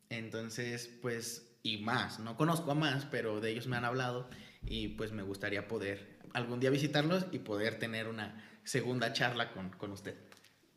Entonces, 0.09 0.89
pues, 1.01 1.49
y 1.63 1.77
más. 1.79 2.19
No 2.19 2.37
conozco 2.37 2.71
a 2.71 2.75
más, 2.75 3.05
pero 3.05 3.41
de 3.41 3.51
ellos 3.51 3.67
me 3.67 3.77
han 3.77 3.85
hablado 3.85 4.29
y 4.65 4.89
pues 4.89 5.11
me 5.11 5.23
gustaría 5.23 5.67
poder 5.67 6.19
algún 6.33 6.59
día 6.59 6.69
visitarlos 6.69 7.25
y 7.31 7.39
poder 7.39 7.79
tener 7.79 8.07
una 8.07 8.59
segunda 8.63 9.13
charla 9.13 9.51
con, 9.51 9.69
con 9.71 9.91
usted. 9.91 10.15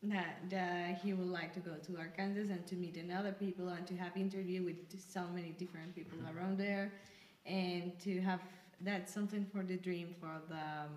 That, 0.05 0.51
that 0.51 0.99
he 1.01 1.13
would 1.13 1.29
like 1.29 1.55
to 1.55 1.61
go 1.61 1.77
to 1.77 1.99
Arkansas 1.99 2.53
and 2.53 2.67
to 2.67 2.75
meet 2.75 2.97
another 2.97 3.31
people 3.31 3.69
and 3.69 3.87
to 3.87 3.97
have 3.97 4.17
interview 4.17 4.65
with 4.65 4.77
so 4.99 5.23
many 5.33 5.51
different 5.51 5.95
people 5.95 6.19
around 6.37 6.59
there. 6.59 6.93
And 7.47 7.97
to 8.01 8.21
have 8.21 8.41
that's 8.81 9.15
something 9.15 9.47
for 9.53 9.63
the 9.63 9.77
dream 9.77 10.15
for 10.21 10.41
the 10.49 10.55
um, 10.57 10.93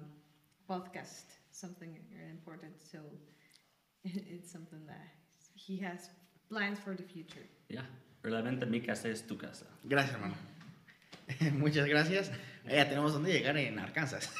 podcast 0.68 1.26
something 1.52 1.98
important. 2.32 2.74
So 2.92 3.00
it's 4.04 4.52
something 4.52 4.86
that 4.88 5.08
he 5.54 5.78
has 5.78 6.10
plans 6.50 6.80
for 6.80 6.96
the 6.96 7.04
future. 7.04 7.46
Yeah. 7.70 7.86
Realmente 8.24 8.66
mi 8.66 8.80
casa 8.82 9.10
es 9.10 9.22
tu 9.22 9.38
casa. 9.38 9.66
Gracias 9.84 10.16
hermano. 10.16 10.36
Muchas 11.60 11.88
gracias. 11.88 12.32
Ya 12.68 12.90
tenemos 12.90 13.14
donde 13.14 13.32
llegar 13.32 13.58
en 13.58 13.80
Arkansas. 13.80 14.30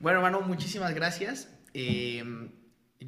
Bueno 0.00 0.18
hermano 0.18 0.42
muchísimas 0.42 0.94
gracias. 0.94 1.48
Eh, 1.74 2.22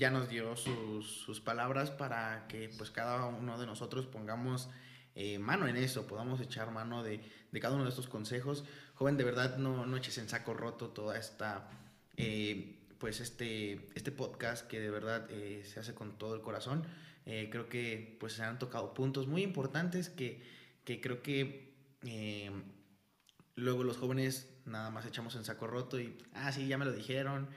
ya 0.00 0.10
nos 0.10 0.28
dio 0.28 0.56
sus, 0.56 1.06
sus, 1.06 1.40
palabras 1.40 1.90
para 1.90 2.46
que 2.48 2.70
pues 2.76 2.90
cada 2.90 3.26
uno 3.26 3.58
de 3.60 3.66
nosotros 3.66 4.06
pongamos 4.06 4.70
eh, 5.14 5.38
mano 5.38 5.68
en 5.68 5.76
eso, 5.76 6.06
podamos 6.06 6.40
echar 6.40 6.70
mano 6.70 7.02
de, 7.04 7.20
de, 7.52 7.60
cada 7.60 7.74
uno 7.74 7.84
de 7.84 7.90
estos 7.90 8.08
consejos. 8.08 8.64
Joven, 8.94 9.18
de 9.18 9.24
verdad 9.24 9.58
no, 9.58 9.84
no 9.84 9.96
eches 9.98 10.16
en 10.16 10.28
saco 10.28 10.54
roto 10.54 10.88
toda 10.88 11.18
esta, 11.18 11.68
eh, 12.16 12.78
pues 12.98 13.20
este, 13.20 13.88
este 13.94 14.10
podcast 14.10 14.66
que 14.66 14.80
de 14.80 14.90
verdad 14.90 15.26
eh, 15.30 15.62
se 15.64 15.78
hace 15.78 15.94
con 15.94 16.18
todo 16.18 16.34
el 16.34 16.40
corazón. 16.40 16.84
Creo 17.24 17.68
que 17.68 18.16
pues 18.18 18.32
se 18.32 18.42
han 18.42 18.58
tocado 18.58 18.92
puntos 18.92 19.28
muy 19.28 19.44
importantes 19.44 20.08
que, 20.08 20.42
que 20.84 21.00
creo 21.00 21.22
que 21.22 21.70
eh, 22.02 22.50
luego 23.56 23.84
los 23.84 23.96
jóvenes 23.98 24.48
nada 24.64 24.90
más 24.90 25.06
echamos 25.06 25.36
en 25.36 25.44
saco 25.44 25.66
roto 25.66 26.00
y, 26.00 26.16
ah, 26.34 26.52
sí, 26.52 26.66
ya 26.66 26.78
me 26.78 26.84
lo 26.84 26.92
dijeron 26.92 27.48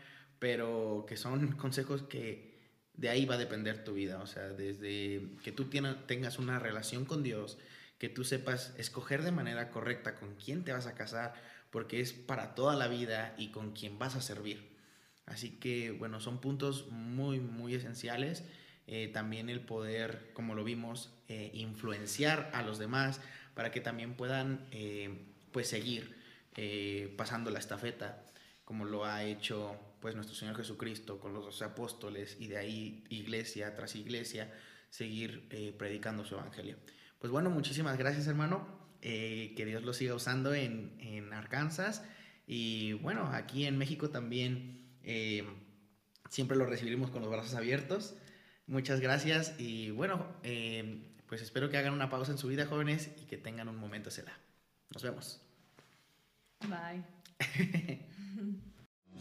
pero 0.43 1.05
que 1.07 1.15
son 1.15 1.53
consejos 1.53 2.01
que 2.01 2.51
de 2.95 3.07
ahí 3.07 3.23
va 3.23 3.35
a 3.35 3.37
depender 3.37 3.85
tu 3.85 3.93
vida, 3.93 4.19
o 4.19 4.27
sea, 4.27 4.49
desde 4.49 5.21
que 5.41 5.53
tú 5.53 5.69
tengas 5.69 6.37
una 6.37 6.59
relación 6.59 7.05
con 7.05 7.23
Dios, 7.23 7.57
que 7.97 8.09
tú 8.09 8.25
sepas 8.25 8.73
escoger 8.77 9.23
de 9.23 9.31
manera 9.31 9.69
correcta 9.69 10.15
con 10.15 10.35
quién 10.35 10.65
te 10.65 10.73
vas 10.73 10.85
a 10.85 10.95
casar, 10.95 11.33
porque 11.69 12.01
es 12.01 12.11
para 12.11 12.55
toda 12.55 12.75
la 12.75 12.89
vida 12.89 13.33
y 13.37 13.51
con 13.51 13.71
quién 13.71 13.97
vas 13.97 14.17
a 14.17 14.21
servir. 14.21 14.75
Así 15.25 15.51
que, 15.61 15.91
bueno, 15.91 16.19
son 16.19 16.41
puntos 16.41 16.89
muy, 16.91 17.39
muy 17.39 17.75
esenciales. 17.75 18.43
Eh, 18.85 19.07
también 19.13 19.49
el 19.49 19.61
poder, 19.61 20.31
como 20.33 20.55
lo 20.55 20.65
vimos, 20.65 21.13
eh, 21.29 21.51
influenciar 21.53 22.51
a 22.53 22.63
los 22.63 22.79
demás 22.79 23.21
para 23.53 23.71
que 23.71 23.79
también 23.79 24.15
puedan, 24.17 24.67
eh, 24.71 25.25
pues, 25.53 25.69
seguir 25.69 26.21
pasando 27.15 27.49
la 27.49 27.59
estafeta, 27.59 28.25
como 28.65 28.83
lo 28.83 29.05
ha 29.05 29.23
hecho 29.23 29.79
pues 30.03 30.15
nuestro 30.15 30.35
Señor 30.35 30.57
Jesucristo 30.57 31.17
con 31.17 31.33
los 31.33 31.45
doce 31.45 31.63
apóstoles 31.63 32.35
y 32.37 32.47
de 32.47 32.57
ahí 32.57 33.05
iglesia 33.07 33.73
tras 33.73 33.95
iglesia 33.95 34.53
seguir 34.89 35.47
eh, 35.49 35.73
predicando 35.77 36.25
su 36.25 36.35
evangelio. 36.35 36.75
Pues 37.19 37.31
bueno, 37.31 37.49
muchísimas 37.49 37.97
gracias 37.97 38.27
hermano, 38.27 38.67
eh, 39.01 39.53
que 39.55 39.65
Dios 39.65 39.81
lo 39.83 39.93
siga 39.93 40.13
usando 40.13 40.53
en, 40.53 40.97
en, 40.99 41.31
Arkansas 41.31 42.03
y 42.45 42.91
bueno, 42.91 43.29
aquí 43.31 43.65
en 43.65 43.77
México 43.77 44.09
también 44.09 44.93
eh, 45.03 45.45
siempre 46.29 46.57
lo 46.57 46.65
recibiremos 46.65 47.09
con 47.09 47.21
los 47.21 47.31
brazos 47.31 47.55
abiertos. 47.55 48.17
Muchas 48.67 48.99
gracias 48.99 49.57
y 49.57 49.91
bueno, 49.91 50.27
pues 51.29 51.41
espero 51.41 51.69
que 51.69 51.77
hagan 51.77 51.93
una 51.93 52.09
pausa 52.09 52.33
en 52.33 52.37
su 52.37 52.49
vida 52.49 52.65
jóvenes 52.65 53.09
y 53.21 53.25
que 53.25 53.37
tengan 53.37 53.69
un 53.69 53.77
momento 53.77 54.11
será. 54.11 54.37
Nos 54.93 55.01
vemos. 55.01 55.41
Bye. 56.59 57.05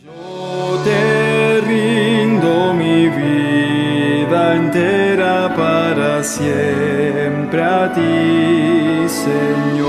Yo 0.04 0.80
te 0.82 1.60
rindo 1.60 2.74
mi 2.74 3.08
vida 3.08 4.56
entera 4.56 5.54
para 5.54 6.24
siempre 6.24 7.62
a 7.62 7.92
ti, 7.92 9.08
Señor. 9.08 9.81